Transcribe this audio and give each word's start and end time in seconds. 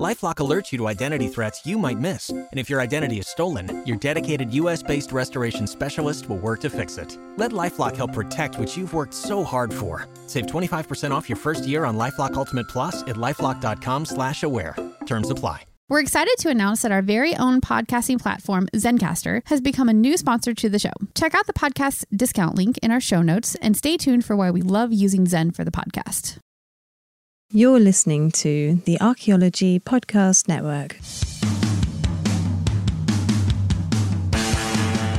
LifeLock 0.00 0.36
alerts 0.36 0.72
you 0.72 0.78
to 0.78 0.88
identity 0.88 1.28
threats 1.28 1.66
you 1.66 1.78
might 1.78 1.98
miss, 1.98 2.30
and 2.30 2.48
if 2.52 2.70
your 2.70 2.80
identity 2.80 3.18
is 3.18 3.28
stolen, 3.28 3.84
your 3.86 3.98
dedicated 3.98 4.52
U.S.-based 4.54 5.12
restoration 5.12 5.66
specialist 5.66 6.28
will 6.28 6.38
work 6.38 6.60
to 6.60 6.70
fix 6.70 6.96
it. 6.96 7.18
Let 7.36 7.52
LifeLock 7.52 7.94
help 7.96 8.14
protect 8.14 8.58
what 8.58 8.74
you've 8.76 8.94
worked 8.94 9.12
so 9.14 9.44
hard 9.44 9.72
for. 9.72 10.08
Save 10.26 10.46
25% 10.46 11.10
off 11.10 11.28
your 11.28 11.36
first 11.36 11.66
year 11.66 11.84
on 11.84 11.98
LifeLock 11.98 12.34
Ultimate 12.34 12.68
Plus 12.68 13.02
at 13.02 13.16
lifeLock.com/slash-aware. 13.16 14.76
Terms 15.06 15.30
apply. 15.30 15.62
We're 15.88 16.00
excited 16.00 16.36
to 16.38 16.48
announce 16.48 16.80
that 16.82 16.92
our 16.92 17.02
very 17.02 17.36
own 17.36 17.60
podcasting 17.60 18.18
platform, 18.18 18.66
Zencastr, 18.74 19.42
has 19.46 19.60
become 19.60 19.90
a 19.90 19.92
new 19.92 20.16
sponsor 20.16 20.54
to 20.54 20.68
the 20.70 20.78
show. 20.78 20.92
Check 21.14 21.34
out 21.34 21.46
the 21.46 21.52
podcast 21.52 22.06
discount 22.16 22.54
link 22.54 22.78
in 22.78 22.90
our 22.90 23.00
show 23.00 23.20
notes 23.20 23.56
and 23.56 23.76
stay 23.76 23.98
tuned 23.98 24.24
for 24.24 24.34
why 24.34 24.50
we 24.50 24.62
love 24.62 24.90
using 24.90 25.26
Zen 25.26 25.50
for 25.50 25.64
the 25.64 25.70
podcast. 25.70 26.38
You're 27.54 27.80
listening 27.80 28.30
to 28.30 28.76
the 28.86 28.98
Archaeology 29.02 29.78
Podcast 29.78 30.48
Network. 30.48 30.96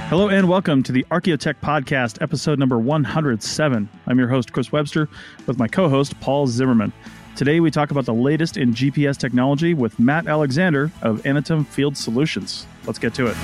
Hello 0.09 0.29
and 0.29 0.49
welcome 0.49 0.81
to 0.81 0.91
the 0.91 1.05
Archaeotech 1.11 1.53
Podcast, 1.61 2.19
episode 2.23 2.57
number 2.57 2.79
107. 2.79 3.87
I'm 4.07 4.17
your 4.17 4.29
host, 4.29 4.51
Chris 4.51 4.71
Webster, 4.71 5.07
with 5.45 5.59
my 5.59 5.67
co 5.67 5.87
host, 5.87 6.19
Paul 6.21 6.47
Zimmerman. 6.47 6.91
Today, 7.35 7.59
we 7.59 7.69
talk 7.69 7.91
about 7.91 8.05
the 8.05 8.15
latest 8.15 8.57
in 8.57 8.73
GPS 8.73 9.15
technology 9.15 9.75
with 9.75 9.99
Matt 9.99 10.25
Alexander 10.25 10.91
of 11.03 11.21
Anatum 11.21 11.67
Field 11.67 11.95
Solutions. 11.95 12.65
Let's 12.87 12.97
get 12.97 13.13
to 13.13 13.27
it. 13.27 13.37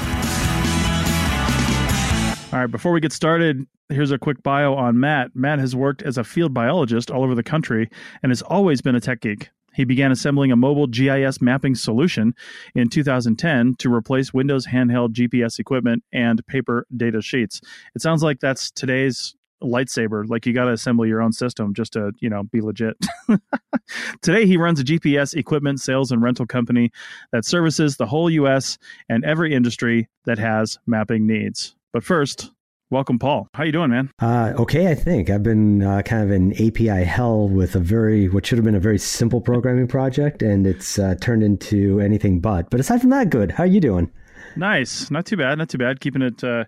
All 2.52 2.60
right, 2.60 2.66
before 2.66 2.92
we 2.92 3.02
get 3.02 3.14
started, 3.14 3.68
here's 3.90 4.12
a 4.12 4.18
quick 4.18 4.44
bio 4.44 4.76
on 4.76 5.00
Matt. 5.00 5.36
Matt 5.36 5.60
has 5.60 5.76
worked 5.76 6.02
as 6.04 6.18
a 6.18 6.24
field 6.24 6.54
biologist 6.54 7.10
all 7.12 7.24
over 7.24 7.36
the 7.36 7.44
country 7.44 7.90
and 8.24 8.30
has 8.30 8.42
always 8.42 8.82
been 8.82 8.96
a 8.96 9.00
tech 9.00 9.22
geek. 9.22 9.50
He 9.74 9.86
began 9.86 10.12
assembling 10.12 10.52
a 10.52 10.56
mobile 10.56 10.88
GIS 10.88 11.42
mapping 11.42 11.76
solution 11.76 12.34
in 12.76 12.90
2010 12.90 13.76
to 13.80 13.94
replace 13.94 14.34
Windows 14.34 14.68
handheld 14.68 15.14
GPS 15.14 15.60
equipment 15.60 16.04
and 16.12 16.46
paper 16.48 16.86
data 16.96 17.22
sheets. 17.22 17.62
It 17.96 18.02
sounds 18.02 18.24
like 18.24 18.40
that's 18.40 18.72
today's 18.72 19.36
lightsaber 19.62 20.28
like 20.30 20.46
you 20.46 20.54
got 20.54 20.66
to 20.66 20.72
assemble 20.72 21.06
your 21.06 21.22
own 21.22 21.34
system 21.34 21.74
just 21.74 21.92
to 21.92 22.14
you 22.22 22.30
know 22.30 22.44
be 22.44 22.62
legit 22.62 22.96
today 24.22 24.46
he 24.46 24.56
runs 24.56 24.80
a 24.80 24.86
gps 24.86 25.36
equipment 25.36 25.82
sales 25.82 26.14
and 26.14 26.22
rental 26.22 26.46
company 26.46 26.90
that 27.34 27.44
services 27.44 27.98
the 27.98 28.06
whole 28.06 28.30
us 28.30 28.78
and 29.10 29.26
every 29.26 29.54
industry 29.54 30.08
that 30.24 30.40
has 30.40 30.80
mapping 30.88 31.28
needs 31.28 31.76
but 31.92 32.06
first 32.06 32.52
welcome 32.92 33.20
paul. 33.20 33.48
How 33.54 33.64
you 33.64 33.72
doing 33.72 33.92
man? 33.92 34.12
Uh, 34.20 34.54
okay 34.58 34.88
i 34.88 34.96
think. 34.96 35.30
I've 35.30 35.44
been 35.44 35.84
uh, 35.84 36.02
kind 36.02 36.24
of 36.24 36.32
in 36.32 36.54
api 36.54 36.88
hell 36.88 37.48
with 37.48 37.76
a 37.76 37.80
very 37.80 38.28
what 38.30 38.46
should 38.46 38.58
have 38.58 38.66
been 38.66 38.76
a 38.76 38.80
very 38.80 38.98
simple 39.00 39.42
programming 39.42 39.88
project 39.88 40.42
and 40.42 40.66
it's 40.66 40.98
uh, 40.98 41.16
turned 41.22 41.44
into 41.44 42.00
anything 42.00 42.40
but. 42.40 42.70
But 42.70 42.80
aside 42.80 43.02
from 43.02 43.12
that 43.12 43.30
good. 43.30 43.52
How 43.52 43.64
are 43.64 43.68
you 43.68 43.80
doing? 43.80 44.12
Nice. 44.56 45.12
Not 45.12 45.26
too 45.26 45.38
bad 45.38 45.58
not 45.58 45.70
too 45.70 45.78
bad. 45.78 46.00
Keeping 46.00 46.22
it 46.22 46.44
uh, 46.44 46.66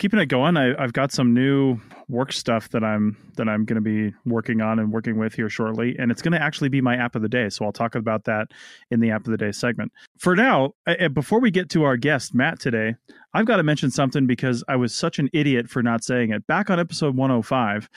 keeping 0.00 0.18
it 0.18 0.26
going. 0.26 0.56
I, 0.56 0.80
have 0.80 0.94
got 0.94 1.12
some 1.12 1.34
new 1.34 1.78
work 2.08 2.32
stuff 2.32 2.70
that 2.70 2.82
I'm 2.82 3.16
that 3.36 3.48
I'm 3.48 3.64
going 3.64 3.76
to 3.76 3.82
be 3.82 4.16
working 4.24 4.60
on 4.60 4.78
and 4.78 4.90
working 4.90 5.18
with 5.18 5.34
here 5.34 5.48
shortly, 5.48 5.94
and 5.98 6.10
it's 6.10 6.22
going 6.22 6.32
to 6.32 6.42
actually 6.42 6.70
be 6.70 6.80
my 6.80 6.96
app 6.96 7.14
of 7.14 7.22
the 7.22 7.28
day. 7.28 7.50
So 7.50 7.64
I'll 7.64 7.72
talk 7.72 7.94
about 7.94 8.24
that 8.24 8.48
in 8.90 9.00
the 9.00 9.10
app 9.10 9.26
of 9.26 9.30
the 9.30 9.36
day 9.36 9.52
segment. 9.52 9.92
For 10.18 10.34
now, 10.34 10.72
I, 10.86 11.06
before 11.08 11.38
we 11.38 11.50
get 11.50 11.68
to 11.70 11.84
our 11.84 11.96
guest 11.96 12.34
Matt 12.34 12.58
today, 12.58 12.96
I've 13.34 13.46
got 13.46 13.58
to 13.58 13.62
mention 13.62 13.90
something 13.90 14.26
because 14.26 14.64
I 14.66 14.76
was 14.76 14.94
such 14.94 15.18
an 15.18 15.28
idiot 15.32 15.68
for 15.68 15.82
not 15.82 16.02
saying 16.02 16.30
it 16.30 16.46
back 16.46 16.70
on 16.70 16.80
episode 16.80 17.14
105 17.14 17.88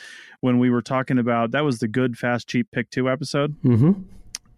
when 0.41 0.59
we 0.59 0.69
were 0.69 0.81
talking 0.81 1.17
about 1.17 1.51
that 1.51 1.63
was 1.63 1.79
the 1.79 1.87
good 1.87 2.17
fast 2.17 2.47
cheap 2.47 2.67
pick 2.71 2.89
two 2.91 3.09
episode. 3.09 3.59
Mm-hmm. 3.63 3.93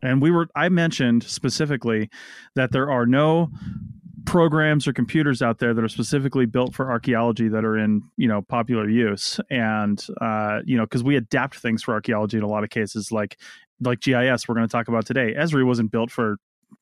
And 0.01 0.21
we 0.21 0.31
were 0.31 0.47
I 0.55 0.69
mentioned 0.69 1.23
specifically 1.23 2.09
that 2.55 2.71
there 2.71 2.91
are 2.91 3.05
no 3.05 3.51
programs 4.25 4.87
or 4.87 4.93
computers 4.93 5.41
out 5.41 5.59
there 5.59 5.73
that 5.73 5.83
are 5.83 5.89
specifically 5.89 6.45
built 6.45 6.73
for 6.73 6.89
archaeology 6.89 7.47
that 7.47 7.63
are 7.63 7.77
in 7.77 8.01
you 8.17 8.27
know 8.27 8.41
popular 8.41 8.89
use. 8.89 9.39
And 9.49 10.05
uh, 10.21 10.59
you 10.65 10.77
know 10.77 10.83
because 10.83 11.03
we 11.03 11.15
adapt 11.15 11.57
things 11.57 11.83
for 11.83 11.93
archaeology 11.93 12.37
in 12.37 12.43
a 12.43 12.47
lot 12.47 12.63
of 12.63 12.69
cases 12.69 13.11
like 13.11 13.37
like 13.81 13.99
gis 14.01 14.47
we're 14.47 14.55
going 14.55 14.67
to 14.67 14.71
talk 14.71 14.87
about 14.87 15.05
today. 15.05 15.33
Esri 15.33 15.65
wasn't 15.65 15.91
built 15.91 16.11
for 16.11 16.37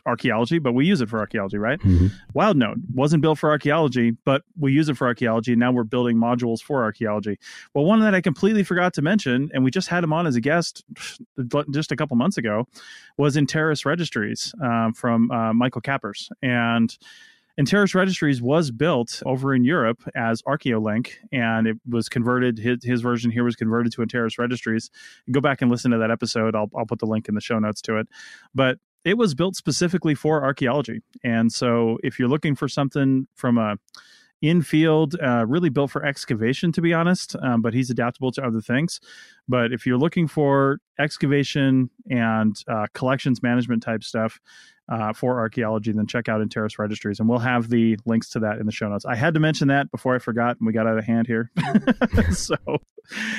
archaeology 0.06 0.60
but 0.60 0.74
we 0.74 0.86
use 0.86 1.02
it 1.02 1.10
for 1.10 1.20
archaeology 1.20 1.58
right? 1.58 1.80
Mm-hmm. 1.80 2.08
WildNote 2.38 2.82
wasn't 2.94 3.22
built 3.22 3.38
for 3.38 3.50
archaeology 3.50 4.12
but 4.26 4.44
we 4.58 4.72
use 4.72 4.90
it 4.90 4.98
for 4.98 5.08
archaeology 5.08 5.54
and 5.54 5.60
now 5.60 5.72
we're 5.72 5.84
building 5.84 6.18
modules 6.18 6.62
for 6.62 6.84
archaeology. 6.84 7.38
Well 7.74 7.86
one 7.86 8.00
that 8.02 8.16
i 8.16 8.22
completely 8.22 8.64
forgot 8.64 8.94
to 8.96 9.02
mention 9.02 9.50
and 9.54 9.64
we 9.64 9.72
just 9.72 9.90
had 9.90 10.04
him 10.04 10.14
on 10.14 10.28
as 10.28 10.36
a 10.36 10.42
guest 10.42 10.84
just 11.72 11.92
a 11.92 11.96
couple 11.96 12.16
months 12.18 12.38
ago 12.38 12.68
was 13.18 13.36
Interris 13.36 13.86
Registries 13.86 14.54
um, 14.62 14.94
from 14.94 15.30
uh, 15.32 15.54
michael 15.54 15.82
cappers 15.82 16.30
and 16.42 16.98
Interris 17.60 17.94
Registries 17.94 18.42
was 18.42 18.72
built 18.72 19.22
over 19.26 19.54
in 19.54 19.64
Europe 19.64 20.02
as 20.16 20.42
ArchaeoLink, 20.44 21.12
and 21.32 21.68
it 21.68 21.78
was 21.88 22.10
converted. 22.10 22.58
His, 22.58 22.84
his 22.84 23.02
version 23.02 23.30
here 23.30 23.44
was 23.44 23.56
converted 23.56 23.92
to 23.94 24.02
Interris 24.02 24.40
Registries. 24.40 24.90
Go 25.32 25.40
back 25.40 25.62
and 25.62 25.70
listen 25.70 25.92
to 25.92 25.98
that 26.00 26.10
episode. 26.10 26.56
I'll, 26.56 26.70
I'll 26.76 26.86
put 26.88 27.00
the 27.00 27.06
link 27.06 27.30
in 27.30 27.36
the 27.36 27.42
show 27.42 27.60
notes 27.60 27.82
to 27.84 27.98
it. 27.98 28.08
But 28.56 28.80
it 29.06 29.18
was 29.18 29.36
built 29.36 29.56
specifically 29.56 30.16
for 30.16 30.44
archaeology. 30.44 31.02
And 31.24 31.52
so 31.52 31.98
if 32.04 32.18
you're 32.18 32.30
looking 32.30 32.56
for 32.56 32.68
something 32.68 33.28
from 33.36 33.58
a 33.58 33.78
infield, 34.42 35.16
uh, 35.22 35.46
really 35.48 35.70
built 35.70 35.90
for 35.90 36.06
excavation, 36.06 36.72
to 36.74 36.82
be 36.82 36.94
honest, 36.94 37.36
um, 37.42 37.62
but 37.62 37.74
he's 37.74 37.90
adaptable 37.90 38.30
to 38.30 38.46
other 38.46 38.60
things. 38.60 39.00
But 39.48 39.72
if 39.72 39.86
you're 39.86 39.98
looking 39.98 40.28
for 40.28 40.80
excavation 41.00 41.90
and 42.10 42.56
uh, 42.68 42.88
collections 42.94 43.42
management 43.42 43.84
type 43.84 44.04
stuff, 44.04 44.42
uh, 44.90 45.14
for 45.14 45.40
archaeology, 45.40 45.92
then 45.92 46.08
check 46.08 46.28
out 46.28 46.42
Interris 46.42 46.78
Registries, 46.78 47.20
and 47.20 47.30
we'll 47.30 47.40
have 47.40 47.70
the 47.70 47.98
links 48.06 48.30
to 48.30 48.40
that 48.40 48.60
in 48.60 48.66
the 48.66 48.72
show 48.72 48.90
notes. 48.90 49.06
I 49.06 49.16
had 49.16 49.34
to 49.34 49.40
mention 49.40 49.68
that 49.70 49.90
before 49.92 50.16
I 50.16 50.20
forgot, 50.20 50.58
and 50.60 50.68
we 50.68 50.74
got 50.74 50.88
out 50.88 50.98
of 50.98 51.06
hand 51.06 51.28
here. 51.28 51.52
so, 52.32 52.56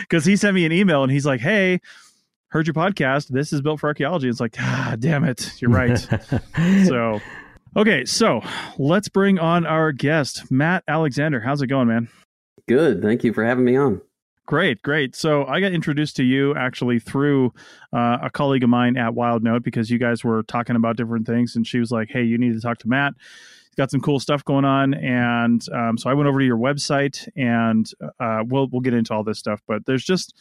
because 0.01 0.25
he 0.25 0.37
sent 0.37 0.55
me 0.55 0.65
an 0.65 0.73
email 0.73 1.03
and 1.03 1.13
he's 1.13 1.27
like, 1.27 1.41
"Hey, 1.41 1.81
heard 2.49 2.67
your 2.67 2.75
podcast. 2.75 3.29
This 3.29 3.53
is 3.53 3.61
built 3.61 3.81
for 3.81 3.89
archaeology." 3.89 4.29
It's 4.29 4.41
like, 4.41 4.57
ah, 4.59 4.97
damn 4.99 5.25
it, 5.25 5.53
you're 5.61 5.71
right. 5.71 5.99
so, 6.87 7.21
okay, 7.77 8.05
so 8.05 8.41
let's 8.79 9.09
bring 9.09 9.39
on 9.39 9.67
our 9.67 9.93
guest, 9.93 10.51
Matt 10.51 10.83
Alexander. 10.89 11.41
How's 11.41 11.61
it 11.63 11.67
going, 11.67 11.89
man? 11.89 12.09
Good. 12.67 13.03
Thank 13.03 13.25
you 13.25 13.33
for 13.35 13.45
having 13.45 13.65
me 13.65 13.77
on. 13.77 14.01
Great, 14.47 14.83
great. 14.83 15.17
So 15.17 15.47
I 15.47 15.61
got 15.61 15.73
introduced 15.73 16.17
to 16.17 16.23
you 16.23 16.55
actually 16.55 16.99
through 16.99 17.55
uh, 17.95 18.19
a 18.23 18.31
colleague 18.31 18.63
of 18.63 18.69
mine 18.69 18.97
at 18.99 19.15
Wild 19.15 19.43
Note 19.43 19.63
because 19.63 19.91
you 19.91 19.99
guys 19.99 20.23
were 20.23 20.43
talking 20.43 20.77
about 20.77 20.99
different 20.99 21.27
things, 21.27 21.57
and 21.57 21.67
she 21.67 21.79
was 21.79 21.91
like, 21.91 22.11
"Hey, 22.11 22.25
you 22.25 22.37
need 22.37 22.53
to 22.53 22.61
talk 22.61 22.77
to 22.79 22.89
Matt. 22.89 23.15
He's 23.19 23.75
got 23.77 23.91
some 23.91 24.03
cool 24.03 24.21
stuff 24.21 24.45
going 24.45 24.67
on." 24.67 24.93
And 24.93 25.67
um, 25.73 25.97
so 25.97 26.11
I 26.11 26.15
went 26.15 26.29
over 26.29 26.41
to 26.41 26.45
your 26.45 26.59
website, 26.59 27.27
and 27.37 27.91
uh, 28.21 28.43
we'll 28.47 28.69
we'll 28.69 28.83
get 28.83 28.93
into 28.93 29.15
all 29.15 29.25
this 29.25 29.39
stuff. 29.39 29.63
But 29.67 29.87
there's 29.87 30.05
just 30.05 30.35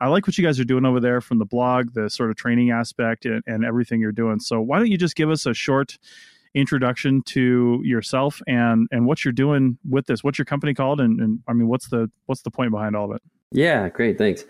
I 0.00 0.06
like 0.06 0.28
what 0.28 0.38
you 0.38 0.44
guys 0.44 0.60
are 0.60 0.64
doing 0.64 0.84
over 0.84 1.00
there 1.00 1.20
from 1.20 1.40
the 1.40 1.44
blog, 1.44 1.94
the 1.94 2.08
sort 2.08 2.30
of 2.30 2.36
training 2.36 2.70
aspect, 2.70 3.26
and, 3.26 3.42
and 3.48 3.64
everything 3.64 4.00
you're 4.00 4.12
doing. 4.12 4.38
So 4.38 4.60
why 4.60 4.78
don't 4.78 4.86
you 4.90 4.98
just 4.98 5.16
give 5.16 5.30
us 5.30 5.46
a 5.46 5.54
short 5.54 5.98
introduction 6.54 7.22
to 7.22 7.80
yourself 7.84 8.40
and 8.46 8.86
and 8.92 9.04
what 9.04 9.24
you're 9.24 9.32
doing 9.32 9.78
with 9.88 10.06
this? 10.06 10.22
What's 10.22 10.38
your 10.38 10.44
company 10.46 10.74
called? 10.74 11.00
And, 11.00 11.20
and 11.20 11.40
I 11.48 11.54
mean, 11.54 11.66
what's 11.66 11.88
the 11.88 12.08
what's 12.26 12.42
the 12.42 12.52
point 12.52 12.70
behind 12.70 12.94
all 12.94 13.10
of 13.10 13.16
it? 13.16 13.22
Yeah, 13.52 13.88
great. 13.88 14.18
Thanks. 14.18 14.44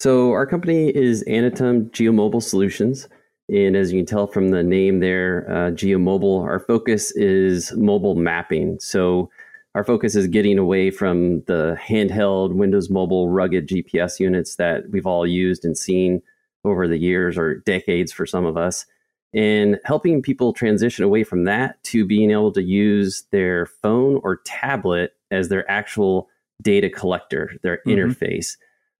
So 0.00 0.32
our 0.32 0.46
company 0.46 0.88
is 0.88 1.24
Anatum 1.24 1.90
Geomobile 1.90 2.42
Solutions. 2.42 3.08
And 3.48 3.76
as 3.76 3.92
you 3.92 3.98
can 3.98 4.06
tell 4.06 4.26
from 4.26 4.50
the 4.50 4.62
name 4.62 5.00
there, 5.00 5.46
uh, 5.48 5.70
Geomobile, 5.70 6.42
our 6.42 6.60
focus 6.60 7.12
is 7.12 7.72
mobile 7.72 8.14
mapping. 8.14 8.78
So 8.80 9.30
our 9.74 9.84
focus 9.84 10.14
is 10.14 10.26
getting 10.26 10.58
away 10.58 10.90
from 10.90 11.42
the 11.42 11.78
handheld 11.80 12.54
Windows 12.54 12.90
Mobile 12.90 13.28
rugged 13.28 13.68
GPS 13.68 14.20
units 14.20 14.56
that 14.56 14.90
we've 14.90 15.06
all 15.06 15.26
used 15.26 15.64
and 15.64 15.76
seen 15.76 16.22
over 16.64 16.86
the 16.86 16.98
years 16.98 17.38
or 17.38 17.56
decades 17.56 18.12
for 18.12 18.26
some 18.26 18.44
of 18.44 18.56
us, 18.56 18.86
and 19.34 19.80
helping 19.84 20.22
people 20.22 20.52
transition 20.52 21.04
away 21.04 21.24
from 21.24 21.44
that 21.44 21.82
to 21.84 22.04
being 22.04 22.30
able 22.30 22.52
to 22.52 22.62
use 22.62 23.24
their 23.32 23.66
phone 23.66 24.20
or 24.22 24.36
tablet 24.44 25.14
as 25.30 25.48
their 25.48 25.68
actual 25.70 26.28
data 26.62 26.88
collector, 26.88 27.52
their 27.62 27.78
mm-hmm. 27.78 27.90
interface. 27.90 28.56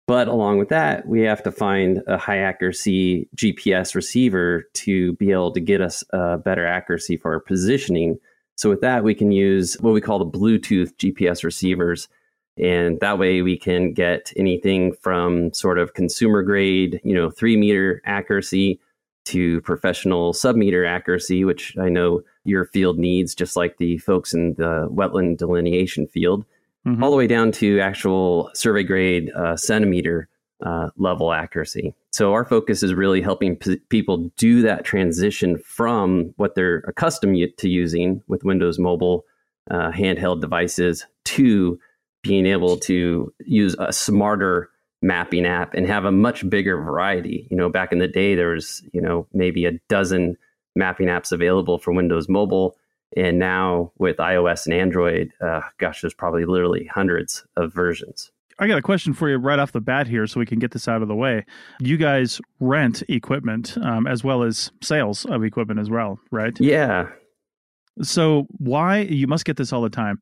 But 0.07 0.29
along 0.29 0.59
with 0.59 0.69
that, 0.71 1.07
we 1.07 1.21
have 1.23 1.43
to 1.45 1.53
find 1.53 2.03
a 2.07 2.19
high 2.19 2.39
accuracy 2.39 3.29
GPS 3.37 3.95
receiver 3.95 4.65
to 4.75 5.15
be 5.15 5.31
able 5.31 5.53
to 5.53 5.61
get 5.61 5.81
us 5.81 6.03
a 6.11 6.39
better 6.39 6.67
accuracy 6.67 7.17
for 7.17 7.33
our 7.33 7.41
positioning. 7.41 8.19
So 8.57 8.69
with 8.69 8.81
that, 8.81 9.05
we 9.05 9.15
can 9.15 9.31
use 9.31 9.75
what 9.81 9.95
we 9.95 10.01
call 10.01 10.19
the 10.19 10.39
Bluetooth 10.39 10.95
GPS 10.97 11.45
receivers. 11.45 12.09
And 12.59 13.01
that 13.01 13.19
way 13.19 13.43
we 13.43 13.57
can 13.57 13.95
get 13.95 14.33
anything 14.37 14.93
from 14.93 15.55
sort 15.55 15.79
of 15.79 15.95
consumer 15.95 16.43
grade, 16.43 17.01
you 17.05 17.15
know, 17.15 17.31
three 17.31 17.57
meter 17.57 18.03
accuracy 18.05 18.81
to 19.27 19.61
professional 19.63 20.33
submeter 20.33 20.87
accuracy, 20.87 21.45
which 21.45 21.79
I 21.79 21.89
know 21.89 22.23
your 22.45 22.65
field 22.65 22.99
needs, 22.99 23.35
just 23.35 23.57
like 23.57 23.79
the 23.79 23.99
folks 23.99 24.35
in 24.35 24.55
the 24.55 24.89
wetland 24.91 25.39
delineation 25.39 26.09
field, 26.09 26.45
mm-hmm. 26.87 27.03
all 27.03 27.11
the 27.11 27.17
way 27.17 27.27
down 27.27 27.53
to 27.53 27.81
actual 27.81 28.51
survey 28.55 28.83
grade 28.83 29.31
uh, 29.33 29.57
centimeter 29.57 30.29
uh, 30.65 30.91
level 30.97 31.33
accuracy. 31.33 31.95
So 32.13 32.33
our 32.33 32.45
focus 32.45 32.83
is 32.83 32.95
really 32.95 33.21
helping 33.21 33.57
p- 33.57 33.81
people 33.89 34.31
do 34.37 34.63
that 34.63 34.85
transition 34.85 35.59
from 35.59 36.35
what 36.37 36.55
they're 36.55 36.85
accustomed 36.87 37.37
to 37.57 37.69
using 37.69 38.23
with 38.29 38.45
Windows 38.45 38.79
Mobile 38.79 39.25
uh, 39.71 39.91
handheld 39.91 40.41
devices 40.41 41.07
to 41.25 41.79
being 42.23 42.47
able 42.47 42.77
to 42.79 43.33
use 43.41 43.75
a 43.79 43.93
smarter 43.93 44.71
mapping 45.01 45.45
app 45.45 45.75
and 45.75 45.87
have 45.87 46.05
a 46.05 46.13
much 46.13 46.49
bigger 46.49 46.77
variety. 46.81 47.49
You 47.51 47.57
know, 47.57 47.69
back 47.69 47.93
in 47.93 47.99
the 47.99 48.09
day, 48.09 48.35
there 48.35 48.51
was 48.51 48.83
you 48.93 49.01
know 49.01 49.27
maybe 49.33 49.67
a 49.67 49.73
dozen 49.89 50.37
mapping 50.77 51.09
apps 51.09 51.33
available 51.33 51.79
for 51.79 51.93
Windows 51.93 52.29
Mobile. 52.29 52.77
And 53.17 53.39
now 53.39 53.93
with 53.99 54.17
iOS 54.17 54.67
and 54.67 54.75
Android, 54.75 55.33
uh, 55.41 55.63
gosh, 55.79 56.01
there's 56.01 56.15
probably 56.15 56.45
literally 56.45 56.87
hundreds 56.87 57.45
of 57.57 57.73
versions. 57.73 58.31
I 58.59 58.67
got 58.67 58.79
a 58.79 58.83
question 58.83 59.13
for 59.13 59.29
you 59.29 59.37
right 59.37 59.59
off 59.59 59.73
the 59.73 59.81
bat 59.81 60.07
here, 60.07 60.27
so 60.27 60.39
we 60.39 60.47
can 60.47 60.59
get 60.59 60.71
this 60.71 60.87
out 60.87 61.03
of 61.03 61.09
the 61.09 61.15
way. 61.15 61.45
You 61.81 61.97
guys 61.97 62.41
rent 62.61 63.03
equipment 63.09 63.77
um, 63.79 64.07
as 64.07 64.23
well 64.23 64.43
as 64.43 64.71
sales 64.83 65.25
of 65.27 65.43
equipment 65.43 65.81
as 65.81 65.91
well, 65.91 66.21
right? 66.31 66.59
Yeah. 66.61 67.09
So 68.03 68.47
why 68.59 69.01
you 69.01 69.27
must 69.27 69.45
get 69.45 69.57
this 69.57 69.73
all 69.73 69.83
the 69.83 69.91
time? 69.91 70.21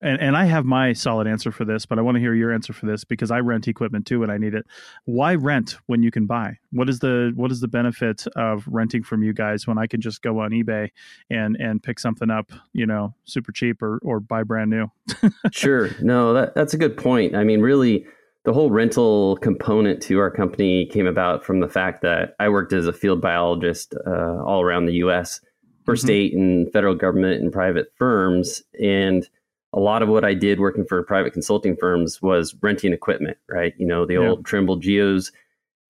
And 0.00 0.20
and 0.20 0.36
I 0.36 0.44
have 0.44 0.64
my 0.64 0.92
solid 0.92 1.26
answer 1.26 1.50
for 1.50 1.64
this, 1.64 1.86
but 1.86 1.98
I 1.98 2.02
want 2.02 2.16
to 2.16 2.20
hear 2.20 2.34
your 2.34 2.52
answer 2.52 2.72
for 2.72 2.86
this 2.86 3.04
because 3.04 3.30
I 3.30 3.40
rent 3.40 3.68
equipment 3.68 4.06
too 4.06 4.22
and 4.22 4.30
I 4.30 4.38
need 4.38 4.54
it. 4.54 4.66
Why 5.04 5.34
rent 5.34 5.78
when 5.86 6.02
you 6.02 6.10
can 6.10 6.26
buy? 6.26 6.58
What 6.72 6.88
is 6.88 6.98
the 6.98 7.32
what 7.34 7.50
is 7.50 7.60
the 7.60 7.68
benefit 7.68 8.26
of 8.36 8.64
renting 8.66 9.02
from 9.02 9.22
you 9.22 9.32
guys 9.32 9.66
when 9.66 9.78
I 9.78 9.86
can 9.86 10.00
just 10.00 10.22
go 10.22 10.40
on 10.40 10.50
eBay 10.50 10.90
and 11.30 11.56
and 11.56 11.82
pick 11.82 11.98
something 11.98 12.30
up, 12.30 12.52
you 12.72 12.86
know, 12.86 13.14
super 13.24 13.52
cheap 13.52 13.82
or 13.82 13.98
or 14.02 14.20
buy 14.20 14.42
brand 14.42 14.70
new? 14.70 14.90
sure. 15.52 15.90
No, 16.00 16.34
that 16.34 16.54
that's 16.54 16.74
a 16.74 16.78
good 16.78 16.96
point. 16.96 17.34
I 17.34 17.44
mean, 17.44 17.60
really 17.60 18.06
the 18.44 18.52
whole 18.52 18.70
rental 18.70 19.36
component 19.38 20.02
to 20.02 20.18
our 20.18 20.30
company 20.30 20.86
came 20.86 21.06
about 21.06 21.44
from 21.44 21.60
the 21.60 21.68
fact 21.68 22.02
that 22.02 22.34
I 22.38 22.50
worked 22.50 22.72
as 22.74 22.86
a 22.86 22.92
field 22.92 23.20
biologist 23.20 23.94
uh, 24.06 24.42
all 24.44 24.60
around 24.60 24.84
the 24.84 24.96
U.S. 24.96 25.40
for 25.84 25.94
mm-hmm. 25.94 26.06
state 26.06 26.34
and 26.34 26.70
federal 26.72 26.94
government 26.94 27.42
and 27.42 27.50
private 27.50 27.86
firms, 27.96 28.62
and 28.78 29.26
a 29.74 29.80
lot 29.80 30.02
of 30.02 30.08
what 30.08 30.24
I 30.24 30.34
did 30.34 30.60
working 30.60 30.84
for 30.84 31.02
private 31.02 31.32
consulting 31.32 31.76
firms 31.76 32.22
was 32.22 32.54
renting 32.62 32.92
equipment, 32.92 33.36
right? 33.48 33.74
You 33.76 33.86
know, 33.86 34.06
the 34.06 34.14
yeah. 34.14 34.20
old 34.20 34.46
Trimble 34.46 34.76
Geos. 34.76 35.32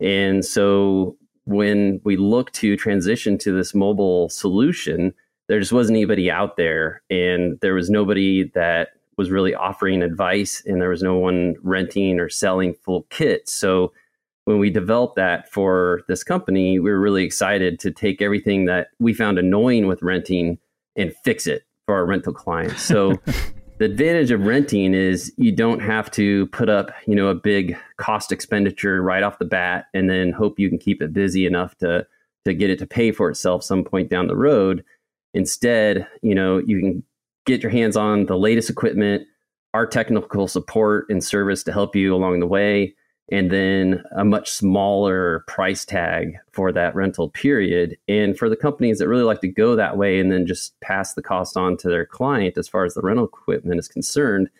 And 0.00 0.44
so 0.44 1.16
when 1.44 2.00
we 2.02 2.16
looked 2.16 2.54
to 2.54 2.76
transition 2.78 3.36
to 3.38 3.52
this 3.52 3.74
mobile 3.74 4.30
solution, 4.30 5.12
there 5.48 5.60
just 5.60 5.72
wasn't 5.72 5.96
anybody 5.96 6.30
out 6.30 6.56
there. 6.56 7.02
And 7.10 7.60
there 7.60 7.74
was 7.74 7.90
nobody 7.90 8.50
that 8.54 8.88
was 9.18 9.30
really 9.30 9.54
offering 9.54 10.02
advice, 10.02 10.62
and 10.66 10.80
there 10.80 10.88
was 10.88 11.02
no 11.02 11.16
one 11.16 11.54
renting 11.62 12.18
or 12.18 12.28
selling 12.28 12.74
full 12.74 13.02
kits. 13.10 13.52
So 13.52 13.92
when 14.46 14.58
we 14.58 14.70
developed 14.70 15.16
that 15.16 15.52
for 15.52 16.02
this 16.08 16.24
company, 16.24 16.78
we 16.78 16.90
were 16.90 17.00
really 17.00 17.22
excited 17.22 17.78
to 17.80 17.90
take 17.90 18.22
everything 18.22 18.64
that 18.64 18.88
we 18.98 19.12
found 19.12 19.38
annoying 19.38 19.86
with 19.86 20.02
renting 20.02 20.58
and 20.96 21.14
fix 21.22 21.46
it 21.46 21.64
for 21.86 21.94
our 21.94 22.06
rental 22.06 22.32
clients. 22.32 22.82
So 22.82 23.20
the 23.78 23.86
advantage 23.86 24.30
of 24.30 24.46
renting 24.46 24.94
is 24.94 25.32
you 25.36 25.50
don't 25.50 25.80
have 25.80 26.10
to 26.12 26.46
put 26.48 26.68
up 26.68 26.90
you 27.06 27.14
know 27.14 27.28
a 27.28 27.34
big 27.34 27.76
cost 27.96 28.30
expenditure 28.30 29.02
right 29.02 29.22
off 29.22 29.38
the 29.38 29.44
bat 29.44 29.86
and 29.94 30.08
then 30.08 30.32
hope 30.32 30.58
you 30.58 30.68
can 30.68 30.78
keep 30.78 31.02
it 31.02 31.12
busy 31.12 31.46
enough 31.46 31.76
to 31.78 32.06
to 32.44 32.54
get 32.54 32.70
it 32.70 32.78
to 32.78 32.86
pay 32.86 33.10
for 33.10 33.30
itself 33.30 33.64
some 33.64 33.84
point 33.84 34.10
down 34.10 34.26
the 34.26 34.36
road. 34.36 34.84
Instead 35.32 36.06
you 36.22 36.34
know 36.34 36.58
you 36.58 36.80
can 36.80 37.02
get 37.46 37.62
your 37.62 37.72
hands 37.72 37.96
on 37.96 38.26
the 38.26 38.38
latest 38.38 38.70
equipment 38.70 39.26
our 39.74 39.86
technical 39.86 40.46
support 40.46 41.06
and 41.08 41.22
service 41.22 41.64
to 41.64 41.72
help 41.72 41.96
you 41.96 42.14
along 42.14 42.38
the 42.38 42.46
way 42.46 42.94
and 43.30 43.50
then 43.50 44.04
a 44.16 44.24
much 44.24 44.50
smaller 44.50 45.44
price 45.48 45.84
tag 45.84 46.36
for 46.52 46.72
that 46.72 46.94
rental 46.94 47.30
period. 47.30 47.96
And 48.06 48.38
for 48.38 48.48
the 48.48 48.56
companies 48.56 48.98
that 48.98 49.08
really 49.08 49.22
like 49.22 49.40
to 49.40 49.48
go 49.48 49.76
that 49.76 49.96
way 49.96 50.20
and 50.20 50.30
then 50.30 50.46
just 50.46 50.78
pass 50.80 51.14
the 51.14 51.22
cost 51.22 51.56
on 51.56 51.76
to 51.78 51.88
their 51.88 52.04
client 52.04 52.58
as 52.58 52.68
far 52.68 52.84
as 52.84 52.94
the 52.94 53.00
rental 53.00 53.24
equipment 53.24 53.78
is 53.78 53.88
concerned, 53.88 54.50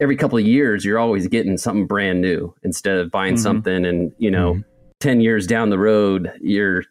every 0.00 0.16
couple 0.16 0.38
of 0.38 0.46
years 0.46 0.84
you're 0.84 0.98
always 0.98 1.28
getting 1.28 1.56
something 1.56 1.86
brand 1.86 2.20
new 2.20 2.52
instead 2.62 2.96
of 2.96 3.10
buying 3.10 3.34
mm-hmm. 3.34 3.42
something 3.42 3.84
and, 3.84 4.12
you 4.18 4.30
know, 4.30 4.54
mm-hmm. 4.54 4.62
10 5.00 5.20
years 5.20 5.46
down 5.46 5.70
the 5.70 5.78
road 5.78 6.30
you're 6.42 6.84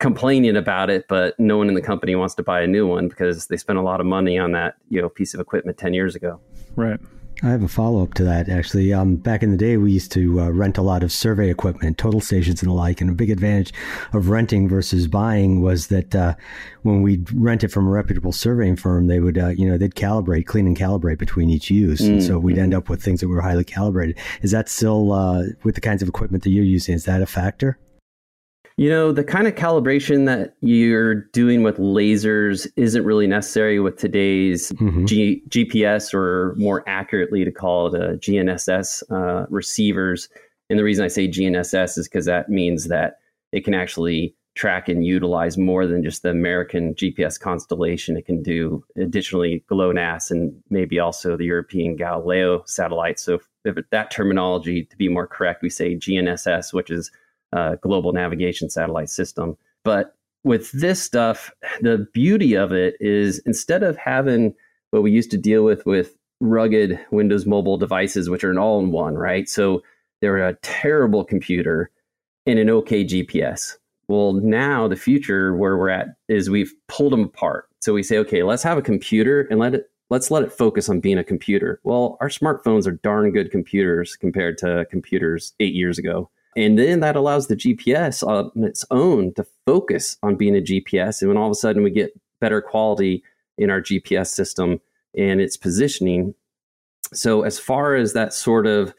complaining 0.00 0.56
about 0.56 0.90
it 0.90 1.06
but 1.08 1.38
no 1.38 1.58
one 1.58 1.68
in 1.68 1.74
the 1.74 1.82
company 1.82 2.16
wants 2.16 2.34
to 2.34 2.42
buy 2.42 2.60
a 2.60 2.66
new 2.66 2.88
one 2.88 3.08
because 3.08 3.46
they 3.46 3.56
spent 3.56 3.78
a 3.78 3.82
lot 3.82 4.00
of 4.00 4.06
money 4.06 4.36
on 4.36 4.52
that, 4.52 4.74
you 4.88 5.00
know, 5.00 5.08
piece 5.08 5.32
of 5.32 5.38
equipment 5.38 5.78
10 5.78 5.94
years 5.94 6.16
ago. 6.16 6.40
Right. 6.74 6.98
I 7.42 7.48
have 7.48 7.62
a 7.62 7.68
follow 7.68 8.02
up 8.02 8.14
to 8.14 8.24
that 8.24 8.48
actually. 8.48 8.92
Um, 8.94 9.16
back 9.16 9.42
in 9.42 9.50
the 9.50 9.56
day, 9.58 9.76
we 9.76 9.92
used 9.92 10.10
to 10.12 10.40
uh, 10.40 10.48
rent 10.48 10.78
a 10.78 10.82
lot 10.82 11.02
of 11.02 11.12
survey 11.12 11.50
equipment, 11.50 11.98
total 11.98 12.20
stations 12.20 12.62
and 12.62 12.70
the 12.70 12.74
like. 12.74 13.00
And 13.00 13.10
a 13.10 13.12
big 13.12 13.30
advantage 13.30 13.74
of 14.14 14.30
renting 14.30 14.68
versus 14.68 15.06
buying 15.06 15.60
was 15.60 15.88
that 15.88 16.14
uh, 16.14 16.34
when 16.82 17.02
we'd 17.02 17.30
rent 17.32 17.62
it 17.62 17.68
from 17.68 17.86
a 17.86 17.90
reputable 17.90 18.32
surveying 18.32 18.76
firm, 18.76 19.06
they 19.06 19.20
would, 19.20 19.36
uh, 19.36 19.48
you 19.48 19.68
know, 19.68 19.76
they'd 19.76 19.94
calibrate, 19.94 20.46
clean 20.46 20.66
and 20.66 20.76
calibrate 20.76 21.18
between 21.18 21.50
each 21.50 21.70
use. 21.70 22.00
Mm-hmm. 22.00 22.12
And 22.14 22.22
so 22.22 22.38
we'd 22.38 22.58
end 22.58 22.72
up 22.72 22.88
with 22.88 23.02
things 23.02 23.20
that 23.20 23.28
were 23.28 23.42
highly 23.42 23.64
calibrated. 23.64 24.18
Is 24.40 24.52
that 24.52 24.68
still, 24.70 25.12
uh, 25.12 25.42
with 25.62 25.74
the 25.74 25.82
kinds 25.82 26.02
of 26.02 26.08
equipment 26.08 26.42
that 26.44 26.50
you're 26.50 26.64
using, 26.64 26.94
is 26.94 27.04
that 27.04 27.20
a 27.20 27.26
factor? 27.26 27.78
You 28.78 28.90
know, 28.90 29.10
the 29.10 29.24
kind 29.24 29.46
of 29.46 29.54
calibration 29.54 30.26
that 30.26 30.54
you're 30.60 31.14
doing 31.14 31.62
with 31.62 31.78
lasers 31.78 32.66
isn't 32.76 33.04
really 33.06 33.26
necessary 33.26 33.80
with 33.80 33.96
today's 33.96 34.70
mm-hmm. 34.72 35.06
G- 35.06 35.42
GPS 35.48 36.12
or 36.12 36.54
more 36.56 36.86
accurately 36.86 37.42
to 37.42 37.50
call 37.50 37.94
it 37.94 38.02
a 38.02 38.18
GNSS 38.18 39.02
uh, 39.10 39.46
receivers. 39.48 40.28
And 40.68 40.78
the 40.78 40.84
reason 40.84 41.06
I 41.06 41.08
say 41.08 41.26
GNSS 41.26 41.96
is 41.96 42.06
because 42.06 42.26
that 42.26 42.50
means 42.50 42.88
that 42.88 43.18
it 43.50 43.64
can 43.64 43.72
actually 43.72 44.34
track 44.56 44.88
and 44.90 45.06
utilize 45.06 45.56
more 45.56 45.86
than 45.86 46.02
just 46.02 46.22
the 46.22 46.30
American 46.30 46.94
GPS 46.94 47.40
constellation. 47.40 48.16
It 48.16 48.26
can 48.26 48.42
do 48.42 48.84
additionally 48.96 49.64
GLONASS 49.70 50.30
and 50.30 50.54
maybe 50.68 50.98
also 50.98 51.36
the 51.36 51.44
European 51.44 51.96
Galileo 51.96 52.62
satellite. 52.66 53.20
So, 53.20 53.34
if, 53.34 53.76
if 53.76 53.88
that 53.90 54.10
terminology, 54.10 54.84
to 54.84 54.96
be 54.96 55.08
more 55.08 55.26
correct, 55.26 55.62
we 55.62 55.70
say 55.70 55.94
GNSS, 55.94 56.72
which 56.72 56.90
is 56.90 57.10
uh, 57.52 57.76
global 57.76 58.12
navigation 58.12 58.70
satellite 58.70 59.10
system. 59.10 59.56
But 59.84 60.14
with 60.44 60.70
this 60.72 61.02
stuff, 61.02 61.52
the 61.80 62.06
beauty 62.12 62.54
of 62.54 62.72
it 62.72 62.96
is 63.00 63.40
instead 63.46 63.82
of 63.82 63.96
having 63.96 64.54
what 64.90 65.02
we 65.02 65.10
used 65.10 65.30
to 65.32 65.38
deal 65.38 65.64
with 65.64 65.84
with 65.86 66.16
rugged 66.40 66.98
Windows 67.10 67.46
mobile 67.46 67.78
devices, 67.78 68.28
which 68.28 68.44
are 68.44 68.50
an 68.50 68.58
all 68.58 68.78
in 68.80 68.90
one, 68.90 69.14
right? 69.14 69.48
So 69.48 69.82
they're 70.20 70.46
a 70.46 70.54
terrible 70.62 71.24
computer 71.24 71.90
and 72.46 72.58
an 72.58 72.70
okay 72.70 73.04
GPS. 73.04 73.76
Well, 74.08 74.34
now 74.34 74.86
the 74.86 74.96
future 74.96 75.56
where 75.56 75.76
we're 75.76 75.90
at 75.90 76.08
is 76.28 76.48
we've 76.48 76.72
pulled 76.88 77.12
them 77.12 77.24
apart. 77.24 77.68
So 77.80 77.92
we 77.92 78.02
say, 78.02 78.18
okay, 78.18 78.42
let's 78.42 78.62
have 78.62 78.78
a 78.78 78.82
computer 78.82 79.42
and 79.50 79.58
let 79.58 79.74
it 79.74 79.90
let's 80.10 80.30
let 80.30 80.44
it 80.44 80.52
focus 80.52 80.88
on 80.88 81.00
being 81.00 81.18
a 81.18 81.24
computer. 81.24 81.80
Well, 81.82 82.16
our 82.20 82.28
smartphones 82.28 82.86
are 82.86 82.92
darn 82.92 83.32
good 83.32 83.50
computers 83.50 84.14
compared 84.14 84.58
to 84.58 84.86
computers 84.90 85.54
eight 85.58 85.74
years 85.74 85.98
ago. 85.98 86.30
And 86.56 86.78
then 86.78 87.00
that 87.00 87.16
allows 87.16 87.46
the 87.46 87.56
GPS 87.56 88.26
on 88.26 88.50
its 88.64 88.84
own 88.90 89.34
to 89.34 89.46
focus 89.66 90.16
on 90.22 90.36
being 90.36 90.56
a 90.56 90.60
GPS. 90.60 91.20
And 91.20 91.28
when 91.28 91.36
all 91.36 91.46
of 91.46 91.52
a 91.52 91.54
sudden 91.54 91.82
we 91.82 91.90
get 91.90 92.18
better 92.40 92.62
quality 92.62 93.22
in 93.58 93.70
our 93.70 93.80
GPS 93.80 94.28
system 94.28 94.80
and 95.16 95.40
its 95.40 95.56
positioning. 95.56 96.34
So, 97.12 97.42
as 97.42 97.58
far 97.58 97.94
as 97.94 98.12
that 98.14 98.34
sort 98.34 98.66
of 98.66 98.92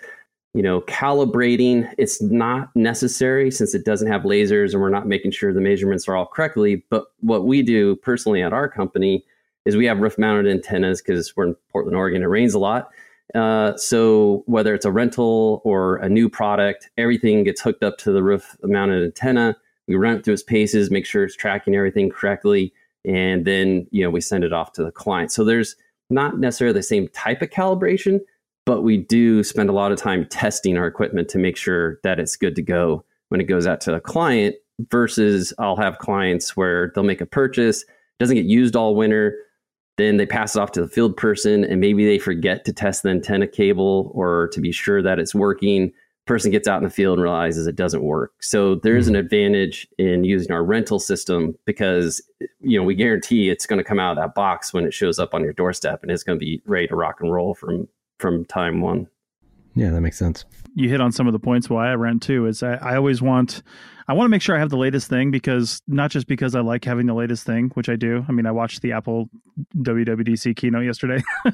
you 0.57 0.63
know, 0.63 0.81
calibrating, 0.81 1.87
it's 1.99 2.19
not 2.19 2.75
necessary 2.75 3.51
since 3.51 3.75
it 3.75 3.85
doesn't 3.85 4.11
have 4.11 4.23
lasers 4.23 4.73
and 4.73 4.81
we're 4.81 4.89
not 4.89 5.05
making 5.05 5.29
sure 5.29 5.53
the 5.53 5.61
measurements 5.61 6.07
are 6.07 6.15
all 6.15 6.25
correctly. 6.25 6.83
But 6.89 7.05
what 7.19 7.45
we 7.45 7.61
do 7.61 7.95
personally 7.97 8.41
at 8.41 8.53
our 8.53 8.67
company 8.67 9.23
is 9.65 9.75
we 9.75 9.85
have 9.85 9.99
roof 9.99 10.17
mounted 10.17 10.49
antennas 10.49 10.99
because 10.99 11.35
we're 11.35 11.49
in 11.49 11.55
Portland, 11.71 11.95
Oregon, 11.95 12.23
it 12.23 12.25
rains 12.25 12.55
a 12.55 12.59
lot. 12.59 12.89
Uh, 13.35 13.75
so 13.75 14.43
whether 14.45 14.73
it's 14.73 14.85
a 14.85 14.91
rental 14.91 15.61
or 15.63 15.97
a 15.97 16.09
new 16.09 16.29
product, 16.29 16.89
everything 16.97 17.43
gets 17.43 17.61
hooked 17.61 17.83
up 17.83 17.97
to 17.97 18.11
the 18.11 18.23
roof 18.23 18.55
mounted 18.63 19.03
antenna. 19.03 19.55
We 19.87 19.95
run 19.95 20.17
it 20.17 20.25
through 20.25 20.35
its 20.35 20.43
paces, 20.43 20.91
make 20.91 21.05
sure 21.05 21.23
it's 21.23 21.35
tracking 21.35 21.75
everything 21.75 22.09
correctly, 22.09 22.73
and 23.05 23.45
then 23.45 23.87
you 23.91 24.03
know 24.03 24.09
we 24.09 24.21
send 24.21 24.43
it 24.43 24.53
off 24.53 24.73
to 24.73 24.83
the 24.83 24.91
client. 24.91 25.31
So 25.31 25.43
there's 25.43 25.75
not 26.09 26.39
necessarily 26.39 26.77
the 26.77 26.83
same 26.83 27.07
type 27.09 27.41
of 27.41 27.49
calibration, 27.49 28.21
but 28.65 28.81
we 28.81 28.97
do 28.97 29.43
spend 29.43 29.69
a 29.69 29.73
lot 29.73 29.91
of 29.91 29.97
time 29.97 30.25
testing 30.25 30.77
our 30.77 30.87
equipment 30.87 31.29
to 31.29 31.37
make 31.37 31.57
sure 31.57 31.99
that 32.03 32.19
it's 32.19 32.35
good 32.35 32.55
to 32.55 32.61
go 32.61 33.03
when 33.29 33.41
it 33.41 33.45
goes 33.45 33.67
out 33.67 33.81
to 33.81 33.93
a 33.93 34.01
client. 34.01 34.55
Versus, 34.91 35.53
I'll 35.57 35.75
have 35.77 35.97
clients 35.97 36.55
where 36.55 36.91
they'll 36.93 37.03
make 37.03 37.19
a 37.19 37.25
purchase, 37.25 37.83
doesn't 38.19 38.35
get 38.35 38.45
used 38.45 38.75
all 38.75 38.95
winter 38.95 39.35
then 39.97 40.17
they 40.17 40.25
pass 40.25 40.55
it 40.55 40.59
off 40.59 40.71
to 40.73 40.81
the 40.81 40.87
field 40.87 41.17
person, 41.17 41.63
and 41.63 41.81
maybe 41.81 42.05
they 42.05 42.19
forget 42.19 42.65
to 42.65 42.73
test 42.73 43.03
the 43.03 43.09
antenna 43.09 43.47
cable 43.47 44.11
or 44.13 44.49
to 44.53 44.61
be 44.61 44.71
sure 44.71 45.01
that 45.01 45.19
it's 45.19 45.35
working. 45.35 45.91
person 46.25 46.51
gets 46.51 46.67
out 46.67 46.77
in 46.77 46.83
the 46.83 46.89
field 46.89 47.17
and 47.17 47.23
realizes 47.23 47.67
it 47.67 47.75
doesn't 47.75 48.03
work. 48.03 48.33
So 48.41 48.75
there 48.75 48.97
is 48.97 49.07
an 49.07 49.13
mm-hmm. 49.13 49.21
advantage 49.21 49.87
in 49.97 50.23
using 50.23 50.51
our 50.51 50.63
rental 50.63 50.99
system 50.99 51.57
because 51.65 52.21
you 52.59 52.77
know 52.77 52.83
we 52.83 52.95
guarantee 52.95 53.49
it's 53.49 53.65
going 53.65 53.79
to 53.79 53.83
come 53.83 53.99
out 53.99 54.17
of 54.17 54.17
that 54.17 54.35
box 54.35 54.73
when 54.73 54.85
it 54.85 54.93
shows 54.93 55.19
up 55.19 55.33
on 55.33 55.43
your 55.43 55.53
doorstep 55.53 56.03
and 56.03 56.11
it's 56.11 56.23
going 56.23 56.37
to 56.37 56.45
be 56.45 56.61
ready 56.65 56.87
to 56.87 56.95
rock 56.95 57.21
and 57.21 57.31
roll 57.31 57.53
from 57.55 57.87
from 58.19 58.45
time 58.45 58.81
one. 58.81 59.07
Yeah, 59.77 59.91
that 59.91 60.01
makes 60.01 60.17
sense. 60.17 60.43
You 60.73 60.89
hit 60.89 61.01
on 61.01 61.11
some 61.11 61.27
of 61.27 61.33
the 61.33 61.39
points 61.39 61.69
why 61.69 61.91
I 61.91 61.93
rent 61.93 62.23
too. 62.23 62.47
Is 62.47 62.63
I, 62.63 62.73
I 62.73 62.95
always 62.95 63.21
want, 63.21 63.61
I 64.07 64.13
want 64.13 64.25
to 64.25 64.29
make 64.29 64.41
sure 64.41 64.55
I 64.55 64.59
have 64.59 64.71
the 64.71 64.77
latest 64.77 65.07
thing 65.07 65.29
because 65.29 65.83
not 65.87 66.09
just 66.09 66.25
because 66.25 66.55
I 66.55 66.61
like 66.61 66.83
having 66.83 67.05
the 67.05 67.13
latest 67.13 67.45
thing, 67.45 67.69
which 67.75 67.87
I 67.87 67.95
do. 67.95 68.25
I 68.27 68.31
mean, 68.31 68.47
I 68.47 68.51
watched 68.51 68.81
the 68.81 68.93
Apple 68.93 69.29
WWDC 69.77 70.55
keynote 70.55 70.83
yesterday. 70.83 71.23
I 71.45 71.51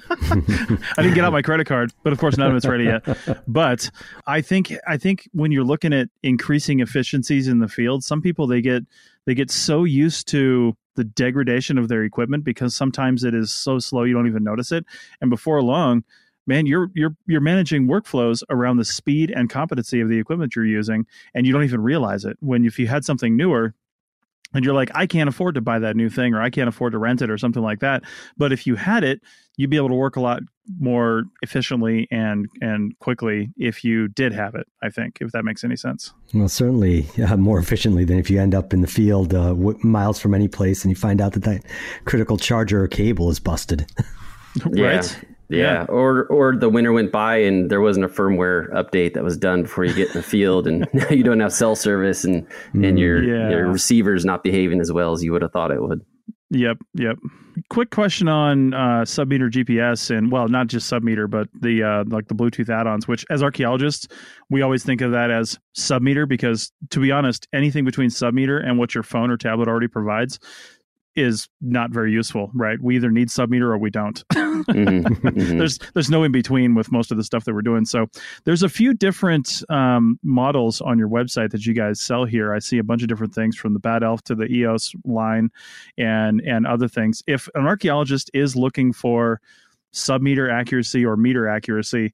didn't 0.98 1.16
get 1.16 1.26
out 1.26 1.34
my 1.34 1.42
credit 1.42 1.68
card, 1.68 1.92
but 2.04 2.14
of 2.14 2.20
course 2.20 2.38
none 2.38 2.50
of 2.50 2.56
it's 2.56 2.66
ready 2.66 2.86
yet. 2.86 3.06
But 3.46 3.92
I 4.26 4.40
think 4.40 4.74
I 4.88 4.96
think 4.96 5.28
when 5.34 5.52
you're 5.52 5.66
looking 5.66 5.92
at 5.92 6.08
increasing 6.22 6.80
efficiencies 6.80 7.50
in 7.50 7.60
the 7.60 7.68
field, 7.68 8.06
some 8.06 8.22
people 8.22 8.48
they 8.48 8.62
get 8.62 8.84
they 9.26 9.34
get 9.36 9.52
so 9.52 9.84
used 9.84 10.30
to 10.30 10.78
the 10.96 11.04
degradation 11.04 11.78
of 11.78 11.90
their 11.90 12.04
equipment 12.04 12.46
because 12.46 12.74
sometimes 12.74 13.26
it 13.26 13.34
is 13.34 13.52
so 13.52 13.80
slow 13.80 14.04
you 14.04 14.14
don't 14.14 14.28
even 14.28 14.46
notice 14.46 14.72
it, 14.72 14.86
and 15.20 15.30
before 15.30 15.62
long 15.62 16.06
man, 16.46 16.66
you're 16.66 16.90
you're 16.94 17.16
you're 17.26 17.42
managing 17.42 17.88
workflows 17.88 18.44
around 18.50 18.78
the 18.78 18.86
speed 18.86 19.32
and 19.36 19.50
competency 19.50 20.02
of 20.02 20.10
the 20.10 20.20
equipment 20.20 20.56
you're 20.56 20.66
using, 20.66 21.06
and 21.34 21.46
you 21.46 21.54
don't 21.54 21.64
even 21.64 21.82
realize 21.82 22.26
it. 22.26 22.38
When 22.40 22.66
if 22.66 22.80
you 22.80 22.88
had 22.88 23.06
something 23.06 23.36
newer, 23.36 23.74
and 24.54 24.64
you're 24.64 24.74
like, 24.74 24.92
I 24.94 25.08
can't 25.08 25.30
afford 25.30 25.56
to 25.56 25.62
buy 25.62 25.80
that 25.80 25.96
new 25.96 26.10
thing, 26.10 26.34
or 26.34 26.42
I 26.42 26.50
can't 26.50 26.70
afford 26.70 26.94
to 26.94 27.00
rent 27.00 27.22
it, 27.22 27.30
or 27.30 27.38
something 27.38 27.64
like 27.64 27.80
that. 27.80 28.04
But 28.38 28.52
if 28.52 28.68
you 28.68 28.76
had 28.76 29.04
it, 29.04 29.22
you'd 29.58 29.70
be 29.70 29.78
able 29.78 29.90
to 29.90 29.96
work 29.96 30.16
a 30.16 30.22
lot 30.22 30.42
more 30.80 31.24
efficiently 31.42 32.08
and 32.10 32.48
and 32.62 32.98
quickly 33.00 33.50
if 33.58 33.84
you 33.84 34.08
did 34.08 34.34
have 34.34 34.56
it. 34.56 34.68
I 34.82 34.90
think, 34.90 35.18
if 35.22 35.32
that 35.32 35.44
makes 35.44 35.64
any 35.64 35.76
sense. 35.76 36.14
Well, 36.34 36.50
certainly 36.50 37.08
uh, 37.26 37.38
more 37.38 37.60
efficiently 37.60 38.06
than 38.06 38.18
if 38.18 38.30
you 38.30 38.40
end 38.40 38.56
up 38.56 38.74
in 38.74 38.82
the 38.82 38.88
field 38.88 39.34
uh, 39.34 39.50
w- 39.50 39.80
miles 39.84 40.20
from 40.20 40.34
any 40.34 40.48
place 40.48 40.84
and 40.84 40.92
you 40.92 40.96
find 40.96 41.20
out 41.22 41.34
that 41.34 41.44
that 41.44 41.64
critical 42.06 42.38
charger 42.38 42.84
or 42.84 42.88
cable 42.88 43.30
is 43.30 43.40
busted. 43.40 43.86
right. 44.66 44.78
Yeah. 44.78 45.30
Yeah. 45.50 45.86
or 45.90 46.26
or 46.28 46.56
the 46.56 46.70
winter 46.70 46.92
went 46.92 47.12
by 47.12 47.38
and 47.38 47.70
there 47.70 47.82
wasn't 47.82 48.06
a 48.06 48.10
firmware 48.10 48.72
update 48.74 49.14
that 49.14 49.24
was 49.24 49.38
done 49.38 49.64
before 49.64 49.86
you 49.86 49.94
get 49.94 50.08
in 50.08 50.14
the 50.14 50.24
field, 50.24 50.68
and 50.68 50.88
now 50.94 51.10
you 51.10 51.24
don't 51.24 51.40
have 51.40 51.54
cell 51.54 51.76
service, 51.76 52.24
and 52.24 52.46
and 52.74 52.98
your 52.98 53.24
Yeah. 53.24 53.50
your 53.50 53.68
receiver's 53.72 54.26
not 54.26 54.44
behaving 54.44 54.80
as 54.80 54.92
well 54.92 55.12
as 55.14 55.24
you 55.24 55.32
would 55.32 55.42
have 55.42 55.52
thought 55.52 55.72
it 55.72 55.82
would. 55.82 56.02
Yep, 56.50 56.78
yep. 56.94 57.18
Quick 57.70 57.90
question 57.90 58.28
on 58.28 58.74
uh, 58.76 59.02
submeter 59.06 59.50
GPS 59.50 60.16
and 60.16 60.32
well, 60.32 60.48
not 60.48 60.68
just 60.68 60.92
submeter, 60.92 61.28
but 61.30 61.48
the 61.60 61.82
uh, 61.84 62.04
like 62.08 62.28
the 62.28 62.36
Bluetooth 62.36 62.70
add-ons. 62.70 63.08
Which, 63.08 63.26
as 63.32 63.42
archaeologists, 63.42 64.08
we 64.52 64.62
always 64.62 64.84
think 64.84 65.02
of 65.02 65.12
that 65.12 65.32
as 65.32 65.58
submeter 65.76 66.28
because, 66.28 66.72
to 66.92 67.00
be 67.00 67.12
honest, 67.12 67.48
anything 67.54 67.86
between 67.86 68.10
submeter 68.10 68.64
and 68.64 68.78
what 68.78 68.94
your 68.94 69.04
phone 69.04 69.32
or 69.32 69.38
tablet 69.38 69.68
already 69.68 69.88
provides 69.88 70.40
is 71.16 71.48
not 71.62 71.92
very 71.92 72.12
useful, 72.12 72.50
right? 72.54 72.82
We 72.82 72.96
either 72.96 73.12
need 73.12 73.30
submeter 73.30 73.64
or 73.64 73.78
we 73.78 73.90
don't. 73.90 74.24
Mhm, 74.64 75.04
mhm. 75.04 75.58
there's 75.58 75.78
there's 75.94 76.10
no 76.10 76.24
in 76.24 76.32
between 76.32 76.74
with 76.74 76.90
most 76.92 77.12
of 77.12 77.18
the 77.18 77.24
stuff 77.24 77.44
that 77.44 77.54
we're 77.54 77.62
doing. 77.64 77.84
So 77.86 78.08
there's 78.46 78.64
a 78.64 78.70
few 78.70 78.94
different 78.94 79.62
um, 79.70 80.18
models 80.24 80.80
on 80.80 80.98
your 80.98 81.10
website 81.10 81.52
that 81.52 81.66
you 81.66 81.74
guys 81.74 82.00
sell 82.00 82.24
here. 82.24 82.54
I 82.54 82.60
see 82.60 82.78
a 82.78 82.84
bunch 82.84 83.02
of 83.02 83.10
different 83.10 83.34
things 83.36 83.58
from 83.58 83.74
the 83.74 83.80
Bad 83.80 84.04
Elf 84.04 84.22
to 84.26 84.36
the 84.36 84.46
EOS 84.46 84.94
line, 85.04 85.50
and 85.98 86.40
and 86.42 86.66
other 86.66 86.88
things. 86.88 87.22
If 87.28 87.50
an 87.56 87.66
archaeologist 87.66 88.32
is 88.34 88.56
looking 88.56 88.94
for 88.94 89.42
submeter 89.94 90.50
accuracy 90.52 91.04
or 91.06 91.18
meter 91.18 91.48
accuracy, 91.48 92.14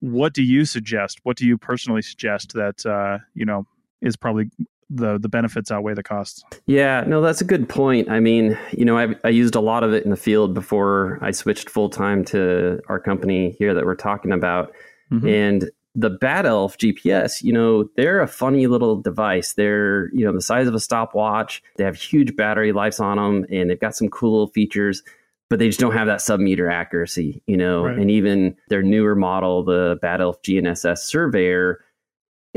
what 0.00 0.34
do 0.34 0.42
you 0.42 0.64
suggest? 0.66 1.20
What 1.22 1.36
do 1.38 1.46
you 1.46 1.56
personally 1.56 2.02
suggest 2.02 2.52
that 2.52 2.84
uh, 2.84 3.18
you 3.34 3.46
know 3.46 3.66
is 4.02 4.16
probably 4.16 4.50
the 4.90 5.18
the 5.18 5.28
benefits 5.28 5.70
outweigh 5.70 5.94
the 5.94 6.02
costs? 6.02 6.42
Yeah, 6.66 7.04
no, 7.06 7.20
that's 7.20 7.40
a 7.40 7.44
good 7.44 7.68
point. 7.68 8.10
I 8.10 8.20
mean, 8.20 8.58
you 8.72 8.84
know, 8.84 8.96
I, 8.98 9.14
I 9.24 9.28
used 9.28 9.54
a 9.54 9.60
lot 9.60 9.84
of 9.84 9.92
it 9.92 10.04
in 10.04 10.10
the 10.10 10.16
field 10.16 10.54
before 10.54 11.18
I 11.22 11.30
switched 11.30 11.68
full 11.70 11.90
time 11.90 12.24
to 12.26 12.80
our 12.88 12.98
company 13.00 13.56
here 13.58 13.74
that 13.74 13.84
we're 13.84 13.94
talking 13.96 14.32
about. 14.32 14.72
Mhm. 15.12 15.30
And 15.30 15.70
the 15.94 16.10
Bad 16.10 16.46
Elf 16.46 16.78
GPS, 16.78 17.42
you 17.42 17.52
know, 17.52 17.88
they're 17.96 18.20
a 18.20 18.28
funny 18.28 18.66
little 18.66 18.96
device. 18.96 19.54
They're, 19.54 20.10
you 20.14 20.24
know, 20.24 20.32
the 20.32 20.40
size 20.42 20.68
of 20.68 20.74
a 20.74 20.80
stopwatch. 20.80 21.62
They 21.76 21.84
have 21.84 21.96
huge 21.96 22.36
battery 22.36 22.72
lives 22.72 23.00
on 23.00 23.16
them 23.16 23.46
and 23.50 23.68
they've 23.68 23.80
got 23.80 23.96
some 23.96 24.08
cool 24.08 24.32
little 24.32 24.46
features, 24.52 25.02
but 25.50 25.58
they 25.58 25.66
just 25.66 25.80
don't 25.80 25.94
have 25.94 26.06
that 26.06 26.20
sub 26.20 26.38
meter 26.40 26.70
accuracy, 26.70 27.42
you 27.46 27.56
know. 27.56 27.84
Right. 27.84 27.98
And 27.98 28.10
even 28.12 28.54
their 28.68 28.82
newer 28.82 29.16
model, 29.16 29.64
the 29.64 29.98
Bad 30.00 30.20
Elf 30.20 30.40
GNSS 30.42 30.98
Surveyor, 30.98 31.80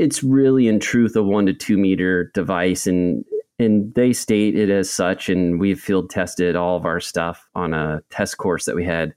it's 0.02 0.22
really 0.22 0.68
in 0.68 0.80
truth 0.80 1.14
a 1.16 1.22
one 1.22 1.46
to 1.46 1.52
two 1.52 1.78
meter 1.78 2.30
device 2.34 2.86
and 2.86 3.24
and 3.58 3.94
they 3.94 4.12
state 4.12 4.56
it 4.56 4.70
as 4.70 4.90
such 4.90 5.28
and 5.28 5.60
we've 5.60 5.80
field 5.80 6.10
tested 6.10 6.56
all 6.56 6.76
of 6.76 6.84
our 6.84 7.00
stuff 7.00 7.48
on 7.54 7.72
a 7.72 8.02
test 8.10 8.36
course 8.38 8.64
that 8.64 8.74
we 8.74 8.84
had 8.84 9.14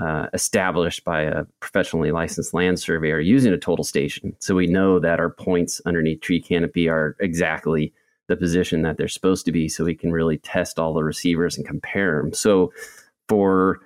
uh, 0.00 0.26
established 0.34 1.04
by 1.04 1.22
a 1.22 1.44
professionally 1.60 2.12
licensed 2.12 2.52
land 2.52 2.78
surveyor 2.78 3.18
using 3.18 3.52
a 3.54 3.58
total 3.58 3.84
station. 3.84 4.36
So 4.40 4.54
we 4.54 4.66
know 4.66 4.98
that 4.98 5.20
our 5.20 5.30
points 5.30 5.80
underneath 5.86 6.20
tree 6.20 6.40
canopy 6.40 6.86
are 6.86 7.16
exactly 7.18 7.94
the 8.28 8.36
position 8.36 8.82
that 8.82 8.98
they're 8.98 9.08
supposed 9.08 9.46
to 9.46 9.52
be 9.52 9.68
so 9.68 9.84
we 9.84 9.94
can 9.94 10.12
really 10.12 10.36
test 10.38 10.78
all 10.78 10.92
the 10.92 11.04
receivers 11.04 11.56
and 11.56 11.66
compare 11.66 12.20
them 12.20 12.32
so 12.32 12.72
for 13.28 13.80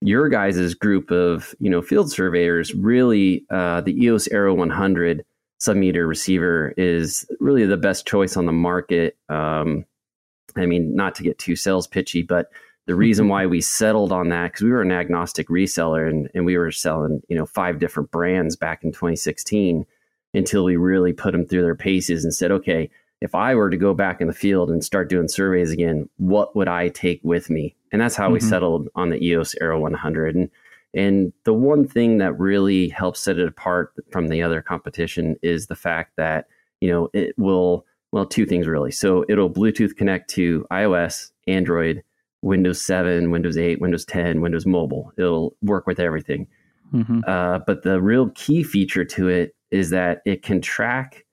your 0.00 0.28
guys' 0.28 0.74
group 0.74 1.10
of 1.10 1.54
you 1.58 1.68
know 1.68 1.82
field 1.82 2.10
surveyors 2.10 2.74
really 2.74 3.44
uh, 3.50 3.80
the 3.80 4.04
eos 4.04 4.28
arrow 4.28 4.54
100 4.54 5.24
submeter 5.60 6.08
receiver 6.08 6.72
is 6.76 7.26
really 7.38 7.66
the 7.66 7.76
best 7.76 8.06
choice 8.06 8.36
on 8.36 8.46
the 8.46 8.52
market. 8.52 9.16
Um, 9.28 9.84
I 10.56 10.66
mean, 10.66 10.94
not 10.94 11.14
to 11.16 11.22
get 11.22 11.38
too 11.38 11.54
sales 11.56 11.86
pitchy, 11.86 12.22
but 12.22 12.50
the 12.86 12.94
reason 12.94 13.28
why 13.32 13.46
we 13.46 13.60
settled 13.60 14.12
on 14.12 14.30
that 14.30 14.52
because 14.52 14.62
we 14.62 14.70
were 14.70 14.82
an 14.82 14.92
agnostic 14.92 15.48
reseller 15.48 16.08
and, 16.08 16.30
and 16.34 16.44
we 16.44 16.56
were 16.56 16.72
selling 16.72 17.22
you 17.28 17.36
know 17.36 17.46
five 17.46 17.78
different 17.78 18.10
brands 18.10 18.56
back 18.56 18.82
in 18.82 18.90
2016 18.92 19.86
until 20.32 20.64
we 20.64 20.76
really 20.76 21.12
put 21.12 21.32
them 21.32 21.44
through 21.44 21.62
their 21.62 21.74
paces 21.74 22.24
and 22.24 22.32
said, 22.32 22.52
okay, 22.52 22.88
if 23.20 23.34
I 23.34 23.54
were 23.54 23.68
to 23.68 23.76
go 23.76 23.92
back 23.94 24.20
in 24.20 24.28
the 24.28 24.32
field 24.32 24.70
and 24.70 24.82
start 24.82 25.10
doing 25.10 25.28
surveys 25.28 25.72
again, 25.72 26.08
what 26.16 26.54
would 26.56 26.68
I 26.68 26.88
take 26.88 27.20
with 27.22 27.50
me? 27.50 27.74
And 27.92 28.00
that's 28.00 28.14
how 28.16 28.30
we 28.30 28.38
Mhm. 28.38 28.48
settled 28.48 28.88
on 28.94 29.10
the 29.10 29.22
EOS 29.22 29.56
Arrow 29.60 29.80
100. 29.80 30.36
And 30.36 30.48
and 30.94 31.32
the 31.44 31.54
one 31.54 31.86
thing 31.86 32.18
that 32.18 32.38
really 32.38 32.88
helps 32.88 33.20
set 33.20 33.38
it 33.38 33.46
apart 33.46 33.92
from 34.10 34.28
the 34.28 34.42
other 34.42 34.60
competition 34.60 35.36
is 35.42 35.66
the 35.66 35.76
fact 35.76 36.16
that, 36.16 36.46
you 36.80 36.90
know, 36.90 37.08
it 37.12 37.34
will, 37.38 37.86
well, 38.12 38.26
two 38.26 38.46
things 38.46 38.66
really. 38.66 38.90
So 38.90 39.24
it'll 39.28 39.50
Bluetooth 39.50 39.96
connect 39.96 40.30
to 40.30 40.66
iOS, 40.70 41.30
Android, 41.46 42.02
Windows 42.42 42.82
7, 42.84 43.30
Windows 43.30 43.56
8, 43.56 43.80
Windows 43.80 44.04
10, 44.04 44.40
Windows 44.40 44.66
Mobile. 44.66 45.12
It'll 45.16 45.56
work 45.62 45.86
with 45.86 46.00
everything. 46.00 46.46
Mhm. 46.92 47.22
Uh, 47.28 47.60
but 47.66 47.82
the 47.82 48.00
real 48.00 48.30
key 48.30 48.62
feature 48.62 49.04
to 49.04 49.28
it 49.28 49.54
is 49.70 49.90
that 49.90 50.22
it 50.24 50.42
can 50.42 50.60
track 50.60 51.24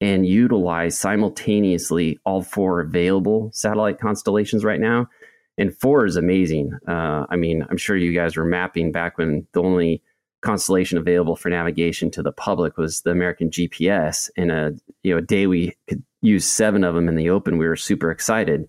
and 0.00 0.26
utilize 0.26 0.98
simultaneously 0.98 2.18
all 2.24 2.42
four 2.42 2.80
available 2.80 3.50
satellite 3.52 4.00
constellations 4.00 4.64
right 4.64 4.80
now. 4.80 5.08
And 5.56 5.76
four 5.76 6.04
is 6.04 6.16
amazing. 6.16 6.72
Uh, 6.86 7.26
I 7.28 7.36
mean, 7.36 7.64
I'm 7.68 7.76
sure 7.76 7.96
you 7.96 8.12
guys 8.12 8.36
were 8.36 8.44
mapping 8.44 8.92
back 8.92 9.18
when 9.18 9.46
the 9.52 9.62
only 9.62 10.02
constellation 10.42 10.98
available 10.98 11.36
for 11.36 11.48
navigation 11.48 12.10
to 12.10 12.22
the 12.22 12.32
public 12.32 12.76
was 12.76 13.02
the 13.02 13.10
American 13.10 13.50
GPS. 13.50 14.30
And 14.36 14.50
a 14.50 14.74
you 15.02 15.12
know 15.12 15.18
a 15.18 15.22
day 15.22 15.46
we 15.46 15.74
could 15.88 16.02
use 16.20 16.46
seven 16.46 16.84
of 16.84 16.94
them 16.94 17.08
in 17.08 17.16
the 17.16 17.30
open, 17.30 17.58
we 17.58 17.68
were 17.68 17.76
super 17.76 18.10
excited. 18.10 18.68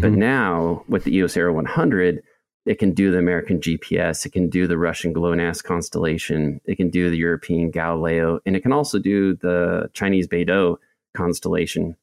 But 0.00 0.12
now 0.12 0.84
with 0.88 1.04
the 1.04 1.14
EOS 1.14 1.36
Arrow 1.36 1.52
100, 1.52 2.22
it 2.66 2.78
can 2.78 2.92
do 2.92 3.10
the 3.10 3.18
American 3.18 3.60
GPS, 3.60 4.26
it 4.26 4.32
can 4.32 4.50
do 4.50 4.66
the 4.66 4.76
Russian 4.76 5.14
GLONASS 5.14 5.62
constellation, 5.62 6.60
it 6.64 6.76
can 6.76 6.90
do 6.90 7.08
the 7.08 7.16
European 7.16 7.70
Galileo, 7.70 8.40
and 8.44 8.56
it 8.56 8.60
can 8.60 8.72
also 8.72 8.98
do 8.98 9.34
the 9.36 9.88
Chinese 9.94 10.26
Beidou 10.26 10.76
constellation. 11.16 11.96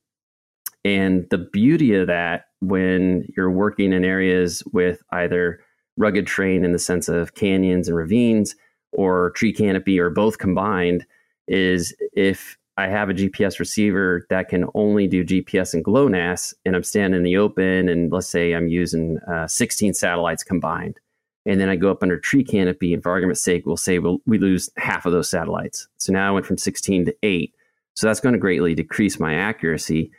And 0.85 1.27
the 1.31 1.39
beauty 1.39 1.95
of 1.95 2.05
that, 2.07 2.45
when 2.61 3.27
you're 3.35 3.51
working 3.51 3.91
in 3.91 4.05
areas 4.05 4.63
with 4.71 5.01
either 5.11 5.59
rugged 5.97 6.27
terrain 6.27 6.63
in 6.63 6.73
the 6.73 6.79
sense 6.79 7.09
of 7.09 7.33
canyons 7.33 7.87
and 7.87 7.97
ravines, 7.97 8.55
or 8.91 9.31
tree 9.31 9.51
canopy, 9.51 9.99
or 9.99 10.09
both 10.09 10.37
combined, 10.37 11.05
is 11.47 11.93
if 12.13 12.57
I 12.77 12.87
have 12.87 13.09
a 13.09 13.13
GPS 13.13 13.59
receiver 13.59 14.27
that 14.29 14.47
can 14.47 14.65
only 14.75 15.07
do 15.07 15.25
GPS 15.25 15.73
and 15.73 15.83
GLONASS, 15.83 16.53
and 16.65 16.75
I'm 16.75 16.83
standing 16.83 17.17
in 17.17 17.23
the 17.23 17.37
open, 17.37 17.89
and 17.89 18.11
let's 18.11 18.27
say 18.27 18.53
I'm 18.53 18.67
using 18.67 19.17
uh, 19.27 19.47
16 19.47 19.95
satellites 19.95 20.43
combined, 20.43 20.99
and 21.47 21.59
then 21.59 21.69
I 21.69 21.77
go 21.77 21.89
up 21.89 22.03
under 22.03 22.19
tree 22.19 22.43
canopy, 22.43 22.93
and 22.93 23.01
for 23.01 23.11
argument's 23.11 23.41
sake, 23.41 23.65
we'll 23.65 23.75
say 23.75 23.97
we'll, 23.97 24.19
we 24.27 24.37
lose 24.37 24.69
half 24.77 25.07
of 25.07 25.13
those 25.13 25.29
satellites. 25.29 25.87
So 25.97 26.13
now 26.13 26.27
I 26.27 26.31
went 26.31 26.45
from 26.45 26.57
16 26.57 27.05
to 27.05 27.15
8. 27.23 27.53
So 27.95 28.07
that's 28.07 28.19
going 28.19 28.33
to 28.33 28.39
greatly 28.39 28.75
decrease 28.75 29.19
my 29.19 29.33
accuracy. 29.33 30.11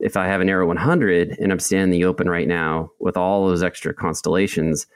If 0.00 0.16
I 0.16 0.26
have 0.26 0.40
an 0.40 0.48
Arrow 0.48 0.66
100 0.66 1.36
and 1.38 1.52
I'm 1.52 1.60
standing 1.60 1.94
in 1.94 2.00
the 2.00 2.04
open 2.04 2.28
right 2.28 2.48
now 2.48 2.90
with 3.00 3.16
all 3.16 3.46
those 3.46 3.62
extra 3.62 3.94
constellations, 3.94 4.86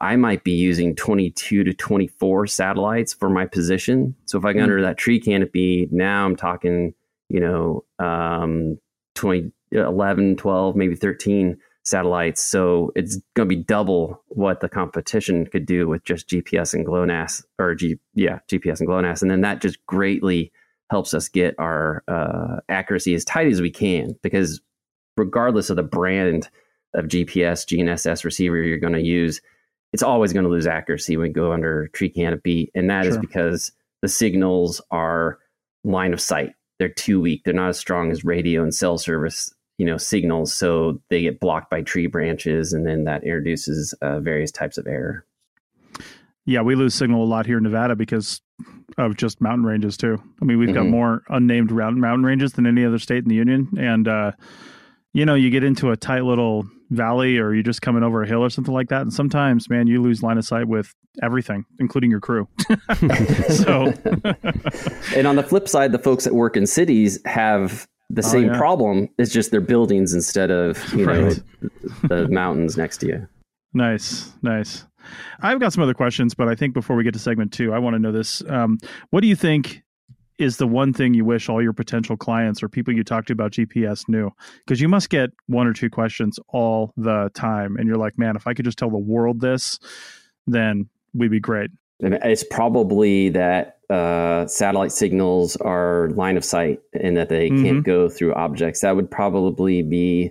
I 0.00 0.16
might 0.16 0.44
be 0.44 0.52
using 0.52 0.94
22 0.94 1.64
to 1.64 1.74
24 1.74 2.46
satellites 2.46 3.12
for 3.12 3.28
my 3.28 3.46
position. 3.46 4.14
So 4.26 4.38
if 4.38 4.44
I 4.44 4.52
get 4.52 4.58
mm-hmm. 4.58 4.64
under 4.64 4.82
that 4.82 4.98
tree 4.98 5.20
canopy, 5.20 5.88
now 5.90 6.24
I'm 6.24 6.36
talking, 6.36 6.94
you 7.28 7.40
know, 7.40 7.84
um, 7.98 8.78
20, 9.16 9.50
11, 9.72 10.36
12, 10.36 10.76
maybe 10.76 10.94
13 10.94 11.56
satellites. 11.82 12.42
So 12.42 12.92
it's 12.94 13.16
going 13.34 13.48
to 13.48 13.56
be 13.56 13.62
double 13.62 14.22
what 14.28 14.60
the 14.60 14.68
competition 14.68 15.46
could 15.46 15.66
do 15.66 15.88
with 15.88 16.04
just 16.04 16.28
GPS 16.28 16.74
and 16.74 16.86
GLONASS 16.86 17.44
or 17.58 17.74
G, 17.74 17.98
yeah, 18.14 18.40
GPS 18.48 18.80
and 18.80 18.88
GLONASS. 18.88 19.22
And 19.22 19.30
then 19.30 19.40
that 19.40 19.60
just 19.60 19.84
greatly 19.86 20.52
helps 20.90 21.14
us 21.14 21.28
get 21.28 21.54
our 21.58 22.02
uh, 22.08 22.60
accuracy 22.68 23.14
as 23.14 23.24
tight 23.24 23.46
as 23.46 23.60
we 23.60 23.70
can 23.70 24.16
because 24.22 24.60
regardless 25.16 25.70
of 25.70 25.76
the 25.76 25.82
brand 25.82 26.48
of 26.94 27.06
GPS, 27.06 27.64
GNSS 27.64 28.24
receiver 28.24 28.56
you're 28.56 28.78
going 28.78 28.92
to 28.92 29.00
use, 29.00 29.40
it's 29.92 30.02
always 30.02 30.32
going 30.32 30.44
to 30.44 30.50
lose 30.50 30.66
accuracy 30.66 31.16
when 31.16 31.28
you 31.28 31.32
go 31.32 31.52
under 31.52 31.88
tree 31.88 32.08
canopy. 32.08 32.70
And 32.74 32.90
that 32.90 33.04
sure. 33.04 33.12
is 33.12 33.18
because 33.18 33.72
the 34.02 34.08
signals 34.08 34.80
are 34.90 35.38
line 35.84 36.12
of 36.12 36.20
sight. 36.20 36.54
They're 36.78 36.88
too 36.88 37.20
weak. 37.20 37.42
They're 37.44 37.54
not 37.54 37.68
as 37.68 37.78
strong 37.78 38.10
as 38.10 38.24
radio 38.24 38.62
and 38.62 38.74
cell 38.74 38.98
service, 38.98 39.54
you 39.78 39.86
know, 39.86 39.96
signals. 39.96 40.52
So 40.52 41.00
they 41.10 41.22
get 41.22 41.38
blocked 41.38 41.70
by 41.70 41.82
tree 41.82 42.06
branches, 42.06 42.72
and 42.72 42.86
then 42.86 43.04
that 43.04 43.22
introduces 43.22 43.92
uh, 44.00 44.20
various 44.20 44.50
types 44.50 44.78
of 44.78 44.86
error. 44.86 45.26
Yeah, 46.46 46.62
we 46.62 46.74
lose 46.74 46.94
signal 46.94 47.22
a 47.22 47.26
lot 47.26 47.44
here 47.44 47.58
in 47.58 47.64
Nevada 47.64 47.94
because 47.94 48.40
of 48.98 49.16
just 49.16 49.40
mountain 49.40 49.64
ranges 49.64 49.96
too. 49.96 50.20
I 50.40 50.44
mean, 50.44 50.58
we've 50.58 50.68
mm-hmm. 50.68 50.78
got 50.78 50.86
more 50.86 51.22
unnamed 51.28 51.70
mountain 51.70 52.24
ranges 52.24 52.52
than 52.52 52.66
any 52.66 52.84
other 52.84 52.98
state 52.98 53.22
in 53.22 53.28
the 53.28 53.34
union, 53.34 53.68
and 53.78 54.08
uh, 54.08 54.32
you 55.12 55.24
know, 55.26 55.34
you 55.34 55.50
get 55.50 55.64
into 55.64 55.90
a 55.90 55.96
tight 55.96 56.22
little 56.22 56.66
valley 56.90 57.38
or 57.38 57.54
you're 57.54 57.62
just 57.62 57.82
coming 57.82 58.02
over 58.02 58.22
a 58.22 58.26
hill 58.26 58.42
or 58.42 58.50
something 58.50 58.74
like 58.74 58.88
that, 58.88 59.02
and 59.02 59.12
sometimes, 59.12 59.68
man, 59.68 59.86
you 59.86 60.02
lose 60.02 60.22
line 60.22 60.38
of 60.38 60.44
sight 60.44 60.68
with 60.68 60.94
everything, 61.22 61.64
including 61.78 62.10
your 62.10 62.20
crew. 62.20 62.48
so, 63.48 63.92
and 65.16 65.26
on 65.26 65.36
the 65.36 65.44
flip 65.46 65.68
side, 65.68 65.92
the 65.92 65.98
folks 65.98 66.24
that 66.24 66.34
work 66.34 66.56
in 66.56 66.66
cities 66.66 67.18
have 67.24 67.88
the 68.08 68.22
oh, 68.24 68.28
same 68.28 68.46
yeah. 68.46 68.58
problem. 68.58 69.08
It's 69.18 69.32
just 69.32 69.50
their 69.50 69.60
buildings 69.60 70.12
instead 70.12 70.50
of 70.50 70.92
you 70.92 71.06
right. 71.06 71.20
know 71.20 71.70
the 72.02 72.28
mountains 72.28 72.76
next 72.76 72.98
to 72.98 73.06
you. 73.06 73.28
Nice, 73.72 74.32
nice. 74.42 74.84
I've 75.40 75.60
got 75.60 75.72
some 75.72 75.82
other 75.82 75.94
questions, 75.94 76.34
but 76.34 76.48
I 76.48 76.54
think 76.54 76.74
before 76.74 76.96
we 76.96 77.04
get 77.04 77.12
to 77.14 77.18
segment 77.18 77.52
two, 77.52 77.72
I 77.72 77.78
want 77.78 77.94
to 77.94 77.98
know 77.98 78.12
this. 78.12 78.42
Um, 78.48 78.78
what 79.10 79.20
do 79.20 79.26
you 79.26 79.36
think 79.36 79.82
is 80.38 80.56
the 80.56 80.66
one 80.66 80.92
thing 80.92 81.12
you 81.12 81.24
wish 81.24 81.48
all 81.48 81.62
your 81.62 81.74
potential 81.74 82.16
clients 82.16 82.62
or 82.62 82.68
people 82.68 82.94
you 82.94 83.04
talk 83.04 83.26
to 83.26 83.32
about 83.32 83.52
GPS 83.52 84.08
knew? 84.08 84.30
Because 84.64 84.80
you 84.80 84.88
must 84.88 85.10
get 85.10 85.30
one 85.46 85.66
or 85.66 85.74
two 85.74 85.90
questions 85.90 86.38
all 86.48 86.92
the 86.96 87.30
time. 87.34 87.76
And 87.76 87.86
you're 87.86 87.98
like, 87.98 88.18
man, 88.18 88.36
if 88.36 88.46
I 88.46 88.54
could 88.54 88.64
just 88.64 88.78
tell 88.78 88.90
the 88.90 88.96
world 88.96 89.40
this, 89.40 89.78
then 90.46 90.88
we'd 91.12 91.30
be 91.30 91.40
great. 91.40 91.70
It's 92.00 92.44
probably 92.44 93.28
that 93.30 93.78
uh, 93.90 94.46
satellite 94.46 94.92
signals 94.92 95.56
are 95.56 96.08
line 96.10 96.38
of 96.38 96.44
sight 96.44 96.80
and 96.94 97.16
that 97.18 97.28
they 97.28 97.50
mm-hmm. 97.50 97.64
can't 97.64 97.84
go 97.84 98.08
through 98.08 98.32
objects. 98.34 98.80
That 98.80 98.96
would 98.96 99.10
probably 99.10 99.82
be 99.82 100.30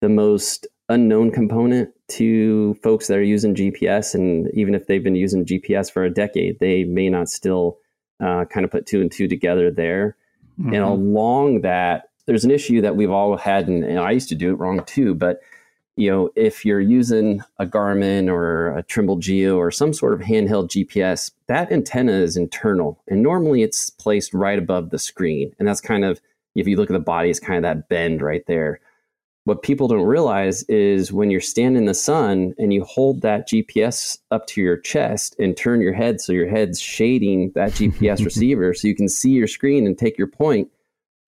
the 0.00 0.08
most 0.08 0.66
unknown 0.88 1.30
component 1.30 1.90
to 2.08 2.74
folks 2.82 3.06
that 3.08 3.18
are 3.18 3.22
using 3.22 3.54
GPS. 3.54 4.14
And 4.14 4.48
even 4.54 4.74
if 4.74 4.86
they've 4.86 5.02
been 5.02 5.16
using 5.16 5.44
GPS 5.44 5.90
for 5.90 6.04
a 6.04 6.10
decade, 6.10 6.58
they 6.60 6.84
may 6.84 7.08
not 7.08 7.28
still 7.28 7.78
uh, 8.20 8.44
kind 8.46 8.64
of 8.64 8.70
put 8.70 8.86
two 8.86 9.00
and 9.00 9.10
two 9.10 9.28
together 9.28 9.70
there. 9.70 10.16
Mm-hmm. 10.58 10.74
And 10.74 10.82
along 10.82 11.60
that, 11.62 12.10
there's 12.26 12.44
an 12.44 12.50
issue 12.50 12.80
that 12.80 12.96
we've 12.96 13.10
all 13.10 13.36
had, 13.36 13.68
and, 13.68 13.84
and, 13.84 13.98
I 13.98 14.10
used 14.10 14.28
to 14.30 14.34
do 14.34 14.50
it 14.50 14.58
wrong 14.58 14.82
too. 14.84 15.14
But 15.14 15.40
you 15.96 16.10
know, 16.10 16.30
if 16.34 16.64
you're 16.64 16.80
using 16.80 17.42
a 17.58 17.66
Garmin 17.66 18.28
or 18.28 18.76
a 18.76 18.82
Trimble 18.82 19.16
Geo 19.16 19.56
or 19.56 19.70
some 19.70 19.92
sort 19.92 20.12
of 20.12 20.20
handheld 20.20 20.68
GPS, 20.68 21.30
that 21.46 21.70
antenna 21.70 22.12
is 22.12 22.36
internal, 22.36 23.00
and 23.06 23.22
normally 23.22 23.62
it's 23.62 23.90
placed 23.90 24.34
right 24.34 24.58
above 24.58 24.90
the 24.90 24.98
screen, 24.98 25.52
and 25.58 25.68
that's 25.68 25.80
kind 25.80 26.04
of 26.04 26.20
if 26.54 26.66
you 26.66 26.76
look 26.76 26.90
at 26.90 26.94
the 26.94 26.98
body, 26.98 27.30
it's 27.30 27.40
kind 27.40 27.58
of 27.58 27.62
that 27.62 27.88
bend 27.88 28.22
right 28.22 28.44
there 28.46 28.80
what 29.46 29.62
people 29.62 29.86
don't 29.86 30.06
realize 30.06 30.64
is 30.64 31.12
when 31.12 31.30
you're 31.30 31.40
standing 31.40 31.82
in 31.82 31.86
the 31.86 31.94
sun 31.94 32.52
and 32.58 32.74
you 32.74 32.82
hold 32.82 33.22
that 33.22 33.48
GPS 33.48 34.18
up 34.32 34.44
to 34.48 34.60
your 34.60 34.76
chest 34.76 35.36
and 35.38 35.56
turn 35.56 35.80
your 35.80 35.92
head 35.92 36.20
so 36.20 36.32
your 36.32 36.48
head's 36.48 36.80
shading 36.80 37.52
that 37.54 37.70
GPS 37.70 38.24
receiver 38.24 38.74
so 38.74 38.88
you 38.88 38.94
can 38.96 39.08
see 39.08 39.30
your 39.30 39.46
screen 39.46 39.86
and 39.86 39.96
take 39.96 40.18
your 40.18 40.26
point, 40.26 40.68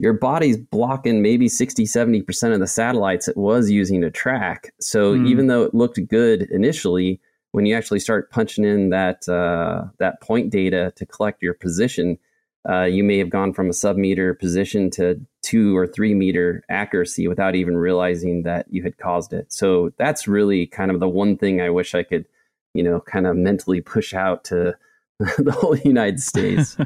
your 0.00 0.14
body's 0.14 0.56
blocking 0.56 1.22
maybe 1.22 1.48
60, 1.48 1.84
70% 1.84 2.52
of 2.52 2.58
the 2.58 2.66
satellites 2.66 3.28
it 3.28 3.36
was 3.36 3.70
using 3.70 4.00
to 4.00 4.10
track. 4.10 4.74
So 4.80 5.14
mm. 5.14 5.28
even 5.28 5.46
though 5.46 5.62
it 5.62 5.72
looked 5.72 6.04
good 6.08 6.42
initially, 6.50 7.20
when 7.52 7.66
you 7.66 7.76
actually 7.76 8.00
start 8.00 8.32
punching 8.32 8.64
in 8.64 8.90
that 8.90 9.28
uh, 9.28 9.84
that 9.98 10.20
point 10.20 10.50
data 10.50 10.92
to 10.96 11.06
collect 11.06 11.40
your 11.40 11.54
position, 11.54 12.18
uh, 12.68 12.84
you 12.84 13.02
may 13.02 13.18
have 13.18 13.30
gone 13.30 13.52
from 13.52 13.70
a 13.70 13.72
sub 13.72 13.96
meter 13.96 14.34
position 14.34 14.90
to 14.90 15.20
two 15.42 15.76
or 15.76 15.86
three 15.86 16.14
meter 16.14 16.62
accuracy 16.68 17.26
without 17.26 17.54
even 17.54 17.76
realizing 17.76 18.42
that 18.42 18.66
you 18.68 18.82
had 18.82 18.98
caused 18.98 19.32
it. 19.32 19.50
So 19.52 19.90
that's 19.96 20.28
really 20.28 20.66
kind 20.66 20.90
of 20.90 21.00
the 21.00 21.08
one 21.08 21.38
thing 21.38 21.60
I 21.60 21.70
wish 21.70 21.94
I 21.94 22.02
could, 22.02 22.26
you 22.74 22.82
know, 22.82 23.00
kind 23.00 23.26
of 23.26 23.36
mentally 23.36 23.80
push 23.80 24.12
out 24.12 24.44
to 24.44 24.76
the 25.18 25.52
whole 25.52 25.76
United 25.76 26.20
States. 26.20 26.76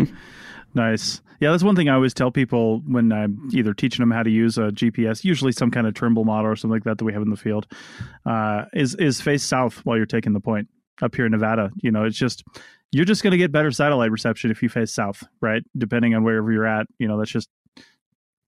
nice. 0.74 1.20
Yeah, 1.38 1.50
that's 1.50 1.64
one 1.64 1.76
thing 1.76 1.88
I 1.88 1.94
always 1.94 2.14
tell 2.14 2.30
people 2.30 2.80
when 2.86 3.12
I'm 3.12 3.48
either 3.52 3.74
teaching 3.74 4.02
them 4.02 4.10
how 4.10 4.22
to 4.22 4.30
use 4.30 4.58
a 4.58 4.70
GPS, 4.70 5.24
usually 5.24 5.52
some 5.52 5.70
kind 5.70 5.86
of 5.86 5.94
Trimble 5.94 6.24
model 6.24 6.50
or 6.50 6.56
something 6.56 6.74
like 6.74 6.84
that 6.84 6.98
that 6.98 7.04
we 7.04 7.12
have 7.12 7.22
in 7.22 7.30
the 7.30 7.36
field, 7.36 7.66
uh, 8.26 8.66
is 8.72 8.94
is 8.94 9.20
face 9.20 9.42
south 9.42 9.78
while 9.84 9.96
you're 9.96 10.06
taking 10.06 10.34
the 10.34 10.40
point 10.40 10.68
up 11.00 11.14
here 11.14 11.26
in 11.26 11.32
Nevada. 11.32 11.70
You 11.82 11.90
know, 11.90 12.04
it's 12.04 12.16
just 12.16 12.44
you're 12.90 13.04
just 13.04 13.22
going 13.22 13.30
to 13.32 13.38
get 13.38 13.52
better 13.52 13.70
satellite 13.70 14.10
reception 14.10 14.50
if 14.50 14.62
you 14.62 14.68
face 14.68 14.92
south, 14.92 15.24
right? 15.40 15.62
Depending 15.76 16.14
on 16.14 16.24
wherever 16.24 16.52
you're 16.52 16.66
at. 16.66 16.86
You 16.98 17.08
know, 17.08 17.18
that's 17.18 17.30
just 17.30 17.48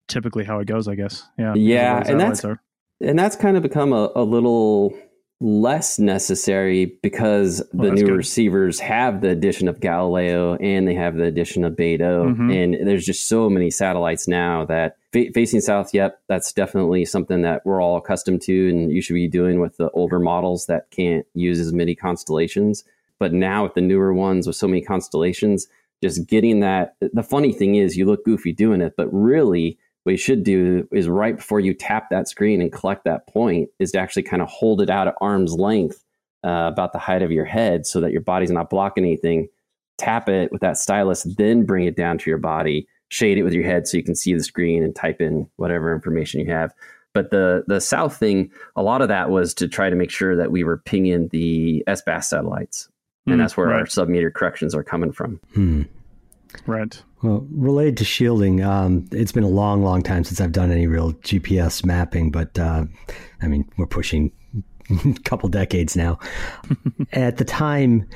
typically 0.08 0.44
how 0.44 0.58
it 0.60 0.66
goes, 0.66 0.86
I 0.86 0.94
guess. 0.94 1.26
Yeah. 1.38 1.54
Yeah. 1.54 2.02
And 2.06 2.20
that's, 2.20 2.44
are. 2.44 2.60
and 3.00 3.18
that's 3.18 3.36
kind 3.36 3.56
of 3.56 3.62
become 3.62 3.92
a, 3.92 4.10
a 4.14 4.22
little 4.22 4.94
less 5.40 5.98
necessary 5.98 6.96
because 7.02 7.60
oh, 7.60 7.66
the 7.84 7.90
new 7.90 8.06
good. 8.06 8.16
receivers 8.16 8.80
have 8.80 9.20
the 9.20 9.28
addition 9.28 9.68
of 9.68 9.80
Galileo 9.80 10.56
and 10.56 10.86
they 10.86 10.94
have 10.94 11.16
the 11.16 11.24
addition 11.24 11.64
of 11.64 11.74
Beidou. 11.74 12.34
Mm-hmm. 12.34 12.50
And 12.50 12.88
there's 12.88 13.04
just 13.04 13.28
so 13.28 13.50
many 13.50 13.70
satellites 13.70 14.26
now 14.28 14.64
that 14.66 14.96
fa- 15.12 15.32
facing 15.34 15.60
south, 15.60 15.92
yep, 15.92 16.20
that's 16.28 16.52
definitely 16.52 17.04
something 17.04 17.42
that 17.42 17.64
we're 17.66 17.82
all 17.82 17.96
accustomed 17.96 18.42
to 18.42 18.70
and 18.70 18.90
you 18.90 19.02
should 19.02 19.14
be 19.14 19.28
doing 19.28 19.60
with 19.60 19.76
the 19.76 19.90
older 19.90 20.18
models 20.18 20.66
that 20.66 20.90
can't 20.90 21.26
use 21.34 21.60
as 21.60 21.72
many 21.72 21.94
constellations. 21.94 22.84
But 23.18 23.32
now 23.32 23.64
with 23.64 23.74
the 23.74 23.80
newer 23.80 24.14
ones 24.14 24.46
with 24.46 24.56
so 24.56 24.68
many 24.68 24.82
constellations, 24.82 25.68
just 26.02 26.26
getting 26.26 26.60
that. 26.60 26.96
The 27.00 27.22
funny 27.22 27.52
thing 27.52 27.76
is, 27.76 27.96
you 27.96 28.04
look 28.04 28.24
goofy 28.24 28.52
doing 28.52 28.80
it, 28.80 28.94
but 28.96 29.08
really, 29.12 29.78
what 30.04 30.12
you 30.12 30.18
should 30.18 30.44
do 30.44 30.86
is 30.92 31.08
right 31.08 31.36
before 31.36 31.60
you 31.60 31.74
tap 31.74 32.10
that 32.10 32.28
screen 32.28 32.60
and 32.60 32.72
collect 32.72 33.04
that 33.04 33.26
point 33.26 33.68
is 33.78 33.92
to 33.92 33.98
actually 33.98 34.22
kind 34.22 34.42
of 34.42 34.48
hold 34.48 34.80
it 34.80 34.90
out 34.90 35.08
at 35.08 35.14
arm's 35.20 35.54
length 35.54 36.04
uh, 36.44 36.68
about 36.72 36.92
the 36.92 36.98
height 36.98 37.22
of 37.22 37.32
your 37.32 37.46
head 37.46 37.86
so 37.86 38.00
that 38.00 38.12
your 38.12 38.20
body's 38.20 38.50
not 38.50 38.70
blocking 38.70 39.04
anything 39.04 39.48
tap 39.98 40.28
it 40.28 40.52
with 40.52 40.60
that 40.60 40.76
stylus 40.76 41.24
then 41.36 41.64
bring 41.64 41.84
it 41.84 41.96
down 41.96 42.18
to 42.18 42.30
your 42.30 42.38
body 42.38 42.86
shade 43.08 43.38
it 43.38 43.42
with 43.42 43.52
your 43.52 43.64
head 43.64 43.86
so 43.86 43.96
you 43.96 44.02
can 44.02 44.14
see 44.14 44.34
the 44.34 44.42
screen 44.42 44.82
and 44.82 44.94
type 44.94 45.20
in 45.20 45.48
whatever 45.56 45.94
information 45.94 46.40
you 46.40 46.46
have 46.46 46.72
but 47.12 47.30
the 47.30 47.64
the 47.66 47.80
south 47.80 48.16
thing 48.16 48.50
a 48.76 48.82
lot 48.82 49.00
of 49.00 49.08
that 49.08 49.30
was 49.30 49.54
to 49.54 49.68
try 49.68 49.88
to 49.88 49.96
make 49.96 50.10
sure 50.10 50.36
that 50.36 50.50
we 50.50 50.64
were 50.64 50.78
pinging 50.78 51.28
the 51.28 51.82
SBAS 51.86 52.24
satellites 52.24 52.88
and 53.26 53.36
mm, 53.36 53.38
that's 53.38 53.56
where 53.56 53.68
right. 53.68 53.80
our 53.80 53.86
sub 53.86 54.08
meter 54.08 54.30
corrections 54.30 54.74
are 54.74 54.84
coming 54.84 55.12
from 55.12 55.40
hmm. 55.54 55.82
Right 56.66 57.02
well, 57.24 57.46
related 57.50 57.96
to 57.98 58.04
shielding, 58.04 58.62
um, 58.62 59.08
it's 59.10 59.32
been 59.32 59.44
a 59.44 59.48
long, 59.48 59.82
long 59.82 60.02
time 60.02 60.24
since 60.24 60.42
I've 60.42 60.52
done 60.52 60.70
any 60.70 60.86
real 60.86 61.14
GPS 61.14 61.84
mapping, 61.84 62.30
but 62.30 62.58
uh, 62.58 62.84
I 63.40 63.48
mean, 63.48 63.66
we're 63.78 63.86
pushing 63.86 64.30
a 64.90 65.14
couple 65.24 65.48
decades 65.48 65.96
now. 65.96 66.18
At 67.12 67.38
the 67.38 67.44
time, 67.46 68.06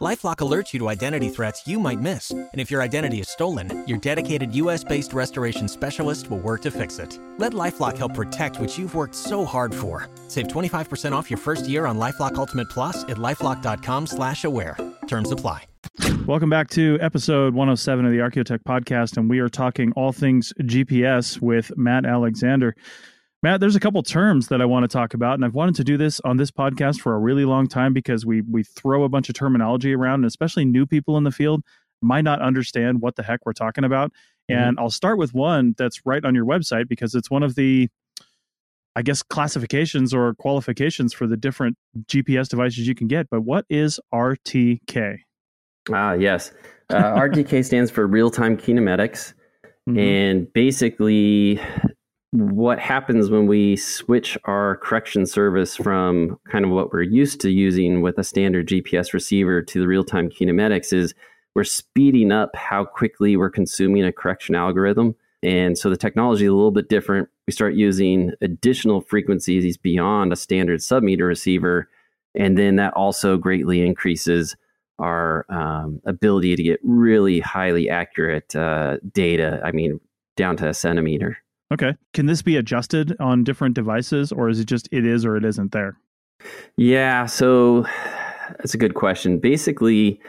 LifeLock 0.00 0.36
alerts 0.36 0.72
you 0.72 0.78
to 0.78 0.88
identity 0.88 1.28
threats 1.28 1.66
you 1.66 1.78
might 1.78 2.00
miss. 2.00 2.30
And 2.30 2.48
if 2.54 2.70
your 2.70 2.80
identity 2.80 3.20
is 3.20 3.28
stolen, 3.28 3.86
your 3.86 3.98
dedicated 3.98 4.54
US-based 4.54 5.12
restoration 5.12 5.68
specialist 5.68 6.30
will 6.30 6.38
work 6.38 6.62
to 6.62 6.70
fix 6.70 6.98
it. 6.98 7.18
Let 7.36 7.52
LifeLock 7.52 7.98
help 7.98 8.14
protect 8.14 8.58
what 8.58 8.78
you've 8.78 8.94
worked 8.94 9.14
so 9.14 9.44
hard 9.44 9.74
for. 9.74 10.08
Save 10.28 10.48
25% 10.48 11.12
off 11.12 11.30
your 11.30 11.36
first 11.36 11.68
year 11.68 11.84
on 11.84 11.98
LifeLock 11.98 12.36
Ultimate 12.36 12.70
Plus 12.70 13.02
at 13.04 13.18
LifeLock.com 13.18 14.06
slash 14.06 14.44
aware. 14.44 14.74
Terms 15.06 15.32
apply. 15.32 15.64
Welcome 16.26 16.48
back 16.48 16.70
to 16.70 16.96
episode 17.02 17.52
107 17.52 18.06
of 18.06 18.10
the 18.10 18.18
Archaeotech 18.18 18.60
podcast, 18.60 19.18
and 19.18 19.28
we 19.28 19.38
are 19.40 19.50
talking 19.50 19.92
all 19.96 20.12
things 20.12 20.54
GPS 20.60 21.42
with 21.42 21.76
Matt 21.76 22.06
Alexander. 22.06 22.74
Matt, 23.42 23.60
there's 23.60 23.76
a 23.76 23.80
couple 23.80 24.02
terms 24.02 24.48
that 24.48 24.60
I 24.60 24.66
want 24.66 24.84
to 24.84 24.88
talk 24.88 25.14
about, 25.14 25.34
and 25.34 25.44
I've 25.44 25.54
wanted 25.54 25.74
to 25.76 25.84
do 25.84 25.96
this 25.96 26.20
on 26.20 26.36
this 26.36 26.50
podcast 26.50 27.00
for 27.00 27.14
a 27.14 27.18
really 27.18 27.46
long 27.46 27.68
time 27.68 27.94
because 27.94 28.26
we 28.26 28.42
we 28.42 28.62
throw 28.62 29.04
a 29.04 29.08
bunch 29.08 29.30
of 29.30 29.34
terminology 29.34 29.94
around, 29.94 30.16
and 30.16 30.24
especially 30.26 30.66
new 30.66 30.84
people 30.84 31.16
in 31.16 31.24
the 31.24 31.30
field 31.30 31.62
might 32.02 32.24
not 32.24 32.42
understand 32.42 33.00
what 33.00 33.16
the 33.16 33.22
heck 33.22 33.40
we're 33.46 33.52
talking 33.52 33.84
about. 33.84 34.12
Mm-hmm. 34.50 34.60
And 34.60 34.78
I'll 34.78 34.90
start 34.90 35.18
with 35.18 35.32
one 35.32 35.74
that's 35.78 36.04
right 36.04 36.24
on 36.24 36.34
your 36.34 36.44
website 36.44 36.88
because 36.88 37.14
it's 37.14 37.30
one 37.30 37.42
of 37.42 37.54
the 37.54 37.88
I 38.94 39.02
guess 39.02 39.22
classifications 39.22 40.12
or 40.12 40.34
qualifications 40.34 41.14
for 41.14 41.26
the 41.26 41.36
different 41.36 41.78
GPS 42.06 42.48
devices 42.48 42.86
you 42.86 42.94
can 42.94 43.06
get. 43.06 43.30
But 43.30 43.42
what 43.42 43.64
is 43.70 44.00
RTK? 44.12 45.18
Ah, 45.90 46.12
yes. 46.12 46.52
Uh, 46.90 47.14
RTK 47.14 47.64
stands 47.64 47.90
for 47.90 48.06
real 48.08 48.30
time 48.30 48.56
kinematics. 48.56 49.32
Mm-hmm. 49.88 49.98
And 49.98 50.52
basically, 50.52 51.60
what 52.32 52.78
happens 52.78 53.28
when 53.28 53.46
we 53.46 53.74
switch 53.76 54.38
our 54.44 54.76
correction 54.76 55.26
service 55.26 55.76
from 55.76 56.38
kind 56.48 56.64
of 56.64 56.70
what 56.70 56.92
we're 56.92 57.02
used 57.02 57.40
to 57.40 57.50
using 57.50 58.02
with 58.02 58.18
a 58.18 58.24
standard 58.24 58.68
GPS 58.68 59.12
receiver 59.12 59.62
to 59.62 59.80
the 59.80 59.88
real 59.88 60.04
time 60.04 60.30
kinematics 60.30 60.92
is 60.92 61.12
we're 61.56 61.64
speeding 61.64 62.30
up 62.30 62.54
how 62.54 62.84
quickly 62.84 63.36
we're 63.36 63.50
consuming 63.50 64.04
a 64.04 64.12
correction 64.12 64.54
algorithm. 64.54 65.16
And 65.42 65.76
so 65.76 65.90
the 65.90 65.96
technology 65.96 66.44
is 66.44 66.50
a 66.50 66.54
little 66.54 66.70
bit 66.70 66.88
different. 66.88 67.28
We 67.48 67.52
start 67.52 67.74
using 67.74 68.30
additional 68.40 69.00
frequencies 69.00 69.76
beyond 69.76 70.32
a 70.32 70.36
standard 70.36 70.80
submeter 70.80 71.26
receiver. 71.26 71.88
And 72.36 72.56
then 72.56 72.76
that 72.76 72.94
also 72.94 73.38
greatly 73.38 73.84
increases 73.84 74.54
our 75.00 75.46
um, 75.48 76.00
ability 76.04 76.54
to 76.54 76.62
get 76.62 76.78
really 76.84 77.40
highly 77.40 77.90
accurate 77.90 78.54
uh, 78.54 78.98
data. 79.12 79.60
I 79.64 79.72
mean, 79.72 79.98
down 80.36 80.56
to 80.58 80.68
a 80.68 80.74
centimeter. 80.74 81.38
Okay. 81.72 81.94
Can 82.14 82.26
this 82.26 82.42
be 82.42 82.56
adjusted 82.56 83.16
on 83.20 83.44
different 83.44 83.74
devices 83.74 84.32
or 84.32 84.48
is 84.48 84.58
it 84.58 84.66
just 84.66 84.88
it 84.90 85.06
is 85.06 85.24
or 85.24 85.36
it 85.36 85.44
isn't 85.44 85.72
there? 85.72 85.96
Yeah. 86.76 87.26
So 87.26 87.86
that's 88.58 88.74
a 88.74 88.78
good 88.78 88.94
question. 88.94 89.38
Basically, 89.38 90.20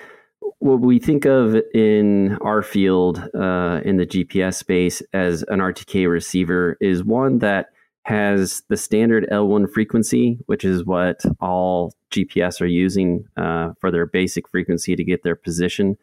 what 0.60 0.80
we 0.82 1.00
think 1.00 1.26
of 1.26 1.56
in 1.74 2.38
our 2.42 2.62
field 2.62 3.18
uh, 3.34 3.82
in 3.84 3.98
the 3.98 4.06
GPS 4.06 4.56
space 4.56 5.02
as 5.14 5.44
an 5.48 5.60
RTK 5.60 6.10
receiver 6.10 6.78
is 6.80 7.04
one 7.04 7.40
that 7.40 7.70
has 8.04 8.64
the 8.68 8.78
standard 8.78 9.28
L1 9.32 9.72
frequency, 9.72 10.38
which 10.46 10.66
is 10.66 10.86
what 10.86 11.22
all 11.40 11.94
GPS 12.12 12.62
are 12.62 12.68
using 12.68 13.26
uh, 13.38 13.72
for 13.80 13.92
their 13.92 14.06
basic 14.06 14.48
frequency 14.50 14.96
to 14.96 15.04
get 15.04 15.24
their 15.24 15.36
position. 15.36 15.98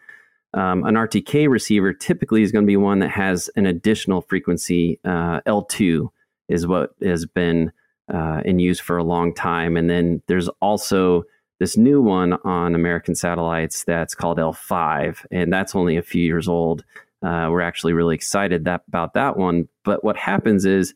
Um, 0.54 0.84
an 0.84 0.94
RTK 0.94 1.48
receiver 1.48 1.92
typically 1.92 2.42
is 2.42 2.52
going 2.52 2.64
to 2.64 2.66
be 2.66 2.76
one 2.76 3.00
that 3.00 3.10
has 3.10 3.50
an 3.56 3.66
additional 3.66 4.22
frequency. 4.22 4.98
Uh, 5.04 5.40
L2 5.46 6.08
is 6.48 6.66
what 6.66 6.94
has 7.02 7.26
been 7.26 7.72
uh, 8.12 8.40
in 8.44 8.58
use 8.58 8.80
for 8.80 8.96
a 8.96 9.04
long 9.04 9.34
time. 9.34 9.76
And 9.76 9.90
then 9.90 10.22
there's 10.26 10.48
also 10.60 11.24
this 11.60 11.76
new 11.76 12.00
one 12.00 12.34
on 12.44 12.74
American 12.74 13.14
satellites 13.14 13.84
that's 13.84 14.14
called 14.14 14.38
L5, 14.38 15.26
and 15.30 15.52
that's 15.52 15.74
only 15.74 15.96
a 15.96 16.02
few 16.02 16.22
years 16.22 16.48
old. 16.48 16.84
Uh, 17.22 17.48
we're 17.50 17.60
actually 17.60 17.92
really 17.92 18.14
excited 18.14 18.64
that, 18.64 18.82
about 18.88 19.14
that 19.14 19.36
one. 19.36 19.68
But 19.84 20.04
what 20.04 20.16
happens 20.16 20.64
is 20.64 20.94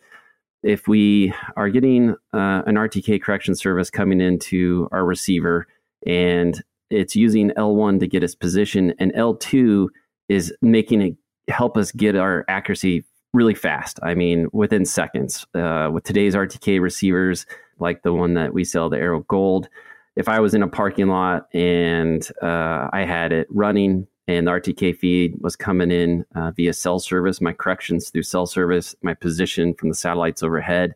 if 0.62 0.86
we 0.86 1.34
are 1.56 1.68
getting 1.68 2.10
uh, 2.32 2.62
an 2.66 2.76
RTK 2.76 3.20
correction 3.20 3.56
service 3.56 3.90
coming 3.90 4.20
into 4.20 4.88
our 4.92 5.04
receiver 5.04 5.66
and 6.06 6.62
it's 6.92 7.16
using 7.16 7.50
L1 7.50 8.00
to 8.00 8.06
get 8.06 8.22
its 8.22 8.34
position, 8.34 8.94
and 8.98 9.12
L2 9.14 9.88
is 10.28 10.54
making 10.62 11.02
it 11.02 11.16
help 11.48 11.76
us 11.76 11.90
get 11.92 12.16
our 12.16 12.44
accuracy 12.48 13.04
really 13.32 13.54
fast. 13.54 13.98
I 14.02 14.14
mean, 14.14 14.48
within 14.52 14.84
seconds. 14.84 15.46
Uh, 15.54 15.90
with 15.92 16.04
today's 16.04 16.34
RTK 16.34 16.80
receivers, 16.80 17.46
like 17.78 18.02
the 18.02 18.12
one 18.12 18.34
that 18.34 18.54
we 18.54 18.64
sell, 18.64 18.90
the 18.90 18.98
Arrow 18.98 19.20
Gold, 19.28 19.68
if 20.16 20.28
I 20.28 20.40
was 20.40 20.54
in 20.54 20.62
a 20.62 20.68
parking 20.68 21.08
lot 21.08 21.48
and 21.54 22.28
uh, 22.42 22.88
I 22.92 23.04
had 23.04 23.32
it 23.32 23.46
running 23.50 24.06
and 24.28 24.46
the 24.46 24.52
RTK 24.52 24.96
feed 24.96 25.34
was 25.40 25.56
coming 25.56 25.90
in 25.90 26.24
uh, 26.34 26.50
via 26.52 26.72
cell 26.72 26.98
service, 26.98 27.40
my 27.40 27.52
corrections 27.52 28.10
through 28.10 28.22
cell 28.22 28.46
service, 28.46 28.94
my 29.02 29.14
position 29.14 29.74
from 29.74 29.88
the 29.88 29.94
satellites 29.94 30.42
overhead, 30.42 30.94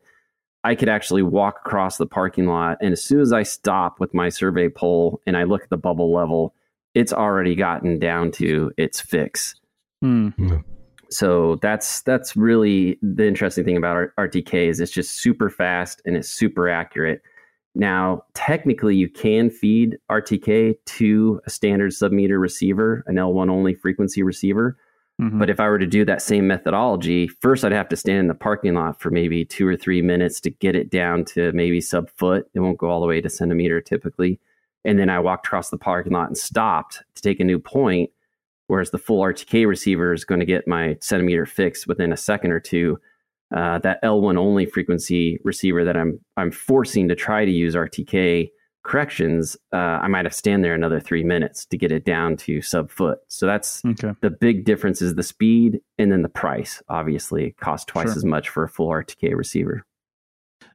I 0.67 0.75
could 0.75 0.89
actually 0.89 1.23
walk 1.23 1.61
across 1.65 1.97
the 1.97 2.07
parking 2.07 2.47
lot. 2.47 2.79
And 2.81 2.93
as 2.93 3.01
soon 3.01 3.21
as 3.21 3.33
I 3.33 3.45
stop 3.45 4.01
with 4.01 4.13
my 4.13 4.29
survey 4.29 4.69
pole 4.69 5.21
and 5.25 5.37
I 5.37 5.45
look 5.45 5.63
at 5.63 5.71
the 5.71 5.77
bubble 5.77 6.13
level, 6.13 6.57
it's 6.93 7.13
already 7.13 7.55
gotten 7.55 8.01
down 8.01 8.33
to 8.33 8.73
its 8.77 9.01
fix. 9.01 9.55
Mm. 10.05 10.65
So 11.09 11.61
that's 11.63 12.03
that's 12.03 12.35
really 12.35 12.99
the 13.01 13.29
interesting 13.29 13.65
thing 13.65 13.77
about 13.77 14.09
RTK 14.19 14.69
is 14.69 14.81
it's 14.81 14.91
just 14.91 15.13
super 15.13 15.51
fast 15.51 16.03
and 16.05 16.17
it's 16.17 16.29
super 16.29 16.69
accurate. 16.69 17.23
Now, 17.77 18.25
technically, 18.35 18.97
you 18.97 19.09
can 19.09 19.51
feed 19.51 19.99
RTK 20.11 20.79
to 20.85 21.41
a 21.47 21.51
standard 21.51 21.93
submeter 21.93 22.41
receiver, 22.41 23.05
an 23.07 23.15
L1 23.15 23.51
only 23.51 23.75
frequency 23.75 24.25
receiver. 24.25 24.77
Mm-hmm. 25.21 25.39
But 25.39 25.49
if 25.49 25.61
I 25.61 25.69
were 25.69 25.79
to 25.79 25.87
do 25.87 26.05
that 26.05 26.21
same 26.21 26.47
methodology, 26.47 27.27
first 27.27 27.65
I'd 27.65 27.73
have 27.73 27.89
to 27.89 27.97
stand 27.97 28.19
in 28.19 28.27
the 28.29 28.35
parking 28.35 28.75
lot 28.75 29.01
for 29.01 29.11
maybe 29.11 29.45
two 29.47 29.67
or 29.67 29.77
three 29.77 30.03
minutes 30.03 30.41
to 30.41 30.51
get 30.51 30.77
it 30.77 30.91
down 30.91 31.25
to 31.27 31.53
maybe 31.53 31.81
sub 31.81 32.11
foot. 32.11 32.49
It 32.53 32.61
won't 32.61 32.79
go 32.79 32.91
all 32.91 33.01
the 33.01 33.07
way 33.07 33.23
to 33.23 33.31
centimeter 33.31 33.81
typically. 33.81 34.39
And 34.85 34.99
then 34.99 35.09
I 35.09 35.19
walked 35.19 35.47
across 35.47 35.71
the 35.71 35.79
parking 35.79 36.13
lot 36.13 36.29
and 36.29 36.37
stopped 36.37 37.03
to 37.15 37.23
take 37.23 37.41
a 37.41 37.45
new 37.45 37.59
point. 37.59 38.11
whereas 38.69 38.91
the 38.91 38.99
full 38.99 39.23
RTK 39.23 39.67
receiver 39.67 40.13
is 40.13 40.25
going 40.25 40.41
to 40.41 40.47
get 40.47 40.69
my 40.69 40.97
centimeter 41.01 41.47
fix 41.47 41.87
within 41.87 42.13
a 42.13 42.17
second 42.17 42.51
or 42.53 42.61
two. 42.61 42.99
Uh, 43.55 43.79
that 43.79 44.03
L1 44.03 44.37
only 44.37 44.67
frequency 44.67 45.39
receiver 45.45 45.85
that 45.85 45.97
I'm 45.97 46.19
I'm 46.37 46.51
forcing 46.51 47.07
to 47.09 47.15
try 47.15 47.45
to 47.45 47.51
use 47.51 47.77
RTK 47.77 48.51
corrections, 48.87 49.57
uh, 49.73 49.77
I 49.77 50.09
might 50.09 50.25
have 50.25 50.33
to 50.33 50.39
stand 50.39 50.65
there 50.65 50.75
another 50.75 51.01
three 51.01 51.25
minutes 51.25 51.67
to 51.67 51.77
get 51.77 51.93
it 51.93 52.05
down 52.05 52.37
to 52.39 52.63
sub 52.63 52.91
foot. 52.91 53.19
So 53.29 53.47
that's 53.47 53.85
okay. 53.85 54.13
the 54.21 54.31
big 54.31 54.65
difference 54.65 55.03
is 55.03 55.15
the 55.15 55.23
speed 55.23 55.81
and 55.99 56.11
then 56.11 56.23
the 56.23 56.29
price. 56.29 56.83
Obviously, 56.89 57.47
it 57.47 57.57
costs 57.59 57.85
twice 57.87 58.09
sure. 58.09 58.17
as 58.17 58.25
much 58.25 58.49
for 58.49 58.65
a 58.65 58.69
full 58.69 58.89
RTK 58.89 59.35
receiver. 59.35 59.85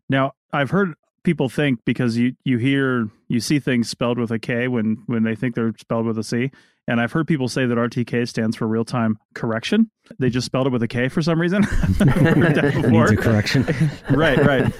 Now, 0.09 0.33
I've 0.53 0.69
heard 0.69 0.93
people 1.23 1.49
think 1.49 1.79
because 1.85 2.17
you 2.17 2.33
you 2.43 2.57
hear 2.57 3.07
you 3.27 3.39
see 3.39 3.59
things 3.59 3.89
spelled 3.89 4.17
with 4.17 4.31
a 4.31 4.39
K 4.39 4.67
when 4.67 5.03
when 5.05 5.23
they 5.23 5.35
think 5.35 5.55
they're 5.55 5.73
spelled 5.79 6.05
with 6.05 6.17
a 6.17 6.23
C. 6.23 6.51
And 6.87 6.99
I've 6.99 7.11
heard 7.11 7.27
people 7.27 7.47
say 7.47 7.65
that 7.65 7.77
RTK 7.77 8.27
stands 8.27 8.57
for 8.57 8.67
real 8.67 8.83
time 8.83 9.17
correction. 9.35 9.89
They 10.19 10.29
just 10.29 10.45
spelled 10.45 10.67
it 10.67 10.73
with 10.73 10.83
a 10.83 10.87
K 10.87 11.09
for 11.09 11.21
some 11.21 11.39
reason. 11.39 11.61
Needs 12.05 13.11
a 13.11 13.17
correction. 13.17 13.65
right, 14.09 14.37
right. 14.39 14.73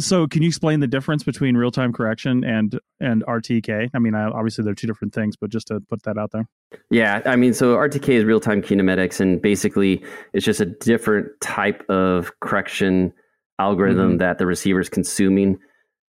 So, 0.00 0.26
can 0.26 0.42
you 0.42 0.48
explain 0.48 0.80
the 0.80 0.86
difference 0.86 1.22
between 1.22 1.56
real 1.56 1.70
time 1.70 1.92
correction 1.92 2.44
and 2.44 2.78
and 3.00 3.24
RTK? 3.26 3.90
I 3.94 3.98
mean, 3.98 4.14
obviously 4.14 4.64
they're 4.64 4.74
two 4.74 4.86
different 4.86 5.14
things, 5.14 5.36
but 5.36 5.50
just 5.50 5.68
to 5.68 5.80
put 5.88 6.02
that 6.04 6.18
out 6.18 6.30
there. 6.32 6.48
Yeah, 6.90 7.22
I 7.26 7.36
mean, 7.36 7.54
so 7.54 7.76
RTK 7.76 8.08
is 8.10 8.24
real 8.24 8.40
time 8.40 8.62
kinematics, 8.62 9.20
and 9.20 9.40
basically 9.40 10.04
it's 10.32 10.44
just 10.44 10.60
a 10.60 10.66
different 10.66 11.28
type 11.40 11.88
of 11.88 12.32
correction 12.40 13.12
algorithm 13.58 14.10
mm-hmm. 14.10 14.18
that 14.18 14.38
the 14.38 14.46
receiver 14.46 14.80
is 14.80 14.88
consuming. 14.88 15.58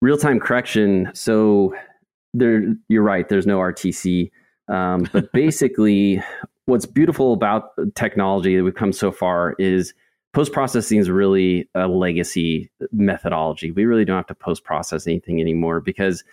Real 0.02 0.17
time 0.17 0.39
correction. 0.39 1.12
So, 1.13 1.76
there, 2.34 2.76
you're 2.88 3.04
right. 3.04 3.28
There's 3.28 3.48
no 3.48 3.60
RTC, 3.60 4.32
um, 4.67 5.08
but 5.12 5.32
basically, 5.34 6.22
what's 6.65 6.86
beautiful 6.86 7.34
about 7.34 7.72
technology 7.96 8.56
that 8.56 8.63
we've 8.63 8.76
come 8.76 8.94
so 8.94 9.12
far 9.12 9.56
is 9.60 9.94
post 10.34 10.54
processing 10.54 11.00
is 11.00 11.10
really 11.10 11.70
a 11.76 11.88
legacy 11.88 12.72
methodology. 12.91 13.72
We 13.72 13.86
really 13.86 14.06
don't 14.06 14.17
have 14.17 14.28
to 14.28 14.36
post 14.36 14.63
process 14.63 15.08
anything 15.08 15.41
anymore 15.41 15.82
because 15.82 16.24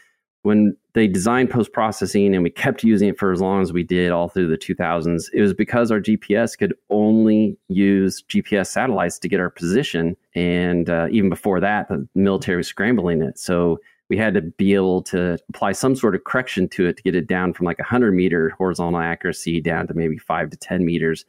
when 0.42 0.76
they 0.92 1.08
designed 1.08 1.50
post 1.50 1.72
processing 1.72 2.34
and 2.34 2.44
we 2.44 2.50
kept 2.50 2.84
using 2.84 3.08
it 3.08 3.18
for 3.18 3.32
as 3.32 3.40
long 3.40 3.60
as 3.60 3.72
we 3.72 3.82
did 3.82 4.12
all 4.12 4.28
through 4.28 4.48
the 4.48 4.56
2000s, 4.56 5.24
it 5.32 5.42
was 5.42 5.52
because 5.52 5.90
our 5.90 6.00
GPS 6.00 6.56
could 6.56 6.74
only 6.90 7.58
use 7.68 8.22
GPS 8.28 8.68
satellites 8.68 9.18
to 9.18 9.28
get 9.28 9.40
our 9.40 9.50
position. 9.50 10.16
And 10.34 10.88
uh, 10.88 11.08
even 11.10 11.28
before 11.28 11.58
that, 11.60 11.88
the 11.88 12.06
military 12.14 12.58
was 12.58 12.68
scrambling 12.68 13.20
it. 13.20 13.38
So 13.38 13.80
we 14.08 14.16
had 14.16 14.32
to 14.34 14.40
be 14.40 14.74
able 14.74 15.02
to 15.02 15.38
apply 15.50 15.72
some 15.72 15.96
sort 15.96 16.14
of 16.14 16.24
correction 16.24 16.68
to 16.68 16.86
it 16.86 16.96
to 16.96 17.02
get 17.02 17.16
it 17.16 17.26
down 17.26 17.52
from 17.52 17.66
like 17.66 17.78
100 17.78 18.12
meter 18.12 18.50
horizontal 18.50 19.00
accuracy 19.00 19.60
down 19.60 19.86
to 19.88 19.94
maybe 19.94 20.18
five 20.18 20.50
to 20.50 20.56
10 20.56 20.84
meters 20.84 21.24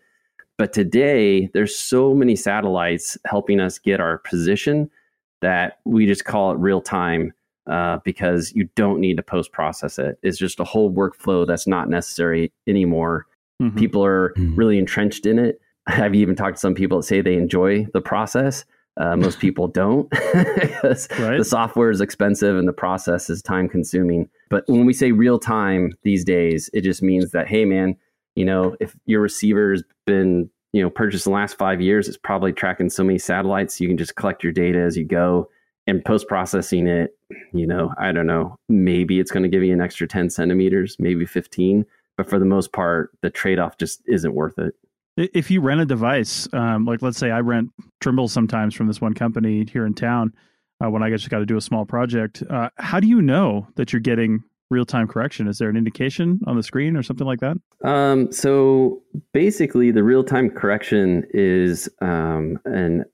but 0.59 0.73
today, 0.73 1.47
there's 1.53 1.73
so 1.73 2.13
many 2.13 2.35
satellites 2.35 3.17
helping 3.25 3.61
us 3.61 3.79
get 3.79 4.01
our 4.01 4.17
position 4.17 4.91
that 5.39 5.79
we 5.85 6.05
just 6.05 6.25
call 6.25 6.51
it 6.51 6.57
real 6.57 6.81
time 6.81 7.31
uh, 7.67 7.99
because 8.03 8.51
you 8.53 8.67
don't 8.75 8.99
need 8.99 9.15
to 9.15 9.23
post 9.23 9.53
process 9.53 9.97
it. 9.97 10.19
It's 10.21 10.37
just 10.37 10.59
a 10.59 10.65
whole 10.65 10.91
workflow 10.91 11.47
that's 11.47 11.65
not 11.65 11.89
necessary 11.89 12.51
anymore. 12.67 13.25
Mm-hmm. 13.63 13.79
People 13.79 14.03
are 14.03 14.33
mm-hmm. 14.33 14.53
really 14.55 14.77
entrenched 14.77 15.25
in 15.25 15.39
it. 15.39 15.61
I've 15.87 16.13
even 16.13 16.35
talked 16.35 16.57
to 16.57 16.59
some 16.59 16.75
people 16.75 16.97
that 16.97 17.03
say 17.05 17.21
they 17.21 17.35
enjoy 17.35 17.85
the 17.93 18.01
process. 18.01 18.65
Uh, 18.97 19.15
most 19.15 19.39
people 19.39 19.69
don't 19.69 20.09
because 20.33 21.07
right. 21.19 21.37
the 21.37 21.45
software 21.45 21.89
is 21.89 22.01
expensive 22.01 22.57
and 22.57 22.67
the 22.67 22.73
process 22.73 23.29
is 23.29 23.41
time 23.41 23.69
consuming. 23.69 24.29
But 24.49 24.65
when 24.67 24.85
we 24.85 24.91
say 24.91 25.13
real 25.13 25.39
time 25.39 25.93
these 26.03 26.25
days, 26.25 26.69
it 26.73 26.81
just 26.81 27.01
means 27.01 27.31
that, 27.31 27.47
hey, 27.47 27.63
man, 27.63 27.95
you 28.39 28.45
know, 28.45 28.73
if 28.79 28.95
your 29.05 29.19
receiver's 29.19 29.83
been, 30.07 30.49
you 30.71 30.81
know, 30.81 30.89
purchased 30.89 31.27
in 31.27 31.33
the 31.33 31.37
last 31.37 31.57
five 31.57 31.81
years, 31.81 32.07
it's 32.07 32.15
probably 32.15 32.53
tracking 32.53 32.89
so 32.89 33.03
many 33.03 33.19
satellites. 33.19 33.81
You 33.81 33.89
can 33.89 33.97
just 33.97 34.15
collect 34.15 34.45
your 34.45 34.53
data 34.53 34.79
as 34.79 34.95
you 34.95 35.03
go 35.03 35.49
and 35.87 36.05
post 36.05 36.29
processing 36.29 36.87
it. 36.87 37.17
You 37.51 37.67
know, 37.67 37.93
I 37.99 38.13
don't 38.13 38.27
know, 38.27 38.55
maybe 38.69 39.19
it's 39.19 39.29
going 39.29 39.43
to 39.43 39.49
give 39.49 39.61
you 39.61 39.73
an 39.73 39.81
extra 39.81 40.07
10 40.07 40.29
centimeters, 40.29 40.95
maybe 40.99 41.25
15. 41.25 41.85
But 42.15 42.29
for 42.29 42.39
the 42.39 42.45
most 42.45 42.71
part, 42.71 43.11
the 43.21 43.29
trade 43.29 43.59
off 43.59 43.77
just 43.77 44.01
isn't 44.07 44.33
worth 44.33 44.57
it. 44.57 44.73
If 45.17 45.51
you 45.51 45.59
rent 45.59 45.81
a 45.81 45.85
device, 45.85 46.47
um, 46.53 46.85
like 46.85 47.01
let's 47.01 47.17
say 47.17 47.31
I 47.31 47.41
rent 47.41 47.71
Trimble 47.99 48.29
sometimes 48.29 48.73
from 48.73 48.87
this 48.87 49.01
one 49.01 49.15
company 49.15 49.65
here 49.69 49.85
in 49.85 49.95
town, 49.95 50.33
uh, 50.81 50.89
when 50.89 51.03
I 51.03 51.09
just 51.09 51.29
got 51.29 51.39
to 51.39 51.45
do 51.45 51.57
a 51.57 51.61
small 51.61 51.85
project, 51.85 52.41
uh, 52.49 52.69
how 52.77 53.01
do 53.01 53.07
you 53.07 53.21
know 53.21 53.67
that 53.75 53.91
you're 53.91 53.99
getting 53.99 54.45
real 54.69 54.85
time 54.85 55.07
correction? 55.07 55.47
Is 55.47 55.57
there 55.57 55.69
an 55.69 55.77
indication 55.77 56.39
on 56.47 56.55
the 56.55 56.63
screen 56.63 56.95
or 56.95 57.03
something 57.03 57.27
like 57.27 57.39
that? 57.39 57.57
Um, 57.83 58.31
so 58.31 59.01
basically, 59.33 59.91
the 59.91 60.03
real 60.03 60.23
time 60.23 60.49
correction 60.49 61.25
is 61.33 61.89
um, 62.01 62.59
an 62.65 63.05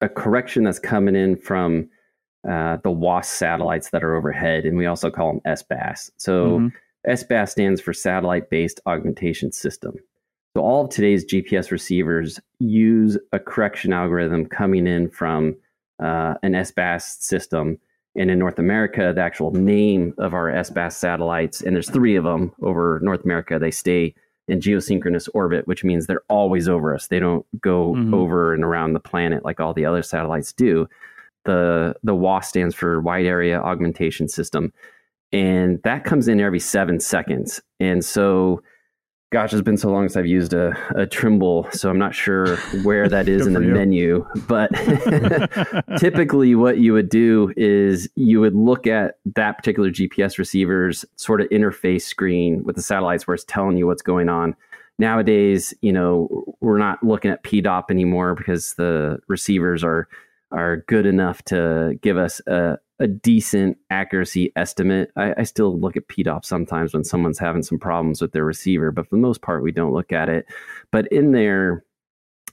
a 0.00 0.08
correction 0.08 0.64
that's 0.64 0.80
coming 0.80 1.14
in 1.14 1.36
from 1.36 1.88
uh, 2.48 2.76
the 2.82 2.90
WAAS 2.90 3.26
satellites 3.26 3.90
that 3.90 4.02
are 4.02 4.16
overhead, 4.16 4.64
and 4.64 4.76
we 4.76 4.86
also 4.86 5.10
call 5.10 5.32
them 5.32 5.40
SBAS. 5.46 6.10
So 6.16 6.58
mm-hmm. 6.58 7.10
SBAS 7.10 7.50
stands 7.50 7.80
for 7.80 7.92
Satellite 7.92 8.50
Based 8.50 8.80
Augmentation 8.86 9.52
System. 9.52 9.94
So 10.56 10.62
all 10.62 10.84
of 10.84 10.90
today's 10.90 11.24
GPS 11.24 11.70
receivers 11.70 12.40
use 12.58 13.16
a 13.32 13.38
correction 13.38 13.92
algorithm 13.92 14.46
coming 14.46 14.86
in 14.86 15.08
from 15.08 15.56
uh, 16.02 16.34
an 16.42 16.52
SBAS 16.52 17.22
system 17.22 17.78
and 18.14 18.30
in 18.30 18.38
North 18.38 18.58
America, 18.58 19.12
the 19.14 19.22
actual 19.22 19.52
name 19.52 20.14
of 20.18 20.34
our 20.34 20.50
SBAS 20.50 20.92
satellites, 20.92 21.62
and 21.62 21.74
there's 21.74 21.90
three 21.90 22.16
of 22.16 22.24
them 22.24 22.52
over 22.62 23.00
North 23.02 23.24
America, 23.24 23.58
they 23.58 23.70
stay 23.70 24.14
in 24.48 24.60
geosynchronous 24.60 25.28
orbit, 25.34 25.66
which 25.66 25.84
means 25.84 26.06
they're 26.06 26.24
always 26.28 26.68
over 26.68 26.94
us. 26.94 27.06
They 27.06 27.20
don't 27.20 27.46
go 27.60 27.94
mm-hmm. 27.94 28.12
over 28.12 28.52
and 28.52 28.64
around 28.64 28.92
the 28.92 29.00
planet 29.00 29.44
like 29.44 29.60
all 29.60 29.72
the 29.72 29.86
other 29.86 30.02
satellites 30.02 30.52
do. 30.52 30.88
The 31.44 31.94
the 32.02 32.14
WAAS 32.14 32.44
stands 32.44 32.74
for 32.74 33.00
Wide 33.00 33.26
Area 33.26 33.60
Augmentation 33.60 34.28
System, 34.28 34.72
and 35.32 35.82
that 35.82 36.04
comes 36.04 36.28
in 36.28 36.40
every 36.40 36.60
seven 36.60 37.00
seconds. 37.00 37.62
And 37.80 38.04
so 38.04 38.62
gosh, 39.32 39.52
it's 39.52 39.62
been 39.62 39.78
so 39.78 39.90
long 39.90 40.04
since 40.04 40.16
I've 40.16 40.26
used 40.26 40.52
a, 40.52 40.76
a 40.94 41.06
Trimble, 41.06 41.66
so 41.72 41.88
I'm 41.88 41.98
not 41.98 42.14
sure 42.14 42.56
where 42.84 43.08
that 43.08 43.28
is 43.28 43.46
in 43.46 43.54
the 43.54 43.60
you. 43.60 43.72
menu. 43.72 44.26
But 44.46 44.70
typically, 45.98 46.54
what 46.54 46.78
you 46.78 46.92
would 46.92 47.08
do 47.08 47.52
is 47.56 48.08
you 48.14 48.40
would 48.40 48.54
look 48.54 48.86
at 48.86 49.16
that 49.34 49.56
particular 49.56 49.90
GPS 49.90 50.38
receiver's 50.38 51.04
sort 51.16 51.40
of 51.40 51.48
interface 51.48 52.02
screen 52.02 52.62
with 52.62 52.76
the 52.76 52.82
satellites 52.82 53.26
where 53.26 53.34
it's 53.34 53.44
telling 53.44 53.78
you 53.78 53.86
what's 53.86 54.02
going 54.02 54.28
on. 54.28 54.54
Nowadays, 54.98 55.72
you 55.80 55.92
know, 55.92 56.44
we're 56.60 56.78
not 56.78 57.02
looking 57.02 57.30
at 57.30 57.42
PDOP 57.42 57.90
anymore 57.90 58.34
because 58.34 58.74
the 58.74 59.18
receivers 59.26 59.82
are 59.82 60.08
are 60.50 60.84
good 60.86 61.06
enough 61.06 61.42
to 61.44 61.98
give 62.02 62.18
us 62.18 62.42
a, 62.46 62.78
a 63.02 63.08
decent 63.08 63.76
accuracy 63.90 64.52
estimate. 64.54 65.10
I, 65.16 65.34
I, 65.38 65.42
still 65.42 65.76
look 65.78 65.96
at 65.96 66.06
PDOP 66.06 66.44
sometimes 66.44 66.94
when 66.94 67.02
someone's 67.02 67.38
having 67.38 67.64
some 67.64 67.78
problems 67.78 68.22
with 68.22 68.30
their 68.30 68.44
receiver, 68.44 68.92
but 68.92 69.08
for 69.08 69.16
the 69.16 69.20
most 69.20 69.42
part, 69.42 69.64
we 69.64 69.72
don't 69.72 69.92
look 69.92 70.12
at 70.12 70.28
it. 70.28 70.46
But 70.92 71.08
in 71.08 71.32
there, 71.32 71.84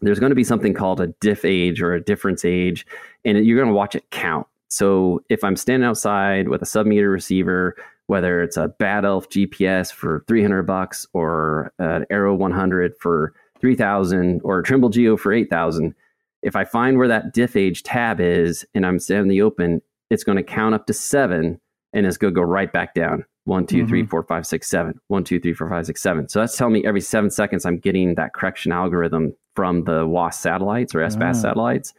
there's 0.01 0.19
going 0.19 0.31
to 0.31 0.35
be 0.35 0.43
something 0.43 0.73
called 0.73 1.01
a 1.01 1.07
diff 1.21 1.45
age 1.45 1.81
or 1.81 1.93
a 1.93 2.01
difference 2.01 2.43
age, 2.43 2.87
and 3.25 3.45
you're 3.45 3.57
going 3.57 3.69
to 3.69 3.75
watch 3.75 3.93
it 3.93 4.09
count. 4.09 4.47
So 4.69 5.21
if 5.29 5.43
I'm 5.43 5.55
standing 5.55 5.87
outside 5.87 6.49
with 6.49 6.63
a 6.63 6.65
sub 6.65 6.87
meter 6.87 7.11
receiver, 7.11 7.75
whether 8.07 8.41
it's 8.41 8.57
a 8.57 8.69
Bad 8.69 9.05
Elf 9.05 9.29
GPS 9.29 9.93
for 9.93 10.23
300 10.27 10.63
bucks 10.63 11.05
or 11.13 11.71
an 11.77 12.05
Arrow 12.09 12.33
100 12.33 12.95
for 12.99 13.33
3,000 13.61 14.41
or 14.43 14.59
a 14.59 14.63
Trimble 14.63 14.89
Geo 14.89 15.15
for 15.15 15.31
8,000, 15.31 15.93
if 16.41 16.55
I 16.55 16.63
find 16.63 16.97
where 16.97 17.07
that 17.07 17.33
diff 17.33 17.55
age 17.55 17.83
tab 17.83 18.19
is 18.19 18.65
and 18.73 18.85
I'm 18.85 18.97
standing 18.97 19.25
in 19.25 19.29
the 19.29 19.41
open, 19.43 19.81
it's 20.09 20.23
going 20.23 20.37
to 20.37 20.43
count 20.43 20.75
up 20.75 20.85
to 20.87 20.93
seven 20.93 21.59
and 21.93 22.05
it's 22.05 22.17
going 22.17 22.33
to 22.33 22.39
go 22.39 22.45
right 22.45 22.71
back 22.71 22.93
down. 22.93 23.25
One, 23.45 23.65
two, 23.65 23.77
mm-hmm. 23.77 23.87
three, 23.87 24.05
four, 24.05 24.23
five, 24.23 24.45
six, 24.45 24.69
seven. 24.69 24.99
One, 25.07 25.23
two, 25.23 25.39
three, 25.39 25.53
four, 25.53 25.69
five, 25.69 25.85
six, 25.85 26.01
seven. 26.01 26.29
So 26.29 26.39
that's 26.39 26.55
telling 26.55 26.73
me 26.73 26.85
every 26.85 27.01
seven 27.01 27.31
seconds 27.31 27.65
I'm 27.65 27.79
getting 27.79 28.15
that 28.15 28.33
correction 28.33 28.71
algorithm 28.71 29.35
from 29.55 29.85
the 29.85 30.05
WAAS 30.05 30.35
satellites 30.35 30.93
or 30.93 30.99
SBAS 30.99 31.29
ah. 31.29 31.33
satellites. 31.33 31.93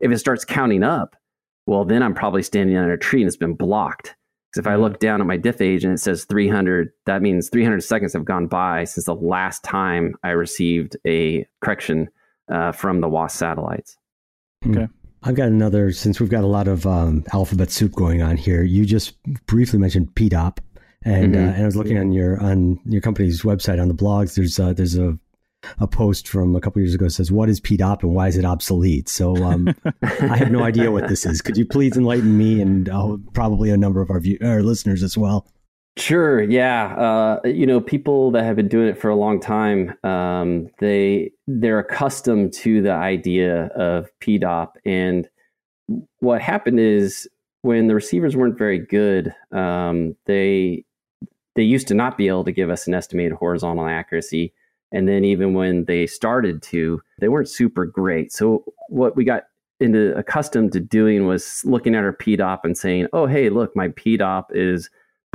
If 0.00 0.10
it 0.10 0.18
starts 0.18 0.44
counting 0.44 0.82
up, 0.82 1.16
well, 1.66 1.84
then 1.84 2.02
I'm 2.02 2.14
probably 2.14 2.42
standing 2.42 2.76
under 2.76 2.92
a 2.92 2.98
tree 2.98 3.22
and 3.22 3.28
it's 3.28 3.36
been 3.36 3.54
blocked. 3.54 4.16
Because 4.50 4.66
if 4.66 4.66
I 4.66 4.76
look 4.76 4.98
down 4.98 5.20
at 5.20 5.26
my 5.26 5.36
diff 5.36 5.60
age 5.60 5.84
and 5.84 5.92
it 5.92 5.98
says 5.98 6.24
300, 6.24 6.90
that 7.06 7.22
means 7.22 7.48
300 7.50 7.82
seconds 7.82 8.12
have 8.12 8.24
gone 8.24 8.46
by 8.46 8.84
since 8.84 9.06
the 9.06 9.14
last 9.14 9.62
time 9.62 10.14
I 10.22 10.30
received 10.30 10.96
a 11.06 11.46
correction 11.60 12.08
uh, 12.50 12.72
from 12.72 13.00
the 13.00 13.08
WAAS 13.08 13.32
satellites. 13.32 13.96
Okay. 14.66 14.88
I've 15.22 15.34
got 15.34 15.48
another, 15.48 15.92
since 15.92 16.20
we've 16.20 16.30
got 16.30 16.44
a 16.44 16.48
lot 16.48 16.68
of 16.68 16.86
um, 16.86 17.24
alphabet 17.32 17.70
soup 17.70 17.92
going 17.92 18.22
on 18.22 18.36
here. 18.36 18.62
You 18.62 18.84
just 18.84 19.16
briefly 19.46 19.78
mentioned 19.78 20.14
PDOP, 20.14 20.58
and 21.04 21.34
mm-hmm. 21.34 21.48
uh, 21.48 21.52
and 21.52 21.62
I 21.62 21.64
was 21.64 21.76
looking 21.76 21.98
on 21.98 22.12
your 22.12 22.40
on 22.40 22.78
your 22.84 23.00
company's 23.00 23.42
website 23.42 23.80
on 23.80 23.88
the 23.88 23.94
blogs. 23.94 24.34
There's 24.34 24.58
uh, 24.58 24.72
there's 24.72 24.96
a 24.96 25.18
a 25.78 25.86
post 25.86 26.28
from 26.28 26.54
a 26.54 26.60
couple 26.60 26.80
years 26.80 26.94
ago 26.94 27.08
says, 27.08 27.32
"What 27.32 27.48
is 27.48 27.60
PDOP 27.60 28.02
and 28.02 28.14
why 28.14 28.28
is 28.28 28.36
it 28.36 28.44
obsolete?" 28.44 29.08
So 29.08 29.36
um, 29.42 29.74
I 30.02 30.36
have 30.36 30.50
no 30.50 30.62
idea 30.62 30.90
what 30.90 31.08
this 31.08 31.26
is. 31.26 31.42
Could 31.42 31.56
you 31.56 31.66
please 31.66 31.96
enlighten 31.96 32.36
me 32.36 32.60
and 32.60 32.88
uh, 32.88 33.16
probably 33.32 33.70
a 33.70 33.76
number 33.76 34.00
of 34.00 34.10
our 34.10 34.20
view- 34.20 34.38
our 34.42 34.62
listeners 34.62 35.02
as 35.02 35.16
well? 35.16 35.46
Sure. 35.98 36.42
Yeah. 36.42 36.94
Uh, 36.96 37.40
you 37.48 37.66
know, 37.66 37.80
people 37.80 38.30
that 38.32 38.44
have 38.44 38.56
been 38.56 38.68
doing 38.68 38.86
it 38.88 38.98
for 39.00 39.08
a 39.08 39.16
long 39.16 39.40
time, 39.40 39.94
um, 40.04 40.68
they 40.78 41.32
they're 41.46 41.78
accustomed 41.78 42.52
to 42.54 42.82
the 42.82 42.92
idea 42.92 43.66
of 43.68 44.10
PDOP. 44.20 44.72
And 44.84 45.26
what 46.20 46.42
happened 46.42 46.80
is 46.80 47.28
when 47.62 47.86
the 47.88 47.94
receivers 47.94 48.36
weren't 48.36 48.58
very 48.58 48.78
good, 48.78 49.34
um, 49.52 50.14
they 50.26 50.84
they 51.56 51.62
used 51.62 51.88
to 51.88 51.94
not 51.94 52.18
be 52.18 52.28
able 52.28 52.44
to 52.44 52.52
give 52.52 52.70
us 52.70 52.86
an 52.86 52.94
estimated 52.94 53.32
horizontal 53.32 53.86
accuracy. 53.86 54.52
And 54.92 55.08
then 55.08 55.24
even 55.24 55.54
when 55.54 55.84
they 55.86 56.06
started 56.06 56.62
to, 56.64 57.02
they 57.20 57.28
weren't 57.28 57.48
super 57.48 57.86
great. 57.86 58.32
So 58.32 58.64
what 58.88 59.16
we 59.16 59.24
got 59.24 59.44
into 59.80 60.16
accustomed 60.16 60.72
to 60.72 60.80
doing 60.80 61.26
was 61.26 61.62
looking 61.64 61.94
at 61.94 62.04
our 62.04 62.12
PDOP 62.14 62.60
and 62.64 62.76
saying, 62.78 63.08
"Oh, 63.12 63.26
hey, 63.26 63.50
look, 63.50 63.74
my 63.76 63.88
PDOP 63.88 64.46
is." 64.52 64.90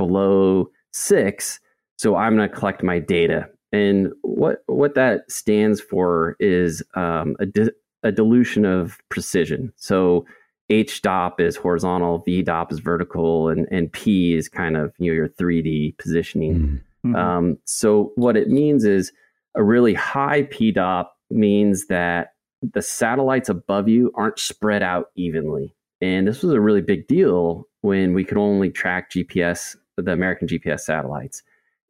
Below 0.06 0.68
six. 0.92 1.60
So 1.96 2.16
I'm 2.16 2.36
going 2.36 2.48
to 2.48 2.54
collect 2.54 2.82
my 2.82 2.98
data. 2.98 3.48
And 3.72 4.12
what 4.22 4.58
what 4.66 4.94
that 4.96 5.30
stands 5.30 5.80
for 5.80 6.36
is 6.40 6.82
um, 6.94 7.36
a, 7.38 7.46
di- 7.46 7.70
a 8.02 8.12
dilution 8.12 8.64
of 8.64 8.98
precision. 9.08 9.72
So 9.76 10.26
HDOP 10.70 11.40
is 11.40 11.56
horizontal, 11.56 12.18
V 12.18 12.42
dop 12.42 12.72
is 12.72 12.80
vertical, 12.80 13.48
and, 13.48 13.66
and 13.70 13.92
P 13.92 14.34
is 14.34 14.48
kind 14.48 14.76
of 14.76 14.92
you 14.98 15.10
know 15.10 15.14
your 15.14 15.28
3D 15.28 15.96
positioning. 15.98 16.80
Mm-hmm. 17.04 17.16
Um, 17.16 17.58
so 17.64 18.12
what 18.16 18.36
it 18.36 18.48
means 18.48 18.84
is 18.84 19.12
a 19.54 19.62
really 19.62 19.94
high 19.94 20.42
P 20.42 20.72
dop 20.72 21.16
means 21.30 21.86
that 21.86 22.34
the 22.62 22.82
satellites 22.82 23.48
above 23.48 23.88
you 23.88 24.12
aren't 24.14 24.38
spread 24.38 24.82
out 24.82 25.06
evenly. 25.14 25.74
And 26.00 26.26
this 26.26 26.42
was 26.42 26.52
a 26.52 26.60
really 26.60 26.80
big 26.80 27.06
deal 27.06 27.68
when 27.80 28.12
we 28.12 28.24
could 28.24 28.38
only 28.38 28.70
track 28.70 29.10
GPS 29.10 29.76
the 29.96 30.12
American 30.12 30.48
GPS 30.48 30.80
satellites. 30.80 31.42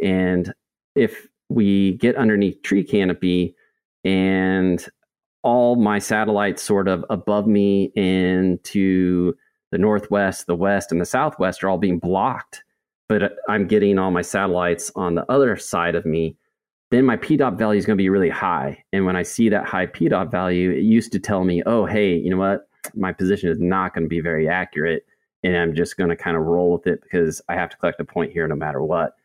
And 0.02 0.52
if 0.94 1.28
we 1.48 1.94
get 1.94 2.16
underneath 2.16 2.62
tree 2.62 2.84
canopy 2.84 3.54
and 4.04 4.84
all 5.42 5.76
my 5.76 5.98
satellites 5.98 6.62
sort 6.62 6.88
of 6.88 7.04
above 7.10 7.46
me 7.46 7.92
and 7.96 8.62
to 8.64 9.36
the 9.70 9.78
northwest, 9.78 10.46
the 10.46 10.54
west, 10.54 10.92
and 10.92 11.00
the 11.00 11.06
southwest 11.06 11.62
are 11.62 11.68
all 11.68 11.78
being 11.78 11.98
blocked, 11.98 12.62
but 13.08 13.34
I'm 13.48 13.66
getting 13.66 13.98
all 13.98 14.10
my 14.10 14.22
satellites 14.22 14.92
on 14.94 15.14
the 15.14 15.30
other 15.30 15.56
side 15.56 15.94
of 15.94 16.06
me, 16.06 16.36
then 16.90 17.04
my 17.04 17.16
PDOP 17.16 17.56
value 17.58 17.78
is 17.78 17.86
going 17.86 17.96
to 17.96 18.02
be 18.02 18.10
really 18.10 18.30
high. 18.30 18.82
And 18.92 19.06
when 19.06 19.16
I 19.16 19.22
see 19.22 19.48
that 19.48 19.66
high 19.66 19.86
PDOP 19.86 20.30
value, 20.30 20.70
it 20.70 20.82
used 20.82 21.10
to 21.12 21.18
tell 21.18 21.44
me, 21.44 21.62
oh, 21.64 21.86
hey, 21.86 22.14
you 22.14 22.30
know 22.30 22.36
what? 22.36 22.68
My 22.94 23.12
position 23.12 23.48
is 23.48 23.58
not 23.58 23.94
going 23.94 24.04
to 24.04 24.08
be 24.08 24.20
very 24.20 24.48
accurate 24.48 25.06
and 25.42 25.56
I'm 25.56 25.74
just 25.74 25.96
going 25.96 26.10
to 26.10 26.16
kind 26.16 26.36
of 26.36 26.44
roll 26.44 26.72
with 26.72 26.86
it 26.86 27.02
because 27.02 27.40
I 27.48 27.54
have 27.54 27.70
to 27.70 27.76
collect 27.76 28.00
a 28.00 28.04
point 28.04 28.32
here 28.32 28.46
no 28.46 28.54
matter 28.54 28.82
what. 28.82 29.16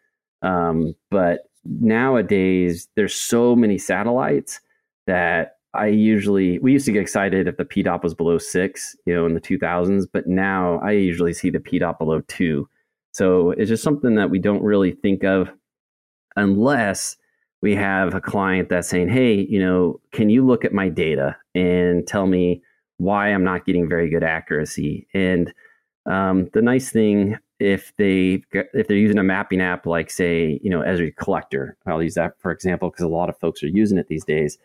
Um, 0.41 0.95
but 1.09 1.49
nowadays, 1.65 2.87
there's 2.95 3.15
so 3.15 3.55
many 3.55 3.77
satellites 3.77 4.59
that 5.05 5.57
I 5.73 5.87
usually 5.87 6.59
we 6.59 6.73
used 6.73 6.85
to 6.85 6.91
get 6.91 7.01
excited 7.01 7.47
if 7.47 7.57
the 7.57 7.65
PDOP 7.65 8.03
was 8.03 8.13
below 8.13 8.37
six, 8.37 8.95
you 9.05 9.13
know, 9.13 9.25
in 9.25 9.33
the 9.33 9.41
2000s, 9.41 10.07
but 10.11 10.27
now 10.27 10.79
I 10.79 10.91
usually 10.91 11.33
see 11.33 11.49
the 11.49 11.59
PDOP 11.59 11.99
below 11.99 12.21
two. 12.27 12.67
So 13.11 13.51
it's 13.51 13.69
just 13.69 13.83
something 13.83 14.15
that 14.15 14.29
we 14.29 14.39
don't 14.39 14.63
really 14.63 14.91
think 14.91 15.23
of 15.23 15.49
unless 16.35 17.17
we 17.61 17.75
have 17.75 18.13
a 18.13 18.21
client 18.21 18.69
that's 18.69 18.87
saying, 18.87 19.09
"Hey, 19.09 19.33
you 19.33 19.59
know, 19.59 19.99
can 20.11 20.29
you 20.29 20.45
look 20.45 20.63
at 20.63 20.73
my 20.73 20.89
data 20.89 21.35
and 21.55 22.05
tell 22.07 22.27
me 22.27 22.61
why 22.97 23.29
I'm 23.29 23.43
not 23.43 23.65
getting 23.65 23.89
very 23.89 24.09
good 24.09 24.23
accuracy?" 24.23 25.07
And 25.13 25.53
um, 26.07 26.49
the 26.53 26.61
nice 26.61 26.89
thing 26.89 27.37
if 27.59 27.91
they 27.97 28.43
if 28.53 28.87
they're 28.87 28.97
using 28.97 29.17
a 29.17 29.23
mapping 29.23 29.61
app 29.61 29.85
like 29.85 30.09
say 30.11 30.59
you 30.63 30.69
know 30.69 30.81
Esri 30.81 31.15
Collector, 31.15 31.77
I'll 31.85 32.03
use 32.03 32.15
that 32.15 32.39
for 32.39 32.51
example 32.51 32.89
because 32.89 33.03
a 33.03 33.09
lot 33.09 33.29
of 33.29 33.37
folks 33.39 33.63
are 33.63 33.67
using 33.67 33.97
it 33.97 34.07
these 34.07 34.25
days. 34.25 34.57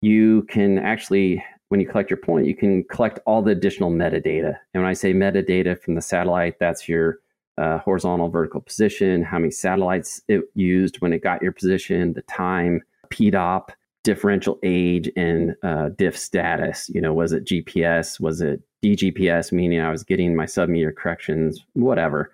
You 0.00 0.42
can 0.44 0.78
actually 0.78 1.44
when 1.68 1.80
you 1.80 1.86
collect 1.86 2.10
your 2.10 2.18
point, 2.18 2.46
you 2.46 2.54
can 2.54 2.84
collect 2.84 3.18
all 3.26 3.42
the 3.42 3.50
additional 3.50 3.90
metadata. 3.90 4.56
And 4.72 4.82
when 4.82 4.86
I 4.86 4.92
say 4.92 5.12
metadata 5.12 5.80
from 5.80 5.96
the 5.96 6.00
satellite, 6.00 6.58
that's 6.60 6.88
your 6.88 7.18
uh, 7.58 7.78
horizontal, 7.78 8.28
vertical 8.28 8.60
position, 8.60 9.22
how 9.22 9.38
many 9.38 9.50
satellites 9.50 10.22
it 10.28 10.42
used 10.54 10.96
when 11.00 11.12
it 11.12 11.22
got 11.22 11.42
your 11.42 11.52
position, 11.52 12.12
the 12.12 12.22
time, 12.22 12.82
PDOP, 13.10 13.70
differential 14.04 14.58
age, 14.62 15.10
and 15.16 15.56
uh, 15.62 15.88
diff 15.96 16.16
status. 16.16 16.88
You 16.88 17.00
know, 17.00 17.12
was 17.12 17.32
it 17.32 17.44
GPS? 17.44 18.20
Was 18.20 18.40
it 18.40 18.62
DGPS, 18.84 19.52
meaning 19.52 19.80
I 19.80 19.90
was 19.90 20.04
getting 20.04 20.34
my 20.34 20.44
submeter 20.44 20.94
corrections, 20.94 21.64
whatever. 21.74 22.32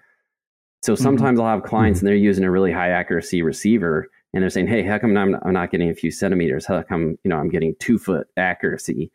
So 0.83 0.95
mm-hmm. 0.95 1.03
sometimes 1.03 1.39
mm-hmm. 1.39 1.47
I'll 1.47 1.57
have 1.59 1.65
clients 1.65 1.99
mm-hmm. 1.99 2.07
and 2.07 2.09
they're 2.09 2.17
using 2.17 2.45
a 2.45 2.51
really 2.51 2.73
high 2.73 2.91
accuracy 2.91 3.43
receiver 3.43 4.09
and 4.35 4.43
they're 4.43 4.51
saying, 4.51 4.69
Hey, 4.69 4.83
how 4.83 4.99
come 4.99 5.17
I'm, 5.17 5.37
I'm 5.43 5.53
not 5.53 5.71
getting 5.71 5.91
a 5.91 5.95
few 5.95 6.11
centimeters? 6.11 6.67
How 6.67 6.83
come, 6.83 7.19
you 7.25 7.29
know, 7.29 7.37
I'm 7.37 7.51
getting 7.51 7.75
two 7.79 7.99
foot 7.99 8.27
accuracy? 8.37 9.11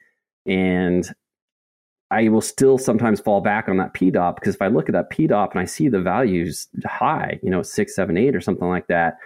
And 0.45 1.09
I 2.09 2.29
will 2.29 2.41
still 2.41 2.77
sometimes 2.77 3.19
fall 3.19 3.41
back 3.41 3.67
on 3.67 3.77
that 3.77 3.93
PDOP 3.93 4.35
because 4.35 4.55
if 4.55 4.61
I 4.61 4.67
look 4.67 4.87
at 4.87 4.93
that 4.93 5.11
PDOP 5.11 5.51
and 5.51 5.59
I 5.59 5.65
see 5.65 5.89
the 5.89 5.99
values 5.99 6.67
high, 6.85 7.39
you 7.43 7.49
know, 7.49 7.61
six, 7.61 7.95
seven, 7.95 8.17
eight 8.17 8.35
or 8.35 8.39
something 8.41 8.67
like 8.67 8.87
that, 8.87 9.17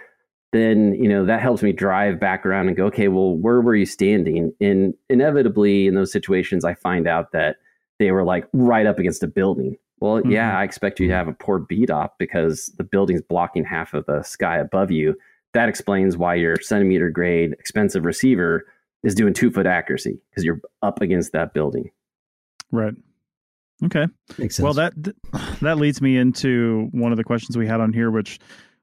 then 0.52 0.94
you 0.94 1.08
know 1.08 1.24
that 1.24 1.40
helps 1.40 1.62
me 1.62 1.72
drive 1.72 2.20
back 2.20 2.44
around 2.44 2.68
and 2.68 2.76
go, 2.76 2.86
okay, 2.86 3.08
well, 3.08 3.36
where 3.36 3.60
were 3.60 3.74
you 3.74 3.86
standing? 3.86 4.52
And 4.60 4.94
inevitably, 5.08 5.86
in 5.86 5.94
those 5.94 6.12
situations, 6.12 6.64
I 6.64 6.74
find 6.74 7.06
out 7.06 7.32
that 7.32 7.56
they 8.02 8.10
were 8.10 8.24
like 8.24 8.46
right 8.52 8.86
up 8.86 8.98
against 8.98 9.22
a 9.22 9.28
building. 9.28 9.76
Well, 10.00 10.16
mm-hmm. 10.16 10.30
yeah, 10.30 10.58
I 10.58 10.64
expect 10.64 10.98
you 10.98 11.06
to 11.08 11.14
have 11.14 11.28
a 11.28 11.32
poor 11.32 11.60
PDOP 11.60 12.10
because 12.18 12.72
the 12.76 12.84
building's 12.84 13.22
blocking 13.22 13.64
half 13.64 13.94
of 13.94 14.04
the 14.06 14.22
sky 14.22 14.58
above 14.58 14.90
you. 14.90 15.14
That 15.54 15.68
explains 15.68 16.16
why 16.16 16.34
your 16.34 16.56
centimeter 16.60 17.10
grade 17.10 17.52
expensive 17.52 18.04
receiver 18.04 18.66
is 19.02 19.14
doing 19.14 19.34
two 19.34 19.50
foot 19.50 19.66
accuracy 19.66 20.18
because 20.30 20.44
you're 20.44 20.60
up 20.82 21.00
against 21.00 21.32
that 21.32 21.54
building. 21.54 21.90
Right. 22.70 22.94
Okay. 23.84 24.06
Well, 24.60 24.74
that 24.74 24.94
that 25.60 25.78
leads 25.78 26.00
me 26.00 26.16
into 26.16 26.88
one 26.92 27.12
of 27.12 27.18
the 27.18 27.24
questions 27.24 27.56
we 27.56 27.66
had 27.66 27.80
on 27.80 27.92
here, 27.92 28.10
which 28.10 28.38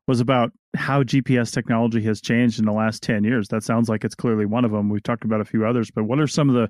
was 0.08 0.19
about 0.19 0.51
how 0.75 1.03
GPS 1.03 1.53
technology 1.53 2.01
has 2.03 2.19
changed 2.19 2.60
in 2.60 2.65
the 2.65 2.71
last 2.71 3.03
10 3.03 3.23
years. 3.23 3.47
That 3.49 3.63
sounds 3.63 3.89
like 3.89 4.03
it's 4.03 4.15
clearly 4.15 4.45
one 4.45 4.65
of 4.65 4.71
them. 4.71 4.89
We've 4.89 5.03
talked 5.03 5.23
about 5.23 5.39
a 5.39 5.45
few 5.45 5.65
others, 5.65 5.91
but 5.91 6.05
what 6.05 6.19
are 6.19 6.27
some 6.27 6.49
of 6.49 6.55
the 6.55 6.69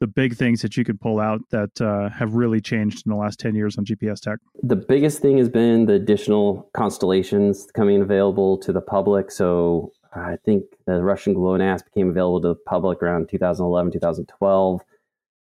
the 0.00 0.06
big 0.06 0.36
things 0.36 0.62
that 0.62 0.76
you 0.76 0.84
could 0.84 1.00
pull 1.00 1.18
out 1.18 1.40
that 1.50 1.80
uh, 1.80 2.08
have 2.10 2.34
really 2.34 2.60
changed 2.60 3.04
in 3.04 3.10
the 3.10 3.16
last 3.16 3.40
10 3.40 3.54
years 3.54 3.76
on 3.78 3.84
GPS 3.84 4.20
tech? 4.20 4.38
The 4.62 4.76
biggest 4.76 5.20
thing 5.20 5.38
has 5.38 5.48
been 5.48 5.86
the 5.86 5.94
additional 5.94 6.70
constellations 6.72 7.66
coming 7.74 8.00
available 8.00 8.58
to 8.58 8.72
the 8.72 8.80
public. 8.80 9.30
So 9.30 9.92
I 10.14 10.36
think 10.44 10.64
the 10.86 11.02
Russian 11.02 11.34
GLONASS 11.34 11.84
became 11.84 12.10
available 12.10 12.40
to 12.42 12.48
the 12.48 12.60
public 12.66 13.02
around 13.02 13.28
2011, 13.28 13.92
2012. 13.92 14.80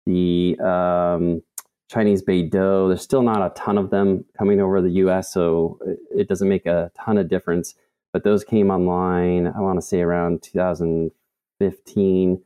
The 0.05 0.59
um, 0.59 1.41
Chinese 1.89 2.23
Beidou, 2.23 2.89
there's 2.89 3.01
still 3.01 3.21
not 3.21 3.41
a 3.41 3.53
ton 3.55 3.77
of 3.77 3.89
them 3.89 4.25
coming 4.37 4.59
over 4.59 4.81
the 4.81 4.91
US, 4.91 5.33
so 5.33 5.79
it 6.15 6.27
doesn't 6.27 6.49
make 6.49 6.65
a 6.65 6.91
ton 6.99 7.17
of 7.17 7.29
difference. 7.29 7.75
But 8.11 8.25
those 8.25 8.43
came 8.43 8.69
online, 8.69 9.47
I 9.47 9.61
want 9.61 9.79
to 9.79 9.85
say 9.85 10.01
around 10.01 10.43
2015 10.43 12.41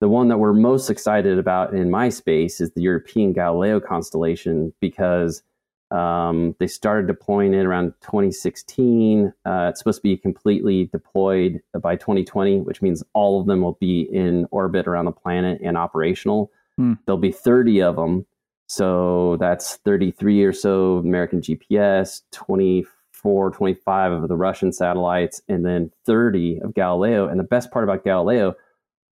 the 0.00 0.08
one 0.08 0.28
that 0.28 0.38
we're 0.38 0.52
most 0.52 0.90
excited 0.90 1.38
about 1.38 1.74
in 1.74 1.90
my 1.90 2.08
space 2.08 2.60
is 2.60 2.70
the 2.72 2.82
European 2.82 3.32
Galileo 3.32 3.80
constellation 3.80 4.72
because 4.80 5.42
um, 5.90 6.54
they 6.58 6.66
started 6.66 7.06
deploying 7.06 7.54
it 7.54 7.64
around 7.64 7.94
2016. 8.02 9.32
Uh, 9.44 9.68
it's 9.70 9.80
supposed 9.80 9.98
to 9.98 10.02
be 10.02 10.16
completely 10.16 10.86
deployed 10.86 11.62
by 11.80 11.96
2020, 11.96 12.60
which 12.60 12.82
means 12.82 13.02
all 13.14 13.40
of 13.40 13.46
them 13.46 13.62
will 13.62 13.78
be 13.80 14.02
in 14.02 14.46
orbit 14.50 14.86
around 14.86 15.04
the 15.04 15.12
planet 15.12 15.60
and 15.62 15.78
operational. 15.78 16.50
Hmm. 16.76 16.94
There'll 17.06 17.18
be 17.18 17.32
30 17.32 17.82
of 17.82 17.96
them. 17.96 18.26
So 18.68 19.36
that's 19.38 19.76
33 19.76 20.42
or 20.42 20.52
so 20.52 20.96
American 20.96 21.40
GPS, 21.40 22.22
24, 22.32 23.52
25 23.52 24.12
of 24.12 24.28
the 24.28 24.36
Russian 24.36 24.72
satellites, 24.72 25.40
and 25.48 25.64
then 25.64 25.92
30 26.04 26.60
of 26.62 26.74
Galileo. 26.74 27.28
And 27.28 27.38
the 27.38 27.44
best 27.44 27.70
part 27.70 27.84
about 27.84 28.02
Galileo, 28.02 28.56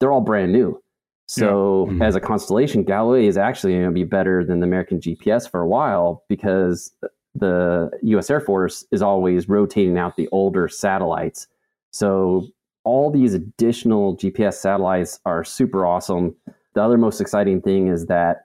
they're 0.01 0.13
all 0.13 0.21
brand 0.21 0.53
new. 0.53 0.81
So 1.27 1.87
yeah. 1.87 1.93
mm-hmm. 1.93 2.03
as 2.03 2.15
a 2.15 2.21
constellation, 2.21 2.85
Galileo 2.85 3.29
is 3.29 3.37
actually 3.37 3.73
going 3.73 3.87
to 3.87 3.91
be 3.91 4.05
better 4.05 4.45
than 4.45 4.61
the 4.61 4.67
American 4.67 5.01
GPS 5.01 5.51
for 5.51 5.61
a 5.61 5.67
while 5.67 6.25
because 6.29 6.93
the 7.35 7.91
U.S. 8.03 8.31
Air 8.31 8.41
Force 8.41 8.85
is 8.93 9.03
always 9.03 9.49
rotating 9.49 9.99
out 9.99 10.17
the 10.17 10.29
older 10.29 10.69
satellites. 10.69 11.49
So 11.91 12.47
all 12.85 13.11
these 13.11 13.35
additional 13.35 14.17
GPS 14.17 14.55
satellites 14.55 15.19
are 15.27 15.45
super 15.45 15.85
awesome. 15.85 16.37
The 16.75 16.83
other 16.83 16.97
most 16.97 17.21
exciting 17.21 17.61
thing 17.61 17.89
is 17.89 18.07
that 18.07 18.45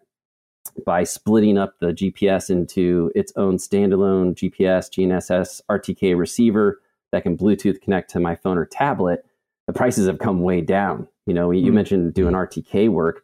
by 0.85 1.03
splitting 1.03 1.57
up 1.57 1.75
the 1.79 1.87
GPS 1.87 2.49
into 2.49 3.11
its 3.15 3.31
own 3.35 3.57
standalone 3.57 4.33
GPS, 4.35 4.89
GNSS, 4.89 5.61
RTK 5.69 6.17
receiver 6.17 6.81
that 7.11 7.23
can 7.23 7.37
Bluetooth 7.37 7.81
connect 7.81 8.09
to 8.11 8.19
my 8.19 8.35
phone 8.35 8.57
or 8.57 8.65
tablet, 8.65 9.25
the 9.67 9.73
prices 9.73 10.07
have 10.07 10.19
come 10.19 10.41
way 10.41 10.61
down. 10.61 11.07
You 11.25 11.33
know, 11.33 11.51
you 11.51 11.65
mm-hmm. 11.65 11.75
mentioned 11.75 12.13
doing 12.13 12.33
RTK 12.33 12.89
work. 12.89 13.23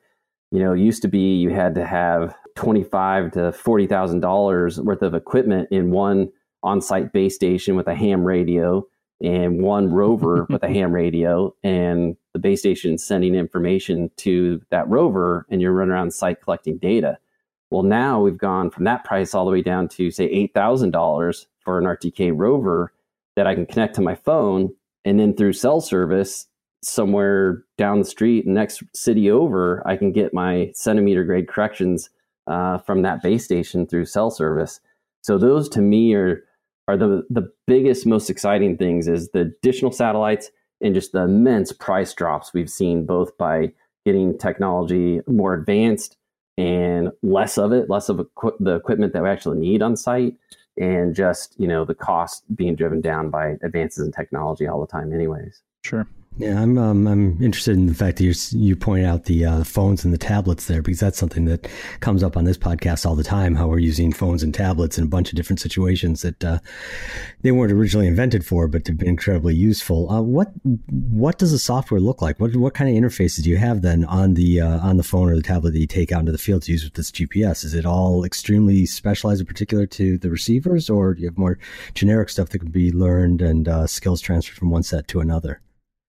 You 0.51 0.59
know, 0.59 0.73
used 0.73 1.01
to 1.01 1.07
be 1.07 1.35
you 1.35 1.49
had 1.49 1.75
to 1.75 1.85
have 1.85 2.35
twenty 2.55 2.83
five 2.83 3.31
to 3.33 3.51
forty 3.51 3.87
thousand 3.87 4.21
dollars 4.21 4.79
worth 4.79 5.01
of 5.01 5.13
equipment 5.13 5.69
in 5.71 5.91
one 5.91 6.29
on-site 6.63 7.13
base 7.13 7.35
station 7.35 7.75
with 7.75 7.87
a 7.87 7.95
ham 7.95 8.23
radio 8.23 8.85
and 9.21 9.61
one 9.61 9.91
rover 9.91 10.45
with 10.49 10.63
a 10.63 10.67
ham 10.67 10.91
radio 10.91 11.53
and 11.63 12.15
the 12.33 12.39
base 12.39 12.59
station 12.59 12.97
sending 12.97 13.35
information 13.35 14.09
to 14.17 14.61
that 14.69 14.87
rover 14.87 15.45
and 15.49 15.61
you're 15.61 15.71
running 15.71 15.91
around 15.91 16.13
site 16.13 16.41
collecting 16.41 16.77
data 16.77 17.17
well 17.71 17.83
now 17.83 18.21
we've 18.21 18.37
gone 18.37 18.69
from 18.69 18.83
that 18.83 19.03
price 19.03 19.33
all 19.33 19.45
the 19.45 19.51
way 19.51 19.61
down 19.61 19.87
to 19.87 20.11
say 20.11 20.29
$8000 20.55 21.45
for 21.59 21.77
an 21.79 21.85
rtk 21.85 22.31
rover 22.35 22.93
that 23.35 23.47
i 23.47 23.55
can 23.55 23.65
connect 23.65 23.95
to 23.95 24.01
my 24.01 24.15
phone 24.15 24.73
and 25.05 25.19
then 25.19 25.35
through 25.35 25.53
cell 25.53 25.81
service 25.81 26.47
somewhere 26.87 27.63
down 27.77 27.99
the 27.99 28.05
street 28.05 28.47
next 28.47 28.83
city 28.93 29.29
over 29.29 29.83
i 29.85 29.95
can 29.95 30.11
get 30.11 30.33
my 30.33 30.71
centimeter 30.73 31.23
grade 31.23 31.47
corrections 31.47 32.09
uh, 32.47 32.77
from 32.77 33.01
that 33.01 33.21
base 33.21 33.43
station 33.43 33.85
through 33.85 34.05
cell 34.05 34.31
service 34.31 34.79
so 35.21 35.37
those 35.37 35.67
to 35.67 35.81
me 35.81 36.13
are 36.13 36.43
are 36.87 36.97
the 36.97 37.25
the 37.29 37.51
biggest, 37.65 38.05
most 38.05 38.29
exciting 38.29 38.77
things 38.77 39.07
is 39.07 39.29
the 39.31 39.41
additional 39.41 39.91
satellites 39.91 40.51
and 40.81 40.93
just 40.93 41.11
the 41.11 41.23
immense 41.23 41.71
price 41.71 42.13
drops 42.13 42.53
we've 42.53 42.69
seen 42.69 43.05
both 43.05 43.37
by 43.37 43.71
getting 44.05 44.37
technology 44.37 45.19
more 45.27 45.53
advanced 45.53 46.15
and 46.57 47.11
less 47.21 47.57
of 47.57 47.71
it, 47.71 47.89
less 47.89 48.09
of 48.09 48.19
equi- 48.19 48.57
the 48.59 48.75
equipment 48.75 49.13
that 49.13 49.21
we 49.21 49.29
actually 49.29 49.59
need 49.59 49.81
on 49.81 49.95
site, 49.95 50.35
and 50.77 51.13
just 51.13 51.53
you 51.59 51.67
know 51.67 51.85
the 51.85 51.93
cost 51.93 52.43
being 52.55 52.75
driven 52.75 53.01
down 53.01 53.29
by 53.29 53.57
advances 53.61 54.05
in 54.05 54.11
technology 54.11 54.65
all 54.65 54.79
the 54.79 54.87
time, 54.87 55.13
anyways. 55.13 55.61
Sure. 55.83 56.07
Yeah, 56.39 56.61
I'm 56.61 56.77
um, 56.77 57.07
I'm 57.07 57.41
interested 57.41 57.75
in 57.75 57.87
the 57.87 57.95
fact 57.95 58.19
that 58.19 58.23
you 58.23 58.33
you 58.51 58.75
point 58.75 59.07
out 59.07 59.23
the 59.23 59.43
uh, 59.43 59.63
phones 59.63 60.05
and 60.05 60.13
the 60.13 60.19
tablets 60.19 60.67
there 60.67 60.83
because 60.83 60.99
that's 60.99 61.17
something 61.17 61.45
that 61.45 61.67
comes 61.99 62.21
up 62.21 62.37
on 62.37 62.43
this 62.43 62.59
podcast 62.59 63.07
all 63.07 63.15
the 63.15 63.23
time. 63.23 63.55
How 63.55 63.67
we're 63.67 63.79
using 63.79 64.13
phones 64.13 64.43
and 64.43 64.53
tablets 64.53 64.99
in 64.99 65.03
a 65.03 65.07
bunch 65.07 65.29
of 65.29 65.35
different 65.35 65.59
situations 65.59 66.21
that 66.21 66.45
uh, 66.45 66.59
they 67.41 67.51
weren't 67.51 67.71
originally 67.71 68.05
invented 68.05 68.45
for, 68.45 68.67
but 68.67 68.85
have 68.85 68.99
been 68.99 69.07
incredibly 69.07 69.55
useful. 69.55 70.11
Uh, 70.11 70.21
what 70.21 70.51
what 70.91 71.39
does 71.39 71.51
the 71.51 71.57
software 71.57 71.99
look 71.99 72.21
like? 72.21 72.39
What 72.39 72.55
what 72.55 72.75
kind 72.75 72.87
of 72.87 72.95
interfaces 72.95 73.41
do 73.41 73.49
you 73.49 73.57
have 73.57 73.81
then 73.81 74.05
on 74.05 74.35
the 74.35 74.61
uh, 74.61 74.79
on 74.81 74.97
the 74.97 75.03
phone 75.03 75.31
or 75.31 75.35
the 75.35 75.41
tablet 75.41 75.71
that 75.71 75.79
you 75.79 75.87
take 75.87 76.11
out 76.11 76.19
into 76.19 76.31
the 76.31 76.37
field 76.37 76.61
to 76.63 76.71
use 76.71 76.83
with 76.83 76.93
this 76.93 77.09
GPS? 77.09 77.65
Is 77.65 77.73
it 77.73 77.83
all 77.87 78.23
extremely 78.23 78.85
specialized 78.85 79.41
in 79.41 79.47
particular 79.47 79.87
to 79.87 80.19
the 80.19 80.29
receivers, 80.29 80.87
or 80.87 81.15
do 81.15 81.21
you 81.21 81.29
have 81.29 81.37
more 81.39 81.57
generic 81.95 82.29
stuff 82.29 82.49
that 82.49 82.59
can 82.59 82.69
be 82.69 82.91
learned 82.91 83.41
and 83.41 83.67
uh, 83.67 83.87
skills 83.87 84.21
transferred 84.21 84.57
from 84.57 84.69
one 84.69 84.83
set 84.83 85.07
to 85.07 85.19
another? 85.19 85.61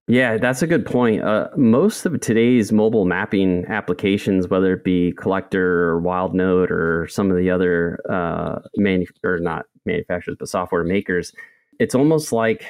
Yeah, 0.09 0.39
that's 0.39 0.63
a 0.63 0.67
good 0.67 0.87
point. 0.87 1.23
Uh, 1.23 1.49
most 1.55 2.07
of 2.07 2.19
today's 2.21 2.73
mobile 2.73 3.05
mapping 3.05 3.67
applications, 3.67 4.49
whether 4.49 4.73
it 4.73 4.83
be 4.83 5.13
Collector 5.13 5.91
or 5.91 6.01
WildNote 6.01 6.71
or 6.71 7.07
some 7.09 7.31
of 7.31 7.37
the 7.37 7.51
other 7.51 8.01
uh, 8.09 8.61
manu- 8.77 9.05
or 9.23 9.39
not 9.39 9.67
manufacturers 9.85 10.39
but 10.39 10.49
software 10.49 10.83
makers, 10.83 11.35
it's 11.79 11.95
almost 11.95 12.33
like 12.33 12.65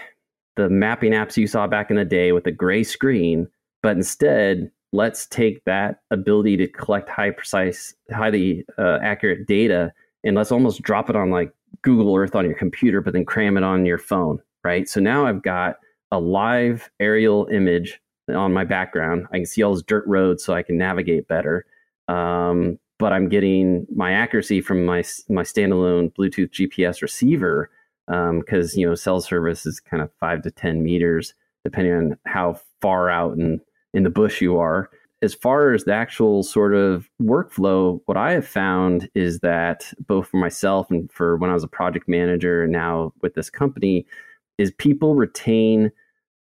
the 0.56 0.68
mapping 0.68 1.12
apps 1.12 1.36
you 1.36 1.46
saw 1.46 1.68
back 1.68 1.90
in 1.90 1.96
the 1.96 2.04
day 2.04 2.32
with 2.32 2.44
a 2.48 2.50
gray 2.50 2.82
screen, 2.82 3.46
but 3.82 3.96
instead 3.96 4.68
let's 4.92 5.24
take 5.26 5.64
that 5.64 6.00
ability 6.10 6.56
to 6.56 6.66
collect 6.66 7.08
high 7.08 7.30
precise, 7.30 7.94
highly 8.10 8.64
uh, 8.78 8.98
accurate 9.00 9.46
data 9.46 9.92
and 10.24 10.34
let's 10.34 10.50
almost 10.50 10.82
drop 10.82 11.08
it 11.08 11.14
on 11.14 11.30
like 11.30 11.52
Google 11.82 12.16
Earth 12.16 12.34
on 12.34 12.46
your 12.46 12.58
computer, 12.58 13.00
but 13.00 13.12
then 13.12 13.24
cram 13.24 13.56
it 13.56 13.62
on 13.62 13.86
your 13.86 13.98
phone, 13.98 14.40
right? 14.64 14.88
So 14.88 14.98
now 14.98 15.24
I've 15.24 15.42
got 15.42 15.76
a 16.12 16.20
live 16.20 16.90
aerial 17.00 17.46
image 17.52 18.00
on 18.28 18.52
my 18.52 18.64
background. 18.64 19.26
I 19.32 19.36
can 19.36 19.46
see 19.46 19.62
all 19.62 19.72
those 19.72 19.82
dirt 19.82 20.04
roads 20.06 20.44
so 20.44 20.54
I 20.54 20.62
can 20.62 20.76
navigate 20.76 21.28
better. 21.28 21.66
Um, 22.08 22.78
but 22.98 23.12
I'm 23.12 23.28
getting 23.28 23.86
my 23.94 24.12
accuracy 24.12 24.60
from 24.60 24.84
my 24.84 25.04
my 25.28 25.42
standalone 25.42 26.12
Bluetooth 26.14 26.50
GPS 26.50 27.00
receiver 27.00 27.70
because 28.06 28.74
um, 28.74 28.80
you 28.80 28.86
know 28.86 28.94
cell 28.94 29.20
service 29.20 29.66
is 29.66 29.80
kind 29.80 30.02
of 30.02 30.10
five 30.18 30.42
to 30.42 30.50
ten 30.50 30.82
meters 30.82 31.34
depending 31.64 31.92
on 31.94 32.18
how 32.26 32.58
far 32.80 33.10
out 33.10 33.36
in 33.36 33.60
in 33.94 34.02
the 34.02 34.10
bush 34.10 34.40
you 34.40 34.58
are. 34.58 34.90
As 35.20 35.34
far 35.34 35.72
as 35.72 35.84
the 35.84 35.92
actual 35.92 36.44
sort 36.44 36.74
of 36.74 37.08
workflow, 37.20 38.00
what 38.06 38.16
I 38.16 38.32
have 38.32 38.46
found 38.46 39.10
is 39.14 39.40
that 39.40 39.92
both 40.06 40.28
for 40.28 40.36
myself 40.36 40.90
and 40.90 41.10
for 41.10 41.36
when 41.36 41.50
I 41.50 41.54
was 41.54 41.64
a 41.64 41.68
project 41.68 42.08
manager 42.08 42.62
and 42.62 42.72
now 42.72 43.12
with 43.20 43.34
this 43.34 43.50
company, 43.50 44.06
is 44.58 44.72
people 44.72 45.14
retain 45.14 45.90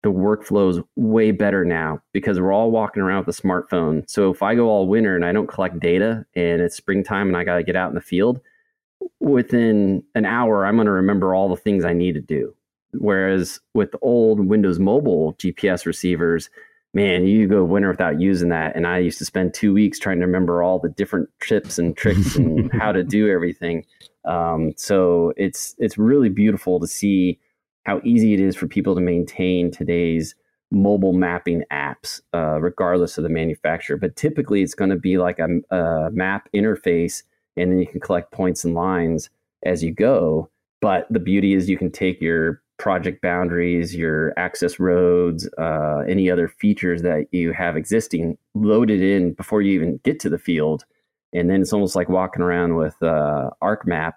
the 0.03 0.11
workflows 0.11 0.83
way 0.97 1.31
better 1.31 1.65
now 1.65 2.01
because 2.13 2.41
we're 2.41 2.53
all 2.53 2.71
walking 2.71 3.03
around 3.03 3.27
with 3.27 3.39
a 3.39 3.43
smartphone. 3.43 4.09
So 4.09 4.31
if 4.31 4.43
I 4.43 4.55
go 4.55 4.69
all 4.69 4.89
winter 4.89 5.15
and 5.15 5.25
I 5.25 5.33
don't 5.33 5.47
collect 5.47 5.79
data 5.79 6.25
and 6.35 6.61
it's 6.63 6.77
springtime 6.77 7.29
and 7.29 7.37
I 7.37 7.45
got 7.45 7.57
to 7.57 7.63
get 7.63 7.77
out 7.77 7.91
in 7.91 7.95
the 7.95 8.01
field, 8.01 8.41
within 9.21 10.03
an 10.15 10.25
hour, 10.25 10.65
I'm 10.65 10.77
going 10.77 10.87
to 10.87 10.93
remember 10.93 11.35
all 11.35 11.49
the 11.49 11.57
things 11.57 11.85
I 11.85 11.93
need 11.93 12.15
to 12.15 12.21
do. 12.21 12.55
Whereas 12.93 13.61
with 13.75 13.95
old 14.03 14.47
Windows 14.47 14.79
Mobile 14.79 15.35
GPS 15.35 15.87
receivers, 15.87 16.51
man, 16.95 17.27
you 17.27 17.47
go 17.47 17.63
winter 17.63 17.91
without 17.91 18.21
using 18.21 18.49
that. 18.49 18.75
And 18.75 18.87
I 18.87 18.99
used 18.99 19.19
to 19.19 19.25
spend 19.25 19.55
two 19.55 19.73
weeks 19.73 19.99
trying 19.99 20.19
to 20.21 20.27
remember 20.27 20.63
all 20.63 20.79
the 20.79 20.89
different 20.89 21.29
tips 21.41 21.79
and 21.79 21.97
tricks 21.97 22.37
and 22.37 22.73
how 22.81 22.91
to 22.91 23.05
do 23.05 23.31
everything. 23.31 23.85
Um, 24.25 24.73
so 24.77 25.33
it's 25.37 25.75
it's 25.79 25.97
really 25.97 26.29
beautiful 26.29 26.81
to 26.81 26.87
see 26.87 27.39
how 27.91 28.01
easy 28.05 28.33
it 28.33 28.39
is 28.39 28.55
for 28.55 28.69
people 28.69 28.95
to 28.95 29.01
maintain 29.01 29.69
today's 29.69 30.37
mobile 30.71 31.13
mapping 31.13 31.65
apps, 31.73 32.21
uh, 32.33 32.61
regardless 32.61 33.19
of 33.19 33.25
the 33.25 33.29
manufacturer. 33.29 33.97
But 33.97 34.15
typically, 34.15 34.63
it's 34.63 34.77
going 34.77 34.91
to 34.91 34.97
be 34.97 35.19
like 35.19 35.41
a, 35.41 35.49
a, 35.75 36.11
map 36.13 36.49
interface, 36.55 37.25
and 37.57 37.73
then 37.73 37.81
you 37.81 37.89
can 37.89 37.99
collect 37.99 38.31
points 38.31 38.65
and 38.65 38.75
lines 38.75 39.29
as 39.65 39.83
you 39.83 39.93
go. 39.93 40.49
But 40.81 41.09
the 41.11 41.19
beauty 41.19 41.53
is 41.53 41.69
you 41.69 41.77
can 41.77 41.91
take 41.91 42.21
your 42.21 42.63
project 42.79 43.23
boundaries, 43.23 43.97
your 43.97 44.39
access 44.39 44.79
roads, 44.79 45.49
uh, 45.59 46.05
any 46.09 46.31
other 46.31 46.47
features 46.47 47.03
that 47.03 47.27
you 47.33 47.53
have 47.53 47.77
existing, 47.77 48.39
loaded 48.55 49.03
in 49.03 49.33
before 49.33 49.63
you 49.63 49.73
even 49.73 49.99
get 50.05 50.21
to 50.21 50.31
the 50.31 50.39
field. 50.39 50.85
And 51.33 51.51
then 51.51 51.61
it's 51.61 51.73
almost 51.73 51.97
like 51.97 52.09
walking 52.09 52.43
around 52.43 52.77
with 52.77 53.03
uh, 53.03 53.51
ArcMap 53.61 54.15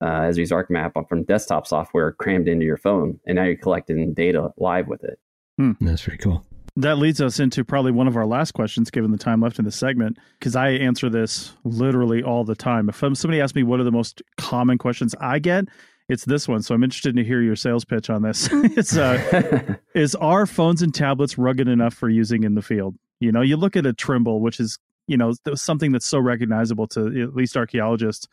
uh, 0.00 0.22
Esri's 0.22 0.50
ArcMap 0.50 1.08
from 1.08 1.24
desktop 1.24 1.66
software 1.66 2.12
crammed 2.12 2.48
into 2.48 2.64
your 2.64 2.76
phone, 2.76 3.18
and 3.26 3.36
now 3.36 3.44
you're 3.44 3.56
collecting 3.56 4.14
data 4.14 4.52
live 4.56 4.88
with 4.88 5.04
it. 5.04 5.18
Hmm. 5.56 5.72
That's 5.80 6.02
pretty 6.02 6.18
cool. 6.18 6.44
That 6.76 6.98
leads 6.98 7.20
us 7.20 7.40
into 7.40 7.64
probably 7.64 7.90
one 7.90 8.06
of 8.06 8.16
our 8.16 8.26
last 8.26 8.52
questions, 8.52 8.90
given 8.90 9.10
the 9.10 9.18
time 9.18 9.40
left 9.40 9.58
in 9.58 9.64
the 9.64 9.72
segment, 9.72 10.16
because 10.38 10.54
I 10.54 10.70
answer 10.70 11.10
this 11.10 11.52
literally 11.64 12.22
all 12.22 12.44
the 12.44 12.54
time. 12.54 12.88
If 12.88 12.96
somebody 12.96 13.40
asks 13.40 13.56
me 13.56 13.64
what 13.64 13.80
are 13.80 13.84
the 13.84 13.90
most 13.90 14.22
common 14.36 14.78
questions 14.78 15.12
I 15.20 15.40
get, 15.40 15.64
it's 16.08 16.24
this 16.24 16.46
one. 16.46 16.62
So 16.62 16.76
I'm 16.76 16.84
interested 16.84 17.16
to 17.16 17.24
hear 17.24 17.42
your 17.42 17.56
sales 17.56 17.84
pitch 17.84 18.10
on 18.10 18.22
this. 18.22 18.48
it's 18.52 18.96
uh, 18.96 19.74
is 19.94 20.14
our 20.16 20.46
phones 20.46 20.82
and 20.82 20.94
tablets 20.94 21.36
rugged 21.36 21.66
enough 21.66 21.94
for 21.94 22.08
using 22.08 22.44
in 22.44 22.54
the 22.54 22.62
field? 22.62 22.94
You 23.18 23.32
know, 23.32 23.40
you 23.40 23.56
look 23.56 23.76
at 23.76 23.84
a 23.84 23.92
Trimble, 23.92 24.40
which 24.40 24.60
is 24.60 24.78
you 25.08 25.16
know 25.16 25.32
something 25.54 25.90
that's 25.90 26.06
so 26.06 26.20
recognizable 26.20 26.86
to 26.88 27.22
at 27.22 27.34
least 27.34 27.56
archaeologists 27.56 28.28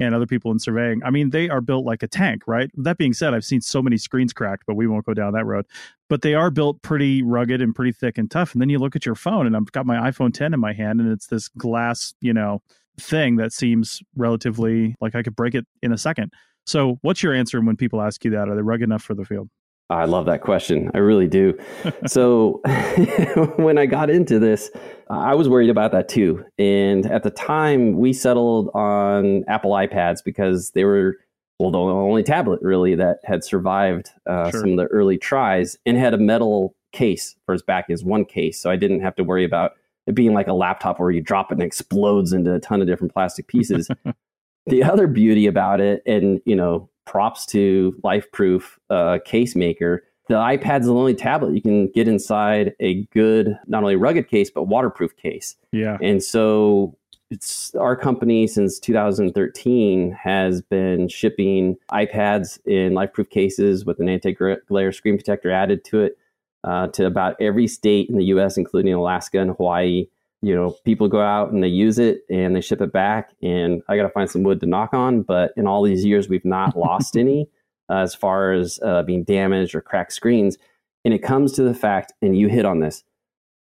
and 0.00 0.14
other 0.14 0.26
people 0.26 0.50
in 0.50 0.58
surveying. 0.58 1.02
I 1.04 1.10
mean, 1.10 1.30
they 1.30 1.48
are 1.48 1.60
built 1.60 1.84
like 1.84 2.02
a 2.02 2.08
tank, 2.08 2.42
right? 2.46 2.70
That 2.74 2.98
being 2.98 3.12
said, 3.12 3.34
I've 3.34 3.44
seen 3.44 3.60
so 3.60 3.82
many 3.82 3.96
screens 3.96 4.32
cracked, 4.32 4.64
but 4.66 4.74
we 4.74 4.86
won't 4.86 5.04
go 5.04 5.14
down 5.14 5.32
that 5.34 5.44
road. 5.44 5.66
But 6.08 6.22
they 6.22 6.34
are 6.34 6.50
built 6.50 6.82
pretty 6.82 7.22
rugged 7.22 7.60
and 7.60 7.74
pretty 7.74 7.92
thick 7.92 8.18
and 8.18 8.30
tough. 8.30 8.52
And 8.52 8.60
then 8.60 8.68
you 8.68 8.78
look 8.78 8.96
at 8.96 9.06
your 9.06 9.14
phone, 9.14 9.46
and 9.46 9.56
I've 9.56 9.70
got 9.72 9.86
my 9.86 10.10
iPhone 10.10 10.32
10 10.32 10.54
in 10.54 10.60
my 10.60 10.72
hand, 10.72 11.00
and 11.00 11.10
it's 11.10 11.26
this 11.26 11.48
glass, 11.48 12.14
you 12.20 12.32
know, 12.32 12.62
thing 12.98 13.36
that 13.36 13.52
seems 13.52 14.02
relatively 14.16 14.94
like 15.00 15.14
I 15.14 15.22
could 15.22 15.36
break 15.36 15.54
it 15.54 15.66
in 15.82 15.92
a 15.92 15.98
second. 15.98 16.32
So, 16.66 16.98
what's 17.02 17.22
your 17.22 17.34
answer 17.34 17.60
when 17.60 17.76
people 17.76 18.00
ask 18.00 18.24
you 18.24 18.30
that? 18.32 18.48
Are 18.48 18.54
they 18.54 18.62
rugged 18.62 18.84
enough 18.84 19.02
for 19.02 19.14
the 19.14 19.24
field? 19.24 19.48
I 19.90 20.04
love 20.04 20.26
that 20.26 20.40
question. 20.40 20.90
I 20.94 20.98
really 20.98 21.26
do. 21.26 21.58
so 22.06 22.60
when 23.56 23.76
I 23.76 23.86
got 23.86 24.08
into 24.08 24.38
this, 24.38 24.70
I 25.10 25.34
was 25.34 25.48
worried 25.48 25.70
about 25.70 25.92
that 25.92 26.08
too. 26.08 26.44
And 26.58 27.06
at 27.06 27.24
the 27.24 27.30
time, 27.30 27.98
we 27.98 28.12
settled 28.12 28.70
on 28.74 29.44
Apple 29.48 29.72
iPads 29.72 30.24
because 30.24 30.70
they 30.70 30.84
were, 30.84 31.16
well, 31.58 31.72
the 31.72 31.78
only 31.78 32.22
tablet 32.22 32.60
really 32.62 32.94
that 32.94 33.18
had 33.24 33.44
survived 33.44 34.10
uh, 34.26 34.50
sure. 34.50 34.60
some 34.60 34.70
of 34.70 34.76
the 34.76 34.86
early 34.86 35.18
tries 35.18 35.76
and 35.84 35.96
had 35.96 36.14
a 36.14 36.18
metal 36.18 36.74
case 36.92 37.36
for 37.44 37.54
its 37.54 37.62
back 37.62 37.86
is 37.88 38.04
one 38.04 38.24
case. 38.24 38.60
So 38.60 38.70
I 38.70 38.76
didn't 38.76 39.00
have 39.00 39.16
to 39.16 39.24
worry 39.24 39.44
about 39.44 39.72
it 40.06 40.14
being 40.14 40.34
like 40.34 40.48
a 40.48 40.52
laptop 40.52 41.00
where 41.00 41.10
you 41.10 41.20
drop 41.20 41.50
it 41.50 41.54
and 41.54 41.62
it 41.62 41.66
explodes 41.66 42.32
into 42.32 42.54
a 42.54 42.60
ton 42.60 42.80
of 42.80 42.86
different 42.86 43.12
plastic 43.12 43.48
pieces. 43.48 43.88
the 44.66 44.82
other 44.82 45.06
beauty 45.06 45.46
about 45.46 45.80
it, 45.80 46.02
and 46.06 46.40
you 46.44 46.56
know, 46.56 46.89
props 47.04 47.46
to 47.46 47.94
LifeProof 48.04 48.62
uh, 48.88 49.18
case 49.24 49.56
maker. 49.56 50.04
The 50.28 50.36
iPad's 50.36 50.86
the 50.86 50.94
only 50.94 51.14
tablet 51.14 51.54
you 51.54 51.62
can 51.62 51.88
get 51.88 52.06
inside 52.06 52.74
a 52.78 53.04
good, 53.06 53.58
not 53.66 53.82
only 53.82 53.96
rugged 53.96 54.28
case, 54.28 54.50
but 54.50 54.64
waterproof 54.64 55.16
case. 55.16 55.56
Yeah. 55.72 55.98
And 56.00 56.22
so 56.22 56.96
it's 57.30 57.74
our 57.74 57.96
company 57.96 58.46
since 58.46 58.78
2013 58.78 60.12
has 60.12 60.62
been 60.62 61.08
shipping 61.08 61.76
iPads 61.92 62.58
in 62.66 62.92
LifeProof 62.92 63.30
cases 63.30 63.84
with 63.84 64.00
an 64.00 64.08
anti-glare 64.08 64.92
screen 64.92 65.16
protector 65.16 65.50
added 65.50 65.84
to 65.84 66.00
it 66.00 66.18
uh, 66.64 66.88
to 66.88 67.06
about 67.06 67.36
every 67.40 67.66
state 67.66 68.08
in 68.08 68.16
the 68.16 68.24
U.S., 68.26 68.56
including 68.56 68.92
Alaska 68.92 69.40
and 69.40 69.52
Hawaii 69.52 70.06
you 70.42 70.54
know, 70.54 70.74
people 70.84 71.08
go 71.08 71.20
out 71.20 71.52
and 71.52 71.62
they 71.62 71.68
use 71.68 71.98
it 71.98 72.22
and 72.30 72.56
they 72.56 72.60
ship 72.60 72.80
it 72.80 72.92
back, 72.92 73.30
and 73.42 73.82
I 73.88 73.96
got 73.96 74.04
to 74.04 74.10
find 74.10 74.30
some 74.30 74.42
wood 74.42 74.60
to 74.60 74.66
knock 74.66 74.94
on. 74.94 75.22
But 75.22 75.52
in 75.56 75.66
all 75.66 75.82
these 75.82 76.04
years, 76.04 76.28
we've 76.28 76.44
not 76.44 76.76
lost 76.86 77.16
any. 77.16 77.48
uh, 77.90 77.96
as 77.96 78.14
far 78.14 78.52
as 78.52 78.78
uh, 78.82 79.02
being 79.02 79.24
damaged 79.24 79.74
or 79.74 79.80
cracked 79.80 80.12
screens. 80.12 80.56
And 81.04 81.12
it 81.12 81.18
comes 81.22 81.52
to 81.52 81.62
the 81.62 81.74
fact, 81.74 82.12
and 82.22 82.36
you 82.36 82.48
hit 82.48 82.64
on 82.64 82.80
this. 82.80 83.02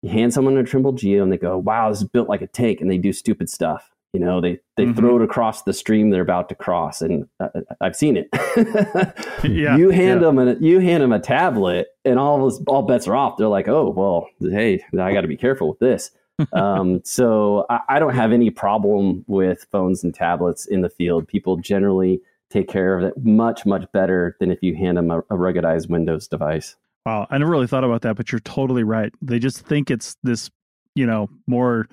You 0.02 0.10
hand 0.10 0.34
someone 0.34 0.58
a 0.58 0.64
Trimble 0.64 0.94
Geo, 0.94 1.24
and 1.24 1.32
they 1.32 1.38
go, 1.38 1.58
"Wow, 1.58 1.90
this 1.90 2.00
is 2.02 2.08
built 2.08 2.30
like 2.30 2.42
a 2.42 2.48
tank," 2.48 2.80
and 2.80 2.90
they 2.92 2.98
do 2.98 3.12
stupid 3.12 3.50
stuff. 3.50 3.90
You 4.14 4.20
know, 4.20 4.40
they 4.40 4.60
they 4.78 4.86
mm-hmm. 4.86 4.94
throw 4.94 5.16
it 5.16 5.24
across 5.24 5.64
the 5.64 5.74
stream 5.74 6.12
they're 6.12 6.22
about 6.22 6.48
to 6.50 6.56
cross, 6.56 7.02
and 7.02 7.28
uh, 7.40 7.50
I've 7.82 7.96
seen 7.96 8.18
it. 8.18 8.28
yeah, 9.44 9.76
you 9.78 9.90
hand 9.90 10.22
yeah. 10.22 10.28
them 10.28 10.40
a 10.40 10.54
you 10.56 10.80
hand 10.80 11.02
them 11.02 11.12
a 11.12 11.20
tablet, 11.20 11.88
and 12.06 12.20
all 12.20 12.48
this, 12.48 12.62
all 12.68 12.84
bets 12.84 13.08
are 13.08 13.16
off. 13.16 13.38
They're 13.38 13.48
like, 13.48 13.68
"Oh, 13.68 13.90
well, 13.90 14.28
hey, 14.42 14.84
I 15.00 15.14
got 15.14 15.22
to 15.22 15.28
be 15.28 15.38
careful 15.38 15.70
with 15.70 15.80
this." 15.80 16.12
Um, 16.54 17.02
so 17.04 17.66
I, 17.70 17.80
I, 17.90 18.00
don't 18.00 18.14
have 18.14 18.32
any 18.32 18.50
problem 18.50 19.24
with 19.28 19.66
phones 19.72 20.04
and 20.04 20.14
tablets 20.14 20.66
in 20.66 20.82
the 20.82 20.90
field. 20.90 21.28
People 21.28 21.58
generally 21.58 22.22
take 22.50 22.68
care 22.68 22.98
of 22.98 23.04
it 23.04 23.14
much 23.24 23.66
much 23.66 23.92
better 23.92 24.38
than 24.40 24.52
if 24.52 24.62
you 24.62 24.76
hand 24.76 24.98
them 24.98 25.12
a, 25.12 25.20
a 25.20 25.36
ruggedized 25.36 25.90
Windows 25.90 26.28
device. 26.28 26.76
Wow, 27.06 27.28
I 27.30 27.38
never 27.38 27.52
really 27.52 27.68
thought 27.68 27.84
about 27.84 28.02
that, 28.04 28.16
but 28.16 28.32
you're 28.32 28.40
totally 28.40 28.84
right. 28.84 29.14
They 29.22 29.40
just 29.40 29.66
think 29.66 29.92
it's 29.92 30.16
this, 30.24 30.50
you 30.96 31.06
know, 31.06 31.30
more 31.48 31.88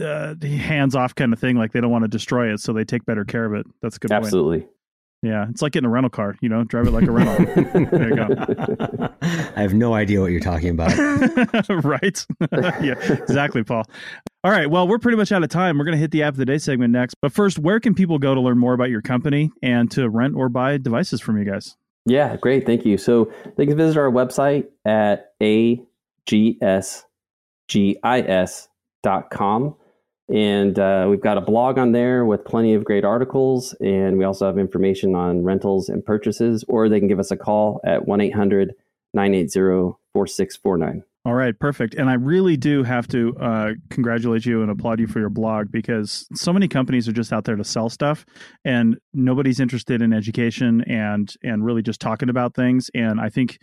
uh, 0.00 0.34
hands 0.42 0.94
off 0.94 1.14
kind 1.14 1.32
of 1.32 1.38
thing. 1.38 1.56
Like 1.56 1.72
they 1.72 1.80
don't 1.80 1.90
want 1.90 2.04
to 2.04 2.08
destroy 2.08 2.52
it, 2.52 2.60
so 2.60 2.72
they 2.72 2.84
take 2.84 3.04
better 3.04 3.24
care 3.24 3.44
of 3.44 3.54
it. 3.54 3.66
That's 3.82 3.96
a 3.96 3.98
good. 3.98 4.12
Absolutely. 4.12 4.60
Point. 4.60 4.72
Yeah, 5.22 5.46
it's 5.48 5.62
like 5.62 5.72
getting 5.72 5.86
a 5.86 5.90
rental 5.90 6.10
car. 6.10 6.36
You 6.40 6.48
know, 6.48 6.64
drive 6.64 6.86
it 6.86 6.92
like 6.92 7.06
a 7.06 7.10
rental. 7.10 7.46
there 7.90 8.08
you 8.10 8.16
go. 8.16 8.28
I 9.22 9.60
have 9.60 9.74
no 9.74 9.94
idea 9.94 10.20
what 10.20 10.30
you're 10.30 10.40
talking 10.40 10.70
about. 10.70 10.96
right? 11.84 12.26
yeah, 12.82 12.94
exactly, 12.98 13.64
Paul. 13.64 13.84
All 14.44 14.50
right. 14.50 14.70
Well, 14.70 14.86
we're 14.86 14.98
pretty 14.98 15.16
much 15.16 15.32
out 15.32 15.42
of 15.42 15.48
time. 15.48 15.78
We're 15.78 15.84
going 15.84 15.96
to 15.96 16.00
hit 16.00 16.10
the 16.10 16.22
app 16.22 16.34
of 16.34 16.38
the 16.38 16.44
day 16.44 16.58
segment 16.58 16.92
next. 16.92 17.16
But 17.20 17.32
first, 17.32 17.58
where 17.58 17.80
can 17.80 17.94
people 17.94 18.18
go 18.18 18.34
to 18.34 18.40
learn 18.40 18.58
more 18.58 18.74
about 18.74 18.90
your 18.90 19.02
company 19.02 19.50
and 19.62 19.90
to 19.92 20.08
rent 20.08 20.34
or 20.36 20.48
buy 20.48 20.76
devices 20.76 21.20
from 21.20 21.38
you 21.38 21.44
guys? 21.44 21.76
Yeah, 22.04 22.36
great. 22.36 22.66
Thank 22.66 22.84
you. 22.86 22.98
So 22.98 23.32
they 23.56 23.66
can 23.66 23.76
visit 23.76 23.98
our 23.98 24.10
website 24.10 24.68
at 24.84 25.32
agsgis.com. 25.40 25.86
And 30.28 30.78
uh, 30.78 31.06
we've 31.08 31.20
got 31.20 31.38
a 31.38 31.40
blog 31.40 31.78
on 31.78 31.92
there 31.92 32.24
with 32.24 32.44
plenty 32.44 32.74
of 32.74 32.84
great 32.84 33.04
articles. 33.04 33.74
And 33.80 34.18
we 34.18 34.24
also 34.24 34.46
have 34.46 34.58
information 34.58 35.14
on 35.14 35.44
rentals 35.44 35.88
and 35.88 36.04
purchases, 36.04 36.64
or 36.68 36.88
they 36.88 36.98
can 36.98 37.08
give 37.08 37.20
us 37.20 37.30
a 37.30 37.36
call 37.36 37.80
at 37.84 38.06
1 38.06 38.20
800 38.20 38.74
980 39.14 39.96
4649. 40.12 41.04
All 41.26 41.34
right, 41.34 41.58
perfect. 41.58 41.94
And 41.94 42.08
I 42.08 42.14
really 42.14 42.56
do 42.56 42.84
have 42.84 43.08
to 43.08 43.36
uh, 43.40 43.70
congratulate 43.90 44.46
you 44.46 44.62
and 44.62 44.70
applaud 44.70 45.00
you 45.00 45.08
for 45.08 45.18
your 45.18 45.28
blog 45.28 45.72
because 45.72 46.28
so 46.34 46.52
many 46.52 46.68
companies 46.68 47.08
are 47.08 47.12
just 47.12 47.32
out 47.32 47.44
there 47.44 47.56
to 47.56 47.64
sell 47.64 47.90
stuff, 47.90 48.24
and 48.64 48.96
nobody's 49.12 49.58
interested 49.58 50.02
in 50.02 50.12
education 50.12 50.82
and 50.82 51.34
and 51.42 51.64
really 51.64 51.82
just 51.82 52.00
talking 52.00 52.28
about 52.28 52.54
things. 52.54 52.92
And 52.94 53.20
I 53.20 53.28
think, 53.28 53.58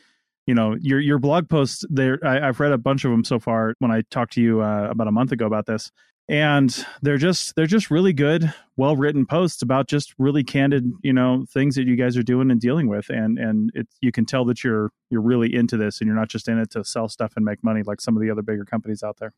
you 0.46 0.54
know, 0.54 0.76
your 0.82 1.00
your 1.00 1.20
blog 1.20 1.48
posts 1.48 1.86
there. 1.90 2.20
I, 2.22 2.48
have 2.48 2.60
read 2.60 2.74
a 2.74 2.78
bunch 2.78 3.06
of 3.06 3.12
them 3.12 3.24
so 3.24 3.40
far. 3.40 3.76
When 3.80 3.92
I 3.92 4.02
talked 4.12 4.34
to 4.34 4.42
you 4.42 4.62
uh, 4.62 4.90
about 4.92 5.08
a 5.08 5.14
month 5.14 5.32
ago 5.32 5.46
about 5.46 5.66
this, 5.66 5.90
and 6.30 6.86
they're 7.02 7.18
just 7.18 7.56
they're 7.56 7.66
just 7.66 7.92
really 7.92 8.14
good 8.14 8.54
well 8.78 8.96
written 8.96 9.26
posts 9.26 9.62
about 9.62 9.88
just 9.88 10.14
really 10.18 10.44
candid 10.44 10.92
you 11.04 11.14
know 11.14 11.46
things 11.50 11.76
that 11.76 11.86
you 11.86 11.96
guys 11.96 12.16
are 12.16 12.24
doing 12.24 12.50
and 12.50 12.62
dealing 12.62 12.88
with 12.88 13.10
and 13.10 13.38
and 13.38 13.72
it 13.74 13.88
you 14.02 14.12
can 14.12 14.26
tell 14.26 14.46
that 14.46 14.64
you're 14.64 14.90
you're 15.10 15.22
really 15.22 15.54
into 15.54 15.76
this 15.76 16.00
and 16.00 16.08
you're 16.08 16.16
not 16.16 16.30
just 16.30 16.48
in 16.48 16.58
it 16.58 16.70
to 16.70 16.84
sell 16.84 17.10
stuff 17.10 17.34
and 17.36 17.44
make 17.44 17.64
money 17.64 17.84
like 17.84 18.00
some 18.00 18.16
of 18.16 18.22
the 18.22 18.30
other 18.30 18.42
bigger 18.42 18.66
companies 18.66 19.04
out 19.04 19.18
there 19.18 19.34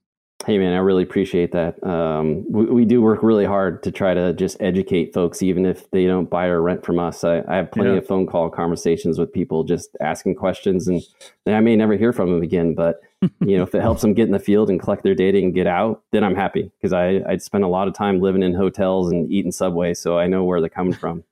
Hey 0.46 0.60
man, 0.60 0.74
I 0.74 0.78
really 0.78 1.02
appreciate 1.02 1.54
that. 1.54 1.82
Um, 1.84 2.46
we, 2.52 2.66
we, 2.66 2.86
do 2.86 3.02
work 3.02 3.24
really 3.24 3.46
hard 3.46 3.82
to 3.82 3.92
try 3.92 4.14
to 4.14 4.32
just 4.34 4.58
educate 4.60 5.12
folks, 5.12 5.42
even 5.42 5.66
if 5.66 5.90
they 5.90 6.06
don't 6.06 6.30
buy 6.30 6.48
or 6.48 6.62
rent 6.62 6.86
from 6.86 7.00
us. 7.00 7.24
I, 7.24 7.42
I 7.48 7.56
have 7.56 7.72
plenty 7.72 7.92
yeah. 7.92 7.98
of 7.98 8.06
phone 8.06 8.28
call 8.28 8.52
conversations 8.52 9.18
with 9.18 9.34
people 9.34 9.64
just 9.64 9.98
asking 10.02 10.36
questions, 10.36 10.88
and 10.88 11.02
I 11.48 11.62
may 11.62 11.76
never 11.76 11.96
hear 11.96 12.14
from 12.14 12.32
them 12.32 12.44
again. 12.44 12.76
But 12.76 13.02
you 13.22 13.58
know, 13.58 13.64
if 13.64 13.74
it 13.74 13.82
helps 13.82 14.02
them 14.02 14.14
get 14.14 14.26
in 14.26 14.32
the 14.32 14.40
field 14.40 14.70
and 14.70 14.80
collect 14.80 15.04
their 15.04 15.16
data 15.16 15.38
and 15.38 15.54
get 15.54 15.68
out, 15.68 16.04
then 16.12 16.24
I'm 16.24 16.36
happy 16.36 16.72
because 16.78 16.94
I 16.94 17.22
I 17.28 17.38
spent 17.38 17.64
a 17.64 17.68
lot 17.68 17.88
of 17.88 17.94
time 17.94 18.20
living 18.20 18.44
in 18.44 18.54
hotels 18.54 19.12
and 19.12 19.32
eating 19.32 19.52
Subway, 19.52 19.94
so 19.94 20.18
I 20.18 20.28
know 20.28 20.44
where 20.44 20.60
they're 20.60 20.70
coming 20.70 20.94
from. 20.94 21.24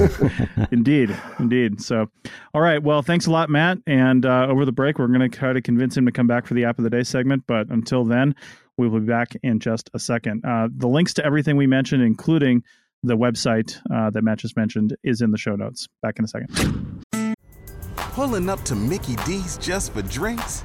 indeed, 0.70 1.14
indeed. 1.38 1.80
So, 1.80 2.08
all 2.54 2.60
right. 2.60 2.82
Well, 2.82 3.02
thanks 3.02 3.26
a 3.26 3.30
lot, 3.30 3.50
Matt. 3.50 3.78
And 3.86 4.24
uh, 4.24 4.46
over 4.48 4.64
the 4.64 4.72
break, 4.72 4.98
we're 4.98 5.08
going 5.08 5.20
to 5.20 5.28
try 5.28 5.52
to 5.52 5.60
convince 5.60 5.96
him 5.96 6.06
to 6.06 6.12
come 6.12 6.26
back 6.26 6.46
for 6.46 6.54
the 6.54 6.64
app 6.64 6.78
of 6.78 6.84
the 6.84 6.90
day 6.90 7.02
segment. 7.02 7.44
But 7.46 7.68
until 7.68 8.04
then, 8.04 8.34
we 8.76 8.88
will 8.88 9.00
be 9.00 9.06
back 9.06 9.36
in 9.42 9.60
just 9.60 9.90
a 9.94 9.98
second. 9.98 10.44
Uh, 10.44 10.68
the 10.74 10.88
links 10.88 11.14
to 11.14 11.24
everything 11.24 11.56
we 11.56 11.66
mentioned, 11.66 12.02
including 12.02 12.62
the 13.02 13.16
website 13.16 13.78
uh, 13.92 14.10
that 14.10 14.22
Matt 14.22 14.38
just 14.38 14.56
mentioned, 14.56 14.96
is 15.02 15.20
in 15.20 15.30
the 15.30 15.38
show 15.38 15.56
notes. 15.56 15.88
Back 16.02 16.18
in 16.18 16.24
a 16.24 16.28
second. 16.28 17.04
Pulling 17.96 18.48
up 18.48 18.62
to 18.62 18.74
Mickey 18.74 19.16
D's 19.26 19.58
just 19.58 19.92
for 19.92 20.02
drinks? 20.02 20.64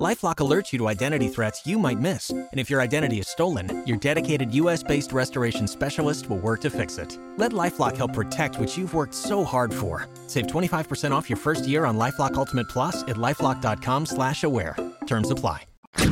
LifeLock 0.00 0.36
alerts 0.36 0.72
you 0.72 0.78
to 0.78 0.88
identity 0.88 1.28
threats 1.28 1.66
you 1.66 1.78
might 1.78 2.00
miss, 2.00 2.30
and 2.30 2.48
if 2.54 2.70
your 2.70 2.80
identity 2.80 3.18
is 3.18 3.28
stolen, 3.28 3.86
your 3.86 3.98
dedicated 3.98 4.54
U.S.-based 4.54 5.12
restoration 5.12 5.68
specialist 5.68 6.30
will 6.30 6.38
work 6.38 6.62
to 6.62 6.70
fix 6.70 6.96
it. 6.96 7.18
Let 7.36 7.52
LifeLock 7.52 7.98
help 7.98 8.14
protect 8.14 8.58
what 8.58 8.78
you've 8.78 8.94
worked 8.94 9.12
so 9.12 9.44
hard 9.44 9.74
for. 9.74 10.08
Save 10.26 10.46
25% 10.46 11.10
off 11.10 11.28
your 11.28 11.36
first 11.36 11.68
year 11.68 11.84
on 11.84 11.98
LifeLock 11.98 12.32
Ultimate 12.32 12.70
Plus 12.70 13.02
at 13.02 13.16
lifeLock.com/slash-aware. 13.16 14.74
Terms 15.06 15.30
apply. 15.30 15.64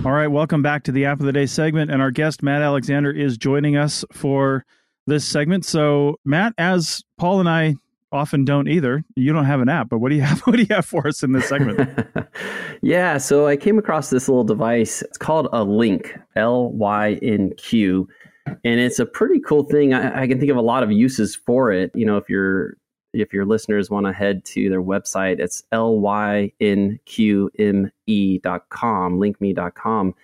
All 0.05 0.13
right, 0.13 0.27
welcome 0.29 0.61
back 0.61 0.83
to 0.83 0.93
the 0.93 1.07
App 1.07 1.21
of 1.21 1.25
the 1.25 1.33
Day 1.33 1.47
segment, 1.47 1.91
and 1.91 2.03
our 2.03 2.11
guest 2.11 2.43
Matt 2.43 2.61
Alexander 2.61 3.11
is 3.11 3.39
joining 3.39 3.79
us 3.79 4.05
for 4.13 4.67
this 5.07 5.25
segment. 5.25 5.65
So, 5.65 6.17
Matt, 6.27 6.53
as 6.59 7.03
Paul 7.17 7.41
and 7.41 7.49
I 7.49 7.77
often 8.13 8.45
don't 8.45 8.69
either. 8.69 9.05
You 9.17 9.33
don't 9.33 9.45
have 9.45 9.61
an 9.61 9.69
app, 9.69 9.89
but 9.89 9.99
what 9.99 10.11
do 10.11 10.17
you 10.17 10.23
have? 10.29 10.41
What 10.41 10.57
do 10.57 10.63
you 10.63 10.75
have 10.75 10.87
for 10.87 11.07
us 11.07 11.23
in 11.23 11.33
this 11.33 11.49
segment? 11.49 12.07
yeah, 12.83 13.19
so 13.19 13.47
I 13.47 13.57
came 13.57 13.79
across 13.79 14.11
this 14.11 14.29
little 14.29 14.45
device. 14.45 15.03
It's 15.03 15.19
called 15.19 15.47
a 15.47 15.65
Lynq, 15.65 16.21
L 16.37 16.71
Y 16.73 17.19
N 17.23 17.53
Q, 17.57 18.09
and 18.47 18.81
it's 18.81 18.99
a 18.99 19.07
pretty 19.07 19.41
cool 19.41 19.65
thing. 19.65 19.95
I, 19.95 20.23
I, 20.23 20.27
can 20.27 20.39
think 20.39 20.51
of 20.51 20.57
a 20.57 20.63
lot 20.63 20.83
of 20.83 20.91
uses 20.93 21.37
for 21.37 21.73
it. 21.73 21.91
You 21.95 22.07
know, 22.07 22.17
if 22.17 22.29
your 22.29 22.77
if 23.13 23.33
your 23.33 23.45
listeners 23.45 23.91
want 23.91 24.07
to 24.07 24.13
head 24.13 24.45
to 24.47 24.69
their 24.69 24.83
website, 24.83 25.41
it's 25.41 25.63
l 25.73 25.99
y 25.99 26.53
n 26.61 26.99
q 27.05 27.51
m 27.59 27.91
e 28.07 28.39
dot 28.39 28.69
com, 28.71 29.19
lynqme 29.19 29.55
dot 29.55 29.75
com 29.75 30.15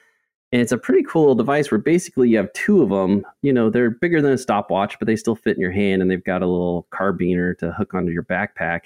and 0.55 0.63
it's 0.63 0.71
a 0.71 0.79
pretty 0.79 1.03
cool 1.03 1.35
device 1.35 1.69
where 1.73 1.81
basically 1.81 2.29
you 2.29 2.37
have 2.37 2.53
two 2.53 2.81
of 2.81 2.89
them. 2.89 3.27
You 3.43 3.53
know, 3.53 3.71
they're 3.71 3.91
bigger 3.91 4.23
than 4.23 4.31
a 4.31 4.39
stopwatch, 4.39 4.97
but 5.01 5.07
they 5.07 5.17
still 5.17 5.35
fit 5.35 5.57
in 5.57 5.61
your 5.61 5.73
hand 5.73 6.01
and 6.01 6.09
they've 6.09 6.23
got 6.23 6.43
a 6.43 6.47
little 6.47 6.87
carabiner 6.93 7.59
to 7.59 7.73
hook 7.73 7.93
onto 7.93 8.13
your 8.13 8.23
backpack. 8.23 8.83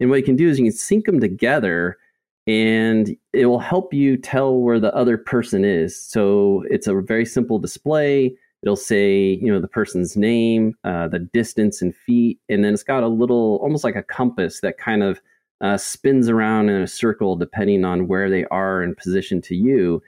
And 0.00 0.10
what 0.10 0.16
you 0.16 0.24
can 0.24 0.34
do 0.34 0.48
is 0.48 0.58
you 0.58 0.64
can 0.64 0.72
sync 0.72 1.04
them 1.04 1.20
together 1.20 1.98
and 2.48 3.16
it 3.32 3.46
will 3.46 3.60
help 3.60 3.94
you 3.94 4.16
tell 4.16 4.56
where 4.56 4.80
the 4.80 4.92
other 4.92 5.16
person 5.16 5.64
is. 5.64 5.96
So 5.96 6.64
it's 6.68 6.88
a 6.88 7.00
very 7.00 7.26
simple 7.26 7.60
display. 7.60 8.36
It'll 8.64 8.74
say, 8.74 9.38
you 9.40 9.52
know, 9.52 9.60
the 9.60 9.68
person's 9.68 10.16
name, 10.16 10.74
uh, 10.82 11.06
the 11.06 11.20
distance 11.20 11.80
in 11.80 11.92
feet, 11.92 12.40
and 12.48 12.64
then 12.64 12.74
it's 12.74 12.82
got 12.82 13.04
a 13.04 13.08
little, 13.08 13.60
almost 13.62 13.84
like 13.84 13.94
a 13.94 14.02
compass 14.02 14.58
that 14.62 14.78
kind 14.78 15.04
of 15.04 15.20
uh, 15.60 15.76
spins 15.76 16.28
around 16.28 16.70
in 16.70 16.82
a 16.82 16.88
circle 16.88 17.36
depending 17.36 17.84
on 17.84 18.08
where 18.08 18.28
they 18.28 18.46
are 18.46 18.82
in 18.82 18.96
position 18.96 19.40
to 19.42 19.54
you. 19.54 20.02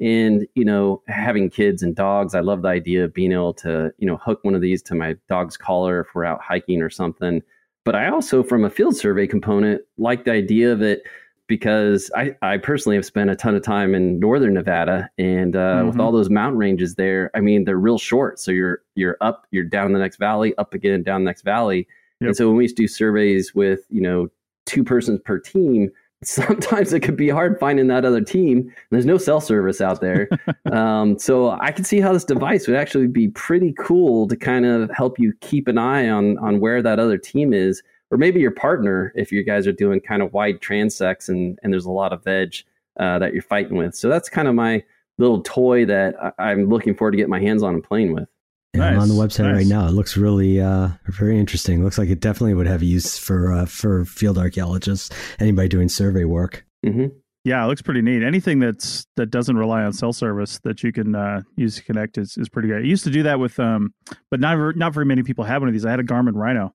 And, 0.00 0.46
you 0.54 0.64
know, 0.64 1.02
having 1.08 1.50
kids 1.50 1.82
and 1.82 1.94
dogs, 1.94 2.34
I 2.34 2.40
love 2.40 2.62
the 2.62 2.68
idea 2.68 3.04
of 3.04 3.12
being 3.12 3.32
able 3.32 3.54
to, 3.54 3.92
you 3.98 4.06
know, 4.06 4.16
hook 4.16 4.40
one 4.42 4.54
of 4.54 4.62
these 4.62 4.82
to 4.84 4.94
my 4.94 5.14
dog's 5.28 5.56
collar 5.56 6.00
if 6.00 6.08
we're 6.14 6.24
out 6.24 6.40
hiking 6.40 6.80
or 6.80 6.90
something. 6.90 7.42
But 7.84 7.94
I 7.94 8.08
also, 8.08 8.42
from 8.42 8.64
a 8.64 8.70
field 8.70 8.96
survey 8.96 9.26
component, 9.26 9.82
like 9.98 10.24
the 10.24 10.32
idea 10.32 10.72
of 10.72 10.82
it 10.82 11.02
because 11.50 12.12
I, 12.14 12.36
I 12.42 12.58
personally 12.58 12.94
have 12.94 13.04
spent 13.04 13.28
a 13.28 13.34
ton 13.34 13.56
of 13.56 13.64
time 13.64 13.92
in 13.92 14.20
northern 14.20 14.54
Nevada, 14.54 15.10
and 15.18 15.56
uh, 15.56 15.58
mm-hmm. 15.58 15.88
with 15.88 15.98
all 15.98 16.12
those 16.12 16.30
mountain 16.30 16.56
ranges 16.56 16.94
there, 16.94 17.28
I 17.34 17.40
mean 17.40 17.64
they're 17.64 17.76
real 17.76 17.98
short. 17.98 18.38
So 18.38 18.52
you're 18.52 18.82
you're 18.94 19.16
up, 19.20 19.48
you're 19.50 19.64
down 19.64 19.92
the 19.92 19.98
next 19.98 20.18
valley, 20.18 20.54
up 20.58 20.74
again, 20.74 21.02
down 21.02 21.24
the 21.24 21.28
next 21.28 21.42
valley. 21.42 21.88
Yep. 22.20 22.28
And 22.28 22.36
so 22.36 22.46
when 22.46 22.56
we 22.56 22.64
used 22.64 22.76
to 22.76 22.84
do 22.84 22.86
surveys 22.86 23.52
with 23.52 23.80
you 23.90 24.00
know 24.00 24.28
two 24.64 24.84
persons 24.84 25.18
per 25.24 25.40
team, 25.40 25.90
sometimes 26.24 26.92
it 26.92 27.00
could 27.00 27.16
be 27.16 27.30
hard 27.30 27.58
finding 27.58 27.86
that 27.86 28.04
other 28.04 28.20
team. 28.20 28.70
There's 28.90 29.06
no 29.06 29.16
cell 29.16 29.40
service 29.40 29.80
out 29.80 30.00
there. 30.00 30.28
um, 30.72 31.18
so 31.18 31.50
I 31.50 31.72
can 31.72 31.84
see 31.84 32.00
how 32.00 32.12
this 32.12 32.24
device 32.24 32.66
would 32.66 32.76
actually 32.76 33.06
be 33.06 33.28
pretty 33.28 33.74
cool 33.78 34.28
to 34.28 34.36
kind 34.36 34.66
of 34.66 34.90
help 34.90 35.18
you 35.18 35.32
keep 35.40 35.66
an 35.66 35.78
eye 35.78 36.08
on 36.08 36.36
on 36.38 36.60
where 36.60 36.82
that 36.82 36.98
other 36.98 37.16
team 37.16 37.54
is, 37.54 37.82
or 38.10 38.18
maybe 38.18 38.40
your 38.40 38.50
partner 38.50 39.12
if 39.16 39.32
you 39.32 39.42
guys 39.42 39.66
are 39.66 39.72
doing 39.72 40.00
kind 40.00 40.20
of 40.22 40.32
wide 40.32 40.60
transects 40.60 41.28
and 41.28 41.58
and 41.62 41.72
there's 41.72 41.86
a 41.86 41.90
lot 41.90 42.12
of 42.12 42.22
veg 42.22 42.54
uh, 42.98 43.18
that 43.18 43.32
you're 43.32 43.42
fighting 43.42 43.76
with. 43.76 43.94
So 43.94 44.08
that's 44.08 44.28
kind 44.28 44.46
of 44.46 44.54
my 44.54 44.84
little 45.16 45.42
toy 45.42 45.84
that 45.86 46.14
I, 46.38 46.52
am 46.52 46.68
looking 46.68 46.94
forward 46.94 47.12
to 47.12 47.16
get 47.16 47.28
my 47.28 47.40
hands 47.40 47.62
on 47.62 47.74
and 47.74 47.84
playing 47.84 48.12
with. 48.12 48.28
Yeah, 48.74 48.80
nice, 48.80 48.94
I'm 48.94 49.00
on 49.00 49.08
the 49.08 49.14
website 49.14 49.44
nice. 49.44 49.56
right 49.56 49.66
now. 49.66 49.88
It 49.88 49.92
looks 49.92 50.16
really 50.16 50.60
uh, 50.60 50.90
very 51.06 51.38
interesting. 51.38 51.80
It 51.80 51.84
looks 51.84 51.98
like 51.98 52.08
it 52.08 52.20
definitely 52.20 52.54
would 52.54 52.68
have 52.68 52.82
use 52.82 53.18
for 53.18 53.52
uh, 53.52 53.66
for 53.66 54.04
field 54.04 54.38
archaeologists, 54.38 55.10
anybody 55.40 55.68
doing 55.68 55.88
survey 55.88 56.24
work. 56.24 56.64
Mm-hmm. 56.86 57.06
Yeah, 57.44 57.64
it 57.64 57.68
looks 57.68 57.82
pretty 57.82 58.02
neat. 58.02 58.22
Anything 58.22 58.58
that's 58.58 59.06
that 59.16 59.30
doesn't 59.30 59.56
rely 59.56 59.82
on 59.82 59.92
cell 59.92 60.12
service 60.12 60.60
that 60.62 60.82
you 60.82 60.92
can 60.92 61.14
uh, 61.14 61.40
use 61.56 61.76
to 61.76 61.82
connect 61.82 62.18
is, 62.18 62.36
is 62.36 62.48
pretty 62.48 62.68
good. 62.68 62.82
I 62.82 62.86
used 62.86 63.04
to 63.04 63.10
do 63.10 63.22
that 63.22 63.40
with, 63.40 63.58
um, 63.58 63.94
but 64.30 64.40
not 64.40 64.76
not 64.76 64.92
very 64.92 65.06
many 65.06 65.22
people 65.22 65.44
have 65.44 65.62
one 65.62 65.68
of 65.68 65.72
these. 65.72 65.86
I 65.86 65.90
had 65.90 66.00
a 66.00 66.04
Garmin 66.04 66.34
Rhino, 66.34 66.74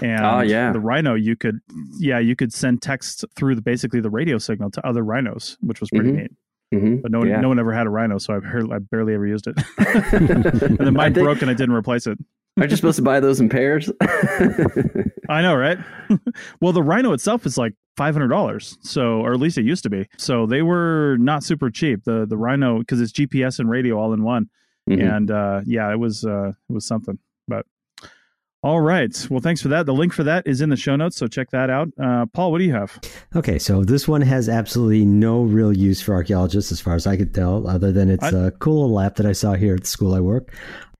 and 0.00 0.24
oh, 0.24 0.40
yeah. 0.40 0.72
the 0.72 0.80
Rhino 0.80 1.14
you 1.14 1.36
could, 1.36 1.58
yeah, 1.98 2.20
you 2.20 2.36
could 2.36 2.52
send 2.52 2.82
text 2.82 3.24
through 3.34 3.56
the 3.56 3.62
basically 3.62 4.00
the 4.00 4.10
radio 4.10 4.38
signal 4.38 4.70
to 4.70 4.86
other 4.86 5.02
rhinos, 5.02 5.58
which 5.60 5.80
was 5.80 5.90
pretty 5.90 6.10
mm-hmm. 6.10 6.18
neat. 6.18 6.32
Mm-hmm. 6.74 6.96
But 6.96 7.12
no 7.12 7.20
one, 7.20 7.28
yeah. 7.28 7.40
no 7.40 7.48
one 7.48 7.58
ever 7.58 7.72
had 7.72 7.86
a 7.86 7.90
Rhino, 7.90 8.18
so 8.18 8.34
I've 8.34 8.44
heard 8.44 8.70
I 8.72 8.78
barely 8.78 9.14
ever 9.14 9.26
used 9.26 9.46
it. 9.46 9.56
and 9.78 10.78
then 10.78 10.94
mine 10.94 11.14
think, 11.14 11.24
broke, 11.24 11.42
and 11.42 11.50
I 11.50 11.54
didn't 11.54 11.74
replace 11.74 12.06
it. 12.06 12.18
Aren't 12.58 12.70
you 12.70 12.76
supposed 12.76 12.96
to 12.96 13.02
buy 13.02 13.20
those 13.20 13.38
in 13.38 13.48
pairs? 13.48 13.90
I 15.28 15.42
know, 15.42 15.54
right? 15.54 15.78
well, 16.60 16.72
the 16.72 16.82
Rhino 16.82 17.12
itself 17.12 17.44
is 17.44 17.58
like 17.58 17.74
five 17.96 18.14
hundred 18.14 18.28
dollars, 18.28 18.78
so 18.80 19.20
or 19.20 19.34
at 19.34 19.40
least 19.40 19.58
it 19.58 19.64
used 19.64 19.82
to 19.82 19.90
be. 19.90 20.08
So 20.16 20.46
they 20.46 20.62
were 20.62 21.16
not 21.20 21.44
super 21.44 21.70
cheap. 21.70 22.04
The 22.04 22.26
the 22.26 22.36
Rhino 22.36 22.78
because 22.78 23.00
it's 23.00 23.12
GPS 23.12 23.58
and 23.58 23.68
radio 23.68 23.98
all 23.98 24.14
in 24.14 24.22
one, 24.22 24.48
mm-hmm. 24.88 25.06
and 25.06 25.30
uh, 25.30 25.60
yeah, 25.66 25.92
it 25.92 25.98
was 25.98 26.24
uh, 26.24 26.48
it 26.48 26.72
was 26.72 26.86
something. 26.86 27.18
But 27.46 27.66
all 28.66 28.80
right. 28.80 29.26
Well, 29.30 29.38
thanks 29.38 29.62
for 29.62 29.68
that. 29.68 29.86
The 29.86 29.94
link 29.94 30.12
for 30.12 30.24
that 30.24 30.44
is 30.44 30.60
in 30.60 30.70
the 30.70 30.76
show 30.76 30.96
notes, 30.96 31.16
so 31.16 31.28
check 31.28 31.50
that 31.50 31.70
out. 31.70 31.88
Uh, 32.02 32.26
Paul, 32.26 32.50
what 32.50 32.58
do 32.58 32.64
you 32.64 32.72
have? 32.72 32.98
Okay, 33.36 33.60
so 33.60 33.84
this 33.84 34.08
one 34.08 34.22
has 34.22 34.48
absolutely 34.48 35.04
no 35.04 35.42
real 35.42 35.72
use 35.72 36.02
for 36.02 36.14
archaeologists, 36.14 36.72
as 36.72 36.80
far 36.80 36.96
as 36.96 37.06
I 37.06 37.16
could 37.16 37.32
tell, 37.32 37.68
other 37.68 37.92
than 37.92 38.10
it's 38.10 38.24
I, 38.24 38.30
a 38.30 38.50
cool 38.50 38.80
little 38.82 38.98
app 38.98 39.14
that 39.16 39.26
I 39.26 39.30
saw 39.30 39.54
here 39.54 39.76
at 39.76 39.82
the 39.82 39.86
school 39.86 40.16
I 40.16 40.20
work 40.20 40.52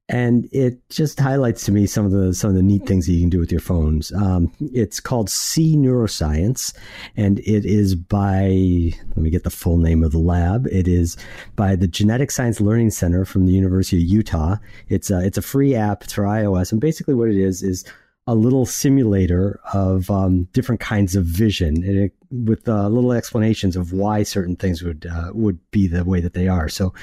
and 0.09 0.49
it 0.53 0.89
just 0.89 1.19
highlights 1.19 1.65
to 1.65 1.73
me 1.73 1.87
some 1.87 2.07
of 2.07 2.13
the 2.13 2.33
some 2.33 2.51
of 2.51 2.57
the 2.57 2.63
neat 2.63 2.87
things 2.87 3.07
that 3.07 3.13
you 3.13 3.21
can 3.21 3.31
do 3.31 3.41
with 3.41 3.51
your 3.51 3.61
phones. 3.61 4.13
Um, 4.13 4.53
it's 4.61 5.01
called 5.01 5.29
See 5.29 5.77
Neuroscience, 5.77 6.77
and 7.17 7.41
it 7.41 7.65
is 7.65 7.97
by 7.97 8.93
let 9.09 9.17
me 9.17 9.31
get 9.31 9.43
the 9.43 9.51
full 9.51 9.79
name 9.79 10.05
of 10.05 10.13
the 10.13 10.19
lab. 10.19 10.67
It 10.69 10.87
is 10.87 11.17
by 11.57 11.75
the 11.75 11.89
Genetic 11.89 12.31
Science 12.31 12.61
Learning 12.61 12.91
Center 12.91 13.25
from 13.25 13.47
the 13.47 13.53
University 13.53 13.97
of 14.03 14.09
Utah. 14.09 14.57
It's 14.89 15.11
a, 15.11 15.25
it's 15.25 15.39
a 15.39 15.43
free 15.43 15.75
app. 15.75 16.05
It's 16.05 16.13
for 16.13 16.23
iOS, 16.23 16.71
and 16.71 16.81
basically 16.81 17.15
what 17.15 17.29
it 17.29 17.37
is 17.37 17.63
is 17.63 17.85
a 18.29 18.35
little 18.35 18.67
simulator 18.67 19.61
of 19.73 20.11
um, 20.11 20.45
different 20.53 20.81
kinds 20.81 21.15
of 21.15 21.25
vision 21.25 21.85
it, 21.85 22.13
with 22.31 22.69
uh, 22.69 22.89
little 22.89 23.13
explanations 23.13 23.77
of 23.77 23.93
why 23.93 24.23
certain 24.23 24.57
things 24.57 24.83
would 24.83 25.07
uh, 25.07 25.31
would 25.33 25.59
be 25.73 25.89
the 25.89 26.05
way 26.05 26.21
that 26.21 26.35
they 26.35 26.47
are. 26.47 26.69
So 26.69 26.95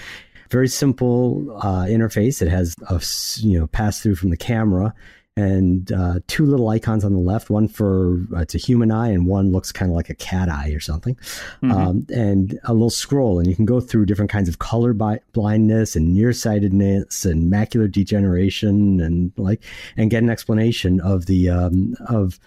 very 0.54 0.68
simple 0.68 1.46
uh, 1.62 1.86
interface. 1.86 2.42
It 2.42 2.48
has 2.48 2.76
a 2.88 3.02
you 3.46 3.60
know 3.60 3.68
pass 3.68 4.00
through 4.00 4.16
from 4.16 4.30
the 4.30 4.38
camera 4.38 4.94
and 5.36 5.92
uh, 5.92 6.20
two 6.28 6.46
little 6.46 6.70
icons 6.70 7.04
on 7.04 7.12
the 7.12 7.20
left. 7.20 7.50
One 7.50 7.68
for 7.68 8.20
uh, 8.34 8.42
it's 8.42 8.54
a 8.54 8.60
human 8.60 8.92
eye, 8.92 9.10
and 9.10 9.26
one 9.26 9.52
looks 9.52 9.72
kind 9.72 9.90
of 9.90 9.96
like 9.96 10.12
a 10.12 10.16
cat 10.16 10.50
eye 10.50 10.70
or 10.70 10.80
something. 10.80 11.16
Mm-hmm. 11.64 11.72
Um, 11.72 12.06
and 12.14 12.60
a 12.66 12.74
little 12.74 12.92
scroll, 12.92 13.40
and 13.40 13.48
you 13.48 13.56
can 13.56 13.66
go 13.66 13.82
through 13.82 14.06
different 14.06 14.30
kinds 14.30 14.48
of 14.48 14.60
color 14.60 14.94
bi- 14.94 15.22
blindness 15.34 15.96
and 15.96 16.14
nearsightedness 16.14 17.26
and 17.26 17.52
macular 17.52 17.92
degeneration, 17.92 19.02
and 19.02 19.34
like 19.38 19.64
and 19.98 20.12
get 20.12 20.22
an 20.22 20.30
explanation 20.30 21.02
of 21.02 21.26
the 21.26 21.50
um, 21.50 21.96
of 22.08 22.40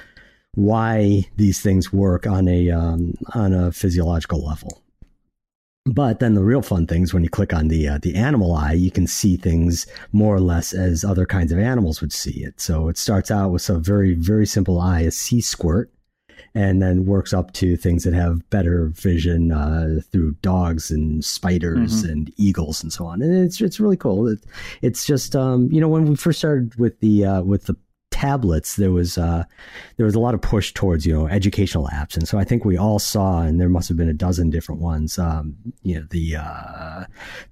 why 0.55 1.25
these 1.35 1.61
things 1.61 1.93
work 1.93 2.25
on 2.25 2.47
a 2.47 2.71
um, 2.71 3.15
on 3.35 3.53
a 3.53 3.73
physiological 3.73 4.47
level. 4.47 4.81
But 5.87 6.19
then 6.19 6.35
the 6.35 6.43
real 6.43 6.63
fun 6.63 6.89
things 6.89 7.15
when 7.15 7.23
you 7.23 7.29
click 7.29 7.55
on 7.55 7.69
the 7.69 7.89
uh, 7.89 7.99
the 8.03 8.17
animal 8.17 8.53
eye, 8.55 8.73
you 8.73 8.91
can 8.91 9.07
see 9.07 9.37
things 9.37 9.87
more 10.13 10.35
or 10.35 10.41
less 10.41 10.73
as 10.73 11.05
other 11.05 11.27
kinds 11.27 11.53
of 11.53 11.61
animals 11.61 12.01
would 12.01 12.13
see 12.13 12.43
it. 12.43 12.61
So 12.61 12.89
it 12.89 12.99
starts 12.99 13.31
out 13.31 13.53
with 13.53 13.69
a 13.71 13.79
very 13.79 14.15
very 14.15 14.47
simple 14.47 14.81
eye, 14.81 15.03
a 15.03 15.13
sea 15.13 15.41
squirt, 15.41 15.93
and 16.57 16.83
then 16.83 17.07
works 17.07 17.33
up 17.33 17.53
to 17.53 17.77
things 17.77 18.03
that 18.03 18.15
have 18.15 18.49
better 18.51 18.89
vision 18.95 19.53
uh, 19.53 20.01
through 20.11 20.33
dogs 20.43 20.91
and 20.91 21.25
spiders 21.25 22.03
mm-hmm. 22.03 22.13
and 22.13 22.33
eagles 22.37 22.83
and 22.83 22.93
so 22.93 23.07
on. 23.07 23.23
And 23.23 23.33
it's 23.45 23.61
it's 23.61 23.79
really 23.79 23.97
cool. 23.97 24.27
It, 24.27 24.41
it's 24.83 25.07
just 25.07 25.37
um, 25.37 25.69
you 25.71 25.81
know 25.81 25.89
when 25.89 26.07
we 26.07 26.17
first 26.17 26.41
started 26.41 26.75
with 26.81 26.99
the 26.99 27.25
uh, 27.25 27.43
with 27.43 27.67
the 27.67 27.77
tablets, 28.17 28.77
there 28.77 28.93
was 28.93 29.19
uh, 29.19 29.45
there 29.99 30.07
was 30.07 30.15
a 30.15 30.21
lot 30.21 30.33
of 30.33 30.41
push 30.41 30.73
towards 30.73 31.05
you 31.05 31.13
know 31.13 31.29
educational 31.29 31.87
apps, 31.93 32.17
and 32.17 32.27
so 32.27 32.39
I 32.39 32.45
think 32.45 32.65
we 32.65 32.79
all 32.79 32.99
saw, 32.99 33.43
and 33.43 33.61
there 33.61 33.69
must 33.69 33.89
have 33.89 33.97
been 33.99 34.09
a 34.09 34.15
dozen 34.15 34.49
different 34.49 34.81
ones. 34.81 35.19
Um, 35.19 35.55
you 35.83 35.97
know 35.97 36.07
the 36.09 36.37
uh, 36.37 37.05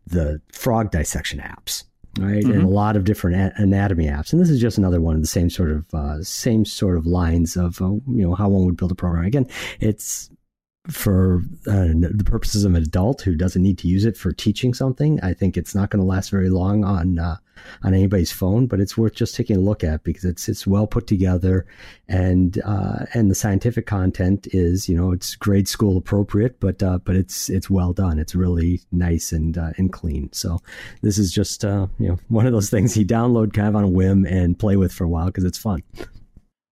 the 0.06 0.40
frog 0.52 0.90
dissection 0.90 1.38
apps, 1.38 1.84
right, 2.18 2.42
mm-hmm. 2.42 2.52
and 2.52 2.62
a 2.62 2.68
lot 2.68 2.96
of 2.96 3.04
different 3.04 3.36
a- 3.36 3.52
anatomy 3.62 4.06
apps, 4.06 4.32
and 4.32 4.40
this 4.40 4.48
is 4.48 4.58
just 4.58 4.78
another 4.78 5.02
one 5.02 5.14
of 5.14 5.20
the 5.20 5.28
same 5.28 5.50
sort 5.50 5.70
of 5.70 5.92
uh, 5.92 6.22
same 6.22 6.64
sort 6.64 6.96
of 6.96 7.04
lines 7.04 7.56
of 7.56 7.82
uh, 7.82 7.90
you 7.90 8.02
know 8.26 8.34
how 8.34 8.48
one 8.48 8.64
would 8.64 8.78
build 8.78 8.90
a 8.90 8.94
program. 8.94 9.26
Again, 9.26 9.46
it's 9.80 10.30
for 10.88 11.42
uh, 11.66 11.88
the 11.94 12.24
purposes 12.26 12.64
of 12.64 12.74
an 12.74 12.82
adult 12.82 13.22
who 13.22 13.34
doesn't 13.34 13.62
need 13.62 13.78
to 13.78 13.88
use 13.88 14.04
it 14.04 14.18
for 14.18 14.32
teaching 14.32 14.74
something, 14.74 15.18
I 15.22 15.32
think 15.32 15.56
it's 15.56 15.74
not 15.74 15.88
going 15.88 16.00
to 16.00 16.06
last 16.06 16.30
very 16.30 16.50
long 16.50 16.84
on 16.84 17.18
uh, 17.18 17.36
on 17.82 17.94
anybody's 17.94 18.32
phone. 18.32 18.66
But 18.66 18.80
it's 18.80 18.96
worth 18.96 19.14
just 19.14 19.34
taking 19.34 19.56
a 19.56 19.60
look 19.60 19.82
at 19.82 20.04
because 20.04 20.24
it's 20.24 20.46
it's 20.46 20.66
well 20.66 20.86
put 20.86 21.06
together, 21.06 21.66
and 22.06 22.60
uh, 22.66 23.06
and 23.14 23.30
the 23.30 23.34
scientific 23.34 23.86
content 23.86 24.46
is 24.52 24.86
you 24.86 24.94
know 24.94 25.10
it's 25.10 25.36
grade 25.36 25.68
school 25.68 25.96
appropriate, 25.96 26.60
but 26.60 26.82
uh, 26.82 26.98
but 26.98 27.16
it's 27.16 27.48
it's 27.48 27.70
well 27.70 27.94
done. 27.94 28.18
It's 28.18 28.34
really 28.34 28.82
nice 28.92 29.32
and 29.32 29.56
uh, 29.56 29.70
and 29.78 29.90
clean. 29.90 30.30
So 30.32 30.60
this 31.00 31.16
is 31.16 31.32
just 31.32 31.64
uh, 31.64 31.86
you 31.98 32.08
know 32.08 32.18
one 32.28 32.46
of 32.46 32.52
those 32.52 32.68
things 32.68 32.94
you 32.94 33.06
download 33.06 33.54
kind 33.54 33.68
of 33.68 33.76
on 33.76 33.84
a 33.84 33.88
whim 33.88 34.26
and 34.26 34.58
play 34.58 34.76
with 34.76 34.92
for 34.92 35.04
a 35.04 35.08
while 35.08 35.26
because 35.26 35.44
it's 35.44 35.58
fun. 35.58 35.82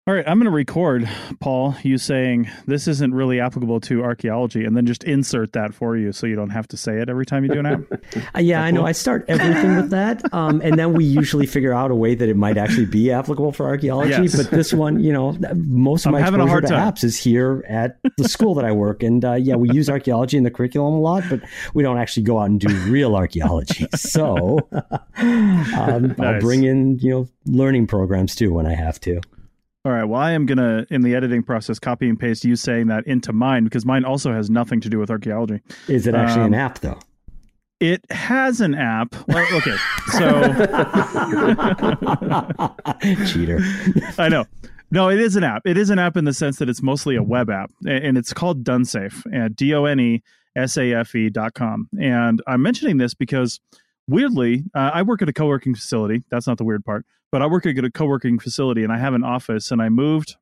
All 0.09 0.15
right, 0.15 0.27
I'm 0.27 0.39
going 0.39 0.47
to 0.47 0.51
record, 0.51 1.09
Paul, 1.39 1.77
you 1.85 1.97
saying 1.97 2.51
this 2.67 2.89
isn't 2.89 3.15
really 3.15 3.39
applicable 3.39 3.79
to 3.83 4.03
archaeology, 4.03 4.65
and 4.65 4.77
then 4.77 4.85
just 4.85 5.05
insert 5.05 5.53
that 5.53 5.75
for 5.75 5.97
you 5.97 6.11
so 6.11 6.27
you 6.27 6.35
don't 6.35 6.51
have 6.51 6.67
to 6.69 6.77
say 6.77 6.99
it 6.99 7.09
every 7.09 7.25
time 7.25 7.45
you 7.45 7.53
do 7.53 7.61
an 7.61 7.67
app. 7.67 7.81
uh, 8.35 8.41
yeah, 8.41 8.65
I 8.65 8.73
know. 8.73 8.85
I 8.85 8.91
start 8.91 9.25
everything 9.29 9.77
with 9.77 9.91
that. 9.91 10.21
Um, 10.35 10.61
and 10.61 10.77
then 10.77 10.95
we 10.95 11.05
usually 11.05 11.47
figure 11.47 11.73
out 11.73 11.93
a 11.93 11.95
way 11.95 12.17
that 12.17 12.29
it 12.29 12.37
might 12.37 12.57
actually 12.57 12.87
be 12.87 13.13
applicable 13.13 13.53
for 13.53 13.67
archaeology. 13.67 14.11
Yes. 14.11 14.37
But 14.37 14.51
this 14.51 14.73
one, 14.73 14.99
you 14.99 15.13
know, 15.13 15.39
most 15.55 16.05
of 16.05 16.09
I'm 16.09 16.21
my 16.21 16.27
exposure 16.27 16.49
hard 16.49 16.63
to 16.65 16.71
time. 16.71 16.93
apps 16.93 17.05
is 17.05 17.17
here 17.17 17.65
at 17.69 18.01
the 18.17 18.29
school 18.29 18.57
that 18.57 18.65
I 18.65 18.73
work. 18.73 19.05
And 19.05 19.25
uh, 19.25 19.35
yeah, 19.35 19.55
we 19.55 19.71
use 19.71 19.89
archaeology 19.89 20.37
in 20.37 20.43
the 20.43 20.51
curriculum 20.51 20.95
a 20.95 21.01
lot, 21.01 21.23
but 21.31 21.43
we 21.75 21.85
don't 21.85 21.99
actually 21.99 22.25
go 22.25 22.41
out 22.41 22.51
and 22.51 22.59
do 22.59 22.77
real 22.91 23.15
archaeology. 23.15 23.87
So 23.97 24.59
um, 24.73 26.15
nice. 26.19 26.19
I'll 26.19 26.41
bring 26.41 26.65
in, 26.65 26.99
you 26.99 27.11
know, 27.11 27.29
learning 27.47 27.87
programs 27.87 28.35
too 28.35 28.53
when 28.53 28.67
I 28.67 28.75
have 28.75 28.99
to. 29.03 29.21
All 29.85 29.91
right. 29.91 30.05
Well, 30.05 30.21
I 30.21 30.31
am 30.31 30.47
going 30.47 30.59
to, 30.59 30.87
in 30.95 31.03
the 31.03 31.17
editing 31.17 31.43
process, 31.43 31.81
copy 31.81 32.09
and 32.09 32.19
paste 32.19 32.45
you 32.45 32.55
saying 32.55 32.87
that 32.87 33.05
into 33.05 33.33
mine 33.33 33.65
because 33.65 33.85
mine 33.85 34.05
also 34.05 34.33
has 34.33 34.49
nothing 34.49 34.81
to 34.81 34.89
do 34.89 35.01
with 35.01 35.11
archaeology. 35.11 35.61
Is 35.89 36.07
it 36.07 36.15
actually 36.15 36.43
um, 36.43 36.53
an 36.53 36.55
app, 36.55 36.79
though? 36.79 37.01
It 37.81 38.05
has 38.13 38.61
an 38.61 38.77
app. 38.77 39.13
Well, 39.27 39.45
okay. 39.57 39.77
So. 40.13 40.43
Cheater. 43.27 43.59
I 44.19 44.29
know. 44.29 44.45
No, 44.93 45.09
it 45.09 45.19
is 45.19 45.35
an 45.35 45.43
app. 45.43 45.63
It 45.65 45.77
is 45.77 45.91
an 45.91 45.99
app 45.99 46.17
in 46.17 46.27
the 46.27 46.33
sense 46.33 46.59
that 46.59 46.69
it's 46.69 46.83
mostly 46.83 47.17
a 47.17 47.23
web 47.23 47.51
app, 47.51 47.73
and 47.85 48.17
it's 48.17 48.33
called 48.33 48.63
Donesafe. 48.63 49.57
D 49.57 49.75
O 49.75 49.87
N 49.87 49.99
E 49.99 50.23
S 50.55 50.77
A 50.77 50.93
F 50.93 51.13
E 51.17 51.29
dot 51.29 51.55
com. 51.55 51.89
And 52.01 52.41
I'm 52.47 52.63
mentioning 52.63 52.99
this 52.99 53.15
because 53.15 53.59
weirdly, 54.09 54.65
uh, 54.75 54.91
I 54.95 55.03
work 55.03 55.23
at 55.23 55.29
a 55.29 55.33
co 55.33 55.47
working 55.47 55.75
facility. 55.75 56.23
That's 56.31 56.47
not 56.47 56.59
the 56.59 56.65
weird 56.65 56.85
part 56.85 57.05
but 57.33 57.41
I 57.43 57.47
work 57.47 57.67
at 57.67 57.85
a 57.85 57.91
co-working 57.91 58.39
facility 58.39 58.85
and 58.85 58.93
I 58.93 58.99
have 58.99 59.15
an 59.15 59.25
office 59.25 59.73
and 59.73 59.83
I 59.83 59.89
moved 59.89 60.37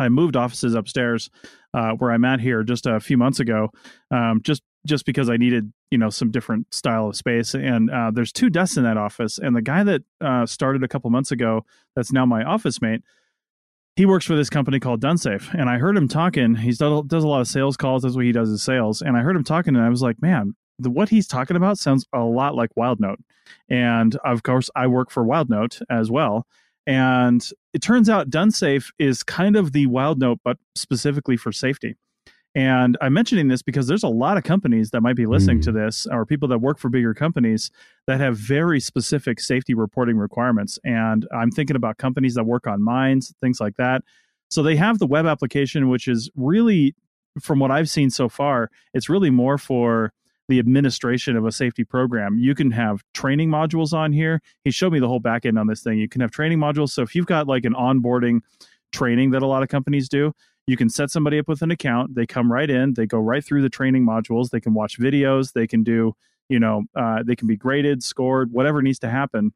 I 0.00 0.08
moved 0.08 0.36
offices 0.36 0.74
upstairs 0.74 1.28
uh, 1.74 1.90
where 1.92 2.12
I'm 2.12 2.24
at 2.24 2.40
here 2.40 2.62
just 2.62 2.86
a 2.86 3.00
few 3.00 3.16
months 3.16 3.40
ago, 3.40 3.70
um, 4.12 4.40
just 4.42 4.62
just 4.86 5.04
because 5.04 5.28
I 5.28 5.36
needed 5.36 5.72
you 5.90 5.98
know 5.98 6.08
some 6.08 6.30
different 6.30 6.72
style 6.72 7.08
of 7.08 7.16
space. 7.16 7.54
And 7.54 7.90
uh, 7.90 8.12
there's 8.12 8.32
two 8.32 8.48
desks 8.48 8.76
in 8.76 8.84
that 8.84 8.96
office, 8.96 9.38
and 9.38 9.56
the 9.56 9.62
guy 9.62 9.82
that 9.82 10.02
uh, 10.20 10.46
started 10.46 10.84
a 10.84 10.88
couple 10.88 11.10
months 11.10 11.32
ago, 11.32 11.66
that's 11.96 12.12
now 12.12 12.24
my 12.24 12.44
office 12.44 12.80
mate. 12.80 13.02
He 13.96 14.06
works 14.06 14.24
for 14.24 14.36
this 14.36 14.48
company 14.48 14.78
called 14.78 15.02
Donesafe, 15.02 15.52
and 15.52 15.68
I 15.68 15.78
heard 15.78 15.96
him 15.96 16.06
talking. 16.06 16.54
He 16.54 16.70
does 16.70 16.80
a 16.80 17.28
lot 17.28 17.40
of 17.40 17.48
sales 17.48 17.76
calls. 17.76 18.02
That's 18.02 18.14
what 18.14 18.24
he 18.24 18.30
does 18.30 18.50
is 18.50 18.62
sales. 18.62 19.02
And 19.02 19.16
I 19.16 19.22
heard 19.22 19.34
him 19.34 19.42
talking, 19.42 19.74
and 19.74 19.84
I 19.84 19.88
was 19.88 20.02
like, 20.02 20.22
man, 20.22 20.54
the, 20.78 20.90
what 20.90 21.08
he's 21.08 21.26
talking 21.26 21.56
about 21.56 21.78
sounds 21.78 22.06
a 22.12 22.20
lot 22.20 22.54
like 22.54 22.70
WildNote. 22.78 23.18
And 23.68 24.16
of 24.24 24.42
course, 24.42 24.70
I 24.76 24.86
work 24.86 25.10
for 25.10 25.24
WildNote 25.24 25.82
as 25.90 26.10
well. 26.10 26.46
And 26.86 27.46
it 27.74 27.82
turns 27.82 28.08
out 28.08 28.30
Donesafe 28.30 28.90
is 28.98 29.22
kind 29.22 29.56
of 29.56 29.72
the 29.72 29.86
WildNote, 29.86 30.38
but 30.44 30.56
specifically 30.74 31.36
for 31.36 31.52
safety. 31.52 31.96
And 32.54 32.96
I'm 33.02 33.12
mentioning 33.12 33.48
this 33.48 33.62
because 33.62 33.86
there's 33.86 34.02
a 34.02 34.08
lot 34.08 34.38
of 34.38 34.42
companies 34.42 34.90
that 34.90 35.02
might 35.02 35.16
be 35.16 35.26
listening 35.26 35.58
Mm. 35.60 35.64
to 35.64 35.72
this, 35.72 36.06
or 36.10 36.24
people 36.24 36.48
that 36.48 36.58
work 36.58 36.78
for 36.78 36.88
bigger 36.88 37.12
companies 37.12 37.70
that 38.06 38.20
have 38.20 38.36
very 38.38 38.80
specific 38.80 39.38
safety 39.38 39.74
reporting 39.74 40.16
requirements. 40.16 40.78
And 40.82 41.28
I'm 41.32 41.50
thinking 41.50 41.76
about 41.76 41.98
companies 41.98 42.34
that 42.34 42.44
work 42.44 42.66
on 42.66 42.82
mines, 42.82 43.34
things 43.40 43.60
like 43.60 43.76
that. 43.76 44.02
So 44.50 44.62
they 44.62 44.76
have 44.76 44.98
the 44.98 45.06
web 45.06 45.26
application, 45.26 45.90
which 45.90 46.08
is 46.08 46.30
really, 46.34 46.94
from 47.40 47.58
what 47.58 47.70
I've 47.70 47.90
seen 47.90 48.08
so 48.08 48.30
far, 48.30 48.70
it's 48.94 49.10
really 49.10 49.30
more 49.30 49.58
for 49.58 50.12
the 50.48 50.58
administration 50.58 51.36
of 51.36 51.44
a 51.44 51.52
safety 51.52 51.84
program. 51.84 52.38
You 52.38 52.54
can 52.54 52.70
have 52.70 53.02
training 53.12 53.50
modules 53.50 53.92
on 53.92 54.12
here. 54.12 54.40
He 54.64 54.70
showed 54.70 54.92
me 54.92 54.98
the 54.98 55.08
whole 55.08 55.20
back 55.20 55.44
end 55.44 55.58
on 55.58 55.66
this 55.66 55.82
thing. 55.82 55.98
You 55.98 56.08
can 56.08 56.22
have 56.22 56.30
training 56.30 56.58
modules. 56.58 56.90
So 56.90 57.02
if 57.02 57.14
you've 57.14 57.26
got 57.26 57.46
like 57.46 57.64
an 57.64 57.74
onboarding 57.74 58.40
training 58.90 59.30
that 59.32 59.42
a 59.42 59.46
lot 59.46 59.62
of 59.62 59.68
companies 59.68 60.08
do, 60.08 60.32
you 60.66 60.76
can 60.76 60.88
set 60.88 61.10
somebody 61.10 61.38
up 61.38 61.48
with 61.48 61.62
an 61.62 61.70
account. 61.70 62.14
They 62.14 62.26
come 62.26 62.50
right 62.50 62.68
in, 62.68 62.94
they 62.94 63.06
go 63.06 63.18
right 63.18 63.44
through 63.44 63.62
the 63.62 63.70
training 63.70 64.04
modules. 64.04 64.50
They 64.50 64.60
can 64.60 64.74
watch 64.74 64.98
videos, 64.98 65.52
they 65.52 65.66
can 65.66 65.82
do, 65.82 66.14
you 66.48 66.58
know, 66.58 66.84
uh, 66.94 67.22
they 67.22 67.36
can 67.36 67.46
be 67.46 67.56
graded, 67.56 68.02
scored, 68.02 68.52
whatever 68.52 68.82
needs 68.82 68.98
to 69.00 69.10
happen. 69.10 69.52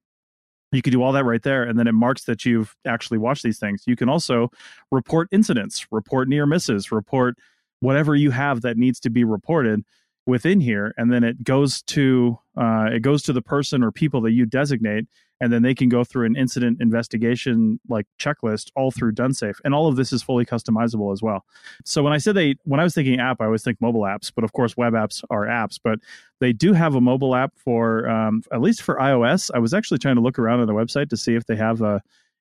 You 0.73 0.81
can 0.81 0.91
do 0.91 1.03
all 1.03 1.13
that 1.13 1.25
right 1.25 1.43
there, 1.43 1.65
and 1.65 1.79
then 1.79 1.87
it 1.87 1.93
marks 1.93 2.25
that 2.25 2.47
you've 2.47 2.75
actually 2.87 3.19
watched 3.19 3.43
these 3.43 3.59
things. 3.59 3.83
You 3.87 3.95
can 3.95 4.09
also 4.09 4.51
report 4.91 5.29
incidents, 5.31 5.87
report 5.91 6.29
near 6.29 6.47
misses, 6.47 6.91
report 6.91 7.37
whatever 7.81 8.15
you 8.15 8.31
have 8.31 8.63
that 8.63 8.79
needs 8.79 8.99
to 9.01 9.11
be 9.11 9.23
reported 9.23 9.85
within 10.27 10.61
here 10.61 10.95
and 10.97 11.13
then 11.13 11.25
it 11.25 11.43
goes 11.43 11.83
to 11.83 12.39
uh, 12.57 12.87
it 12.93 13.01
goes 13.01 13.23
to 13.23 13.33
the 13.33 13.43
person 13.43 13.83
or 13.83 13.91
people 13.91 14.21
that 14.21 14.33
you 14.33 14.47
designate 14.47 15.07
and 15.43 15.53
then 15.53 15.63
they 15.63 15.75
can 15.75 15.89
go 15.89 16.05
through 16.05 16.25
an 16.25 16.37
incident 16.37 16.81
investigation 16.81 17.81
like 17.89 18.07
checklist 18.17 18.71
all 18.77 18.93
through 18.93 19.13
Donesafe 19.13 19.57
And 19.65 19.75
all 19.75 19.89
of 19.89 19.97
this 19.97 20.13
is 20.13 20.23
fully 20.23 20.47
customizable 20.47 21.13
as 21.13 21.21
well. 21.21 21.45
So 21.85 22.01
when 22.01 22.13
I 22.13 22.19
said 22.19 22.37
they, 22.37 22.55
when 22.63 22.79
I 22.79 22.85
was 22.85 22.95
thinking 22.95 23.19
app, 23.19 23.41
I 23.41 23.47
always 23.47 23.65
think 23.65 23.81
mobile 23.81 24.03
apps, 24.03 24.31
but 24.33 24.45
of 24.45 24.53
course 24.53 24.77
web 24.77 24.93
apps 24.93 25.25
are 25.31 25.45
apps. 25.45 25.81
But 25.83 25.99
they 26.39 26.53
do 26.53 26.73
have 26.75 26.95
a 26.95 27.01
mobile 27.01 27.35
app 27.35 27.55
for 27.57 28.09
um, 28.09 28.45
at 28.53 28.61
least 28.61 28.83
for 28.83 28.95
iOS. 28.99 29.51
I 29.53 29.59
was 29.59 29.75
actually 29.75 29.99
trying 29.99 30.15
to 30.15 30.21
look 30.21 30.39
around 30.39 30.61
on 30.61 30.69
the 30.69 30.75
website 30.75 31.11
to 31.11 31.17
see 31.17 31.35
if 31.35 31.47
they 31.47 31.57
have 31.57 31.83
a 31.83 32.01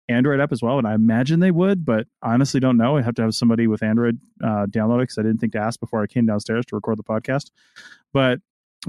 Android 0.09 0.39
app 0.39 0.51
as 0.51 0.61
well, 0.61 0.77
and 0.77 0.87
I 0.87 0.93
imagine 0.93 1.39
they 1.39 1.51
would, 1.51 1.85
but 1.85 2.07
honestly 2.21 2.59
don't 2.59 2.77
know. 2.77 2.97
I 2.97 3.01
have 3.01 3.15
to 3.15 3.21
have 3.21 3.35
somebody 3.35 3.67
with 3.67 3.83
Android 3.83 4.19
uh, 4.43 4.65
download 4.67 4.97
it 4.97 5.03
because 5.03 5.17
I 5.17 5.23
didn't 5.23 5.39
think 5.39 5.53
to 5.53 5.59
ask 5.59 5.79
before 5.79 6.01
I 6.03 6.07
came 6.07 6.25
downstairs 6.25 6.65
to 6.67 6.75
record 6.75 6.97
the 6.97 7.03
podcast. 7.03 7.51
But 8.13 8.39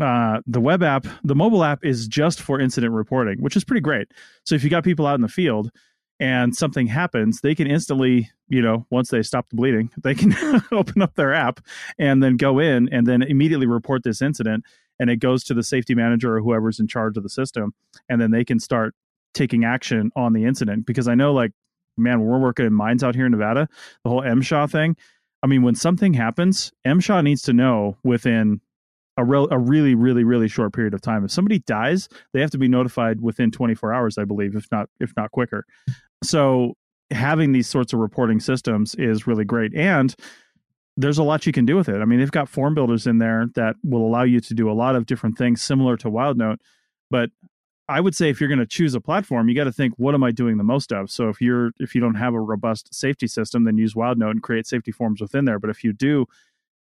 uh, 0.00 0.40
the 0.46 0.60
web 0.60 0.82
app, 0.82 1.06
the 1.22 1.34
mobile 1.34 1.64
app 1.64 1.84
is 1.84 2.08
just 2.08 2.40
for 2.40 2.60
incident 2.60 2.92
reporting, 2.92 3.38
which 3.40 3.56
is 3.56 3.64
pretty 3.64 3.80
great. 3.80 4.08
So 4.44 4.54
if 4.54 4.64
you 4.64 4.70
got 4.70 4.84
people 4.84 5.06
out 5.06 5.16
in 5.16 5.20
the 5.20 5.28
field 5.28 5.70
and 6.18 6.56
something 6.56 6.86
happens, 6.86 7.40
they 7.40 7.54
can 7.54 7.66
instantly, 7.66 8.30
you 8.48 8.62
know, 8.62 8.86
once 8.90 9.10
they 9.10 9.22
stop 9.22 9.48
the 9.50 9.56
bleeding, 9.56 9.90
they 10.02 10.14
can 10.14 10.34
open 10.72 11.02
up 11.02 11.14
their 11.14 11.34
app 11.34 11.60
and 11.98 12.22
then 12.22 12.36
go 12.36 12.58
in 12.58 12.88
and 12.92 13.06
then 13.06 13.22
immediately 13.22 13.66
report 13.66 14.02
this 14.02 14.22
incident. 14.22 14.64
And 14.98 15.10
it 15.10 15.16
goes 15.16 15.42
to 15.44 15.54
the 15.54 15.64
safety 15.64 15.94
manager 15.94 16.36
or 16.36 16.40
whoever's 16.40 16.78
in 16.78 16.86
charge 16.86 17.16
of 17.16 17.22
the 17.22 17.28
system. 17.28 17.74
And 18.08 18.20
then 18.20 18.30
they 18.30 18.44
can 18.44 18.60
start 18.60 18.94
taking 19.34 19.64
action 19.64 20.10
on 20.16 20.32
the 20.32 20.44
incident. 20.44 20.86
Because 20.86 21.08
I 21.08 21.14
know, 21.14 21.32
like, 21.32 21.52
man, 21.96 22.20
we're 22.20 22.38
working 22.38 22.66
in 22.66 22.72
mines 22.72 23.02
out 23.02 23.14
here 23.14 23.26
in 23.26 23.32
Nevada, 23.32 23.68
the 24.04 24.10
whole 24.10 24.22
MSHA 24.22 24.70
thing. 24.70 24.96
I 25.42 25.46
mean, 25.46 25.62
when 25.62 25.74
something 25.74 26.14
happens, 26.14 26.72
MSHA 26.86 27.24
needs 27.24 27.42
to 27.42 27.52
know 27.52 27.96
within 28.04 28.60
a, 29.16 29.24
real, 29.24 29.48
a 29.50 29.58
really, 29.58 29.94
really, 29.94 30.24
really 30.24 30.48
short 30.48 30.72
period 30.72 30.94
of 30.94 31.00
time. 31.00 31.24
If 31.24 31.30
somebody 31.30 31.58
dies, 31.60 32.08
they 32.32 32.40
have 32.40 32.50
to 32.50 32.58
be 32.58 32.68
notified 32.68 33.20
within 33.20 33.50
24 33.50 33.92
hours, 33.92 34.18
I 34.18 34.24
believe, 34.24 34.56
if 34.56 34.66
not 34.70 34.88
if 35.00 35.12
not 35.16 35.32
quicker. 35.32 35.66
So 36.22 36.74
having 37.10 37.52
these 37.52 37.68
sorts 37.68 37.92
of 37.92 37.98
reporting 37.98 38.40
systems 38.40 38.94
is 38.94 39.26
really 39.26 39.44
great, 39.44 39.74
and 39.74 40.14
there's 40.96 41.18
a 41.18 41.22
lot 41.22 41.46
you 41.46 41.52
can 41.52 41.66
do 41.66 41.76
with 41.76 41.88
it. 41.88 42.00
I 42.00 42.04
mean, 42.04 42.20
they've 42.20 42.30
got 42.30 42.48
form 42.48 42.74
builders 42.74 43.06
in 43.06 43.18
there 43.18 43.46
that 43.54 43.76
will 43.82 44.06
allow 44.06 44.22
you 44.22 44.40
to 44.40 44.54
do 44.54 44.70
a 44.70 44.72
lot 44.72 44.94
of 44.94 45.06
different 45.06 45.38
things 45.38 45.62
similar 45.62 45.96
to 45.98 46.10
WildNote, 46.10 46.58
but 47.10 47.30
I 47.88 48.00
would 48.00 48.14
say 48.14 48.30
if 48.30 48.40
you're 48.40 48.48
going 48.48 48.58
to 48.58 48.66
choose 48.66 48.94
a 48.94 49.00
platform, 49.00 49.48
you 49.48 49.54
got 49.54 49.64
to 49.64 49.72
think, 49.72 49.94
what 49.96 50.14
am 50.14 50.22
I 50.22 50.30
doing 50.30 50.56
the 50.56 50.64
most 50.64 50.92
of? 50.92 51.10
So 51.10 51.28
if 51.28 51.40
you're 51.40 51.72
if 51.78 51.94
you 51.94 52.00
don't 52.00 52.14
have 52.14 52.34
a 52.34 52.40
robust 52.40 52.94
safety 52.94 53.26
system, 53.26 53.64
then 53.64 53.76
use 53.76 53.94
WildNote 53.94 54.30
and 54.30 54.42
create 54.42 54.66
safety 54.66 54.92
forms 54.92 55.20
within 55.20 55.44
there. 55.44 55.58
But 55.58 55.70
if 55.70 55.84
you 55.84 55.92
do 55.92 56.26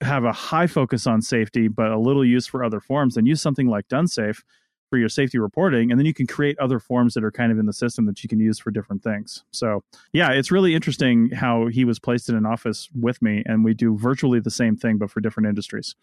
have 0.01 0.23
a 0.23 0.31
high 0.31 0.67
focus 0.67 1.05
on 1.05 1.21
safety, 1.21 1.67
but 1.67 1.91
a 1.91 1.99
little 1.99 2.25
use 2.25 2.47
for 2.47 2.63
other 2.63 2.79
forms, 2.79 3.15
then 3.15 3.25
use 3.25 3.41
something 3.41 3.67
like 3.67 3.87
DoneSafe 3.87 4.43
for 4.89 4.97
your 4.97 5.09
safety 5.09 5.37
reporting, 5.37 5.91
and 5.91 5.99
then 5.99 6.05
you 6.05 6.13
can 6.13 6.25
create 6.25 6.57
other 6.57 6.79
forms 6.79 7.13
that 7.13 7.23
are 7.23 7.31
kind 7.31 7.51
of 7.51 7.59
in 7.59 7.67
the 7.67 7.73
system 7.73 8.05
that 8.07 8.23
you 8.23 8.29
can 8.29 8.39
use 8.39 8.57
for 8.57 8.71
different 8.71 9.03
things. 9.03 9.43
So 9.51 9.83
yeah, 10.13 10.31
it's 10.31 10.51
really 10.51 10.73
interesting 10.73 11.29
how 11.29 11.67
he 11.67 11.85
was 11.85 11.99
placed 11.99 12.27
in 12.27 12.35
an 12.35 12.45
office 12.45 12.89
with 12.99 13.21
me, 13.21 13.43
and 13.45 13.63
we 13.63 13.73
do 13.73 13.95
virtually 13.97 14.39
the 14.39 14.49
same 14.49 14.75
thing, 14.75 14.97
but 14.97 15.11
for 15.11 15.21
different 15.21 15.47
industries. 15.47 15.95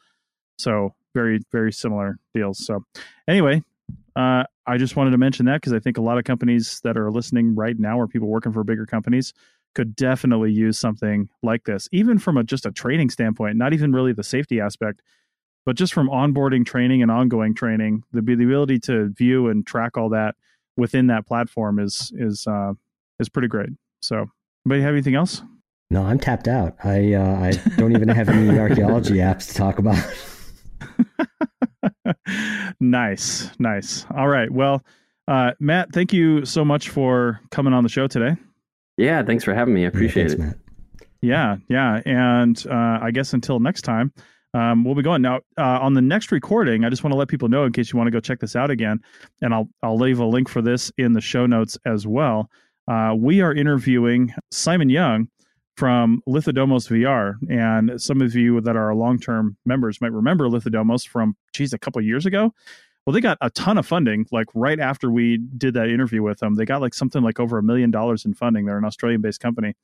So 0.59 0.95
very 1.15 1.41
very 1.51 1.73
similar 1.73 2.19
deals. 2.35 2.65
So 2.65 2.85
anyway, 3.27 3.63
uh, 4.17 4.45
I 4.67 4.79
just 4.79 4.97
wanted 4.97 5.11
to 5.11 5.19
mention 5.19 5.47
that 5.47 5.61
because 5.61 5.73
I 5.73 5.79
think 5.79 5.99
a 5.99 6.03
lot 6.03 6.19
of 6.19 6.25
companies 6.25 6.81
that 6.85 6.97
are 6.97 7.11
listening 7.11 7.55
right 7.55 7.79
now, 7.79 7.99
or 7.99 8.09
people 8.09 8.29
working 8.29 8.53
for 8.53 8.65
bigger 8.65 8.87
companies, 8.87 9.33
could 9.75 9.95
definitely 9.95 10.51
use 10.51 10.79
something 10.79 11.29
like 11.43 11.65
this, 11.65 11.89
even 11.93 12.19
from 12.19 12.39
a 12.39 12.45
just 12.45 12.65
a 12.65 12.73
training 12.73 13.11
standpoint, 13.11 13.57
not 13.57 13.75
even 13.75 13.93
really 13.93 14.15
the 14.15 14.25
safety 14.25 14.59
aspect, 14.59 15.03
but 15.67 15.77
just 15.77 15.93
from 15.93 16.09
onboarding 16.09 16.65
training 16.65 17.03
and 17.03 17.11
ongoing 17.11 17.55
training, 17.55 18.03
the, 18.13 18.23
the 18.23 18.33
ability 18.33 18.79
to 18.79 19.11
view 19.11 19.49
and 19.49 19.67
track 19.67 19.99
all 19.99 20.09
that 20.09 20.35
within 20.79 21.09
that 21.09 21.27
platform 21.27 21.79
is 21.79 22.11
is 22.17 22.47
uh, 22.47 22.73
is 23.19 23.29
pretty 23.29 23.49
great. 23.49 23.71
So, 24.01 24.31
anybody 24.65 24.83
have 24.83 24.95
anything 24.95 25.15
else? 25.15 25.43
No, 25.91 26.03
I'm 26.03 26.19
tapped 26.19 26.49
out. 26.49 26.77
I 26.83 27.13
uh, 27.13 27.37
I 27.41 27.53
don't 27.77 27.93
even 27.93 28.09
have 28.09 28.31
any 28.31 28.59
archaeology 28.59 29.17
apps 29.17 29.49
to 29.49 29.55
talk 29.55 29.79
about. 29.79 30.03
nice, 32.81 33.51
nice. 33.59 34.07
All 34.17 34.29
right. 34.29 34.51
Well, 34.51 34.85
uh, 35.29 35.53
Matt, 35.61 35.93
thank 35.93 36.13
you 36.13 36.45
so 36.45 36.65
much 36.65 36.89
for 36.89 37.41
coming 37.51 37.73
on 37.73 37.83
the 37.83 37.89
show 37.89 38.07
today. 38.07 38.37
Yeah, 38.97 39.23
thanks 39.23 39.45
for 39.45 39.55
having 39.55 39.75
me. 39.75 39.85
I 39.85 39.89
appreciate 39.89 40.29
Thanks, 40.29 40.35
it. 40.35 40.47
Matt. 40.47 40.57
Yeah, 41.21 41.57
yeah. 41.69 42.01
And 42.07 42.67
uh, 42.71 42.99
I 43.03 43.11
guess 43.11 43.33
until 43.33 43.59
next 43.61 43.83
time, 43.83 44.13
um, 44.55 44.85
we'll 44.85 44.95
be 44.95 45.03
going 45.03 45.23
now. 45.23 45.41
Uh, 45.59 45.81
on 45.81 45.95
the 45.95 46.01
next 46.01 46.33
recording, 46.33 46.85
I 46.85 46.89
just 46.89 47.05
want 47.05 47.13
to 47.13 47.19
let 47.19 47.29
people 47.29 47.49
know 47.49 47.65
in 47.65 47.73
case 47.73 47.93
you 47.93 47.99
want 47.99 48.07
to 48.07 48.11
go 48.11 48.21
check 48.21 48.41
this 48.41 48.57
out 48.57 48.71
again, 48.71 49.01
and 49.43 49.53
I'll 49.53 49.69
I'll 49.83 49.99
leave 49.99 50.19
a 50.19 50.25
link 50.25 50.49
for 50.49 50.63
this 50.63 50.91
in 50.97 51.13
the 51.13 51.21
show 51.21 51.47
notes 51.47 51.77
as 51.85 52.07
well. 52.07 52.49
Uh, 52.89 53.15
we 53.17 53.41
are 53.41 53.53
interviewing 53.53 54.33
Simon 54.51 54.89
Young 54.89 55.29
from 55.77 56.23
Lithodomos 56.27 56.89
VR, 56.89 57.35
and 57.51 58.01
some 58.01 58.23
of 58.23 58.35
you 58.35 58.61
that 58.63 58.77
are 58.77 58.95
long 58.95 59.19
term 59.19 59.57
members 59.65 60.01
might 60.01 60.13
remember 60.13 60.49
Lithodomos 60.49 61.07
from 61.07 61.37
geez 61.53 61.73
a 61.73 61.79
couple 61.79 62.01
years 62.03 62.27
ago. 62.27 62.53
Well, 63.05 63.13
they 63.15 63.21
got 63.21 63.39
a 63.41 63.51
ton 63.51 63.79
of 63.79 63.87
funding 63.87 64.27
like 64.33 64.47
right 64.55 64.81
after 64.81 65.11
we 65.11 65.39
did 65.57 65.75
that 65.75 65.89
interview 65.89 66.23
with 66.23 66.41
them. 66.41 66.57
They 66.57 66.65
got 66.65 66.81
like 66.81 66.95
something 66.95 67.23
like 67.23 67.39
over 67.39 67.57
a 67.59 67.63
million 67.63 67.91
dollars 67.93 68.25
in 68.25 68.35
funding. 68.35 68.67
They're 68.67 68.79
an 68.79 68.85
Australian 68.85 69.21
based 69.21 69.41
company. 69.41 69.75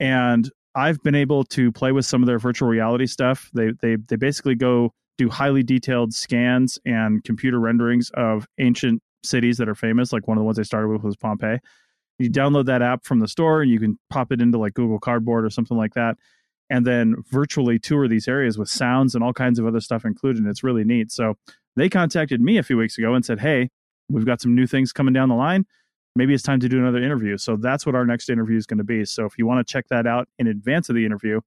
And 0.00 0.50
I've 0.74 1.00
been 1.02 1.14
able 1.14 1.44
to 1.44 1.70
play 1.70 1.92
with 1.92 2.06
some 2.06 2.22
of 2.22 2.26
their 2.26 2.38
virtual 2.38 2.68
reality 2.68 3.06
stuff. 3.06 3.50
They 3.54 3.72
they 3.80 3.96
they 3.96 4.16
basically 4.16 4.54
go 4.54 4.92
do 5.18 5.28
highly 5.28 5.62
detailed 5.62 6.14
scans 6.14 6.78
and 6.84 7.22
computer 7.22 7.60
renderings 7.60 8.10
of 8.14 8.48
ancient 8.58 9.02
cities 9.22 9.58
that 9.58 9.68
are 9.68 9.74
famous. 9.74 10.12
Like 10.12 10.26
one 10.26 10.38
of 10.38 10.40
the 10.40 10.46
ones 10.46 10.56
they 10.56 10.64
started 10.64 10.88
with 10.88 11.02
was 11.02 11.16
Pompeii. 11.16 11.58
You 12.20 12.30
download 12.30 12.66
that 12.66 12.82
app 12.82 13.04
from 13.04 13.20
the 13.20 13.28
store 13.28 13.62
and 13.62 13.70
you 13.70 13.80
can 13.80 13.98
pop 14.10 14.30
it 14.30 14.40
into 14.42 14.58
like 14.58 14.74
Google 14.74 14.98
Cardboard 14.98 15.44
or 15.44 15.50
something 15.50 15.76
like 15.76 15.94
that, 15.94 16.18
and 16.68 16.86
then 16.86 17.16
virtually 17.30 17.78
tour 17.78 18.08
these 18.08 18.28
areas 18.28 18.58
with 18.58 18.68
sounds 18.68 19.14
and 19.14 19.24
all 19.24 19.32
kinds 19.32 19.58
of 19.58 19.66
other 19.66 19.80
stuff 19.80 20.04
included. 20.04 20.46
It's 20.46 20.62
really 20.62 20.84
neat. 20.84 21.10
So 21.10 21.36
they 21.76 21.88
contacted 21.88 22.42
me 22.42 22.58
a 22.58 22.62
few 22.62 22.76
weeks 22.76 22.98
ago 22.98 23.14
and 23.14 23.24
said, 23.24 23.40
"Hey, 23.40 23.70
we've 24.10 24.26
got 24.26 24.42
some 24.42 24.54
new 24.54 24.66
things 24.66 24.92
coming 24.92 25.14
down 25.14 25.30
the 25.30 25.34
line. 25.34 25.64
Maybe 26.14 26.34
it's 26.34 26.42
time 26.42 26.60
to 26.60 26.68
do 26.68 26.78
another 26.78 27.02
interview." 27.02 27.38
So 27.38 27.56
that's 27.56 27.86
what 27.86 27.94
our 27.94 28.04
next 28.04 28.28
interview 28.28 28.58
is 28.58 28.66
going 28.66 28.78
to 28.78 28.84
be. 28.84 29.06
So 29.06 29.24
if 29.24 29.38
you 29.38 29.46
want 29.46 29.66
to 29.66 29.72
check 29.72 29.88
that 29.88 30.06
out 30.06 30.28
in 30.38 30.46
advance 30.46 30.90
of 30.90 30.96
the 30.96 31.06
interview, 31.06 31.40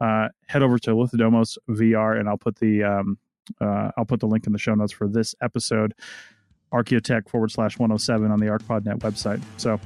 uh, 0.00 0.28
head 0.46 0.62
over 0.62 0.78
to 0.78 0.90
Lithodomos 0.90 1.58
VR, 1.68 2.18
and 2.18 2.28
I'll 2.28 2.38
put 2.38 2.56
the 2.60 2.84
um, 2.84 3.18
uh, 3.60 3.90
I'll 3.96 4.04
put 4.04 4.20
the 4.20 4.26
link 4.26 4.46
in 4.46 4.52
the 4.52 4.58
show 4.58 4.74
notes 4.74 4.92
for 4.92 5.08
this 5.08 5.34
episode, 5.42 5.94
Archaeotech 6.72 7.28
forward 7.28 7.50
slash 7.50 7.78
107 7.78 8.30
on 8.30 8.38
the 8.38 8.46
ArcPodNet 8.46 8.98
website. 8.98 9.42
So 9.56 9.80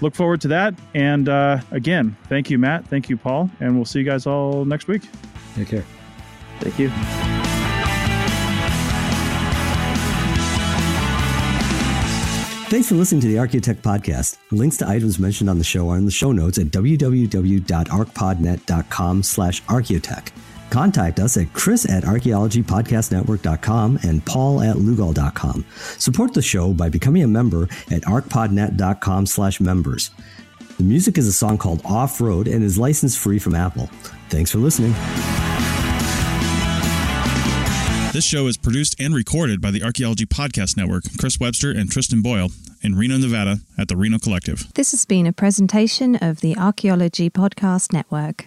look 0.00 0.14
forward 0.14 0.40
to 0.42 0.48
that. 0.48 0.74
And 0.94 1.28
uh, 1.28 1.60
again, 1.70 2.16
thank 2.28 2.50
you, 2.50 2.58
Matt. 2.58 2.86
Thank 2.88 3.08
you, 3.08 3.16
Paul. 3.16 3.50
And 3.60 3.76
we'll 3.76 3.84
see 3.84 4.00
you 4.00 4.04
guys 4.04 4.26
all 4.26 4.64
next 4.64 4.88
week. 4.88 5.02
Take 5.54 5.68
care. 5.68 5.84
Thank 6.60 6.78
you. 6.78 6.90
Thanks 12.68 12.86
for 12.86 12.96
listening 12.96 13.22
to 13.22 13.28
the 13.28 13.36
Archaeotech 13.36 13.76
podcast. 13.76 14.36
Links 14.50 14.76
to 14.78 14.86
items 14.86 15.18
mentioned 15.18 15.48
on 15.48 15.56
the 15.56 15.64
show 15.64 15.88
are 15.88 15.96
in 15.96 16.04
the 16.04 16.10
show 16.10 16.32
notes 16.32 16.58
at 16.58 16.66
www.arcpodnet.com 16.66 19.22
slash 19.22 19.62
archaeotech. 19.62 20.28
Contact 20.70 21.18
us 21.20 21.36
at 21.36 21.52
chris 21.52 21.88
at 21.88 22.04
archaeologypodcastnetwork.com 22.04 23.98
and 24.02 24.24
paul 24.24 24.62
at 24.62 24.76
lugal.com. 24.76 25.64
Support 25.98 26.34
the 26.34 26.42
show 26.42 26.72
by 26.72 26.88
becoming 26.88 27.22
a 27.22 27.28
member 27.28 27.64
at 27.90 28.02
arcpodnet.com 28.02 29.26
slash 29.26 29.60
members. 29.60 30.10
The 30.76 30.84
music 30.84 31.18
is 31.18 31.26
a 31.26 31.32
song 31.32 31.58
called 31.58 31.82
Off 31.84 32.20
Road 32.20 32.46
and 32.46 32.62
is 32.62 32.78
license 32.78 33.16
free 33.16 33.38
from 33.38 33.54
Apple. 33.54 33.88
Thanks 34.28 34.50
for 34.50 34.58
listening. 34.58 34.94
This 38.12 38.24
show 38.24 38.46
is 38.46 38.56
produced 38.56 38.96
and 39.00 39.14
recorded 39.14 39.60
by 39.60 39.70
the 39.70 39.82
Archaeology 39.82 40.24
Podcast 40.24 40.76
Network, 40.76 41.04
Chris 41.18 41.38
Webster 41.38 41.70
and 41.70 41.90
Tristan 41.90 42.22
Boyle, 42.22 42.50
in 42.82 42.94
Reno, 42.94 43.16
Nevada, 43.18 43.58
at 43.76 43.88
the 43.88 43.96
Reno 43.96 44.18
Collective. 44.18 44.72
This 44.74 44.92
has 44.92 45.04
been 45.04 45.26
a 45.26 45.32
presentation 45.32 46.16
of 46.16 46.40
the 46.40 46.56
Archaeology 46.56 47.28
Podcast 47.28 47.92
Network. 47.92 48.46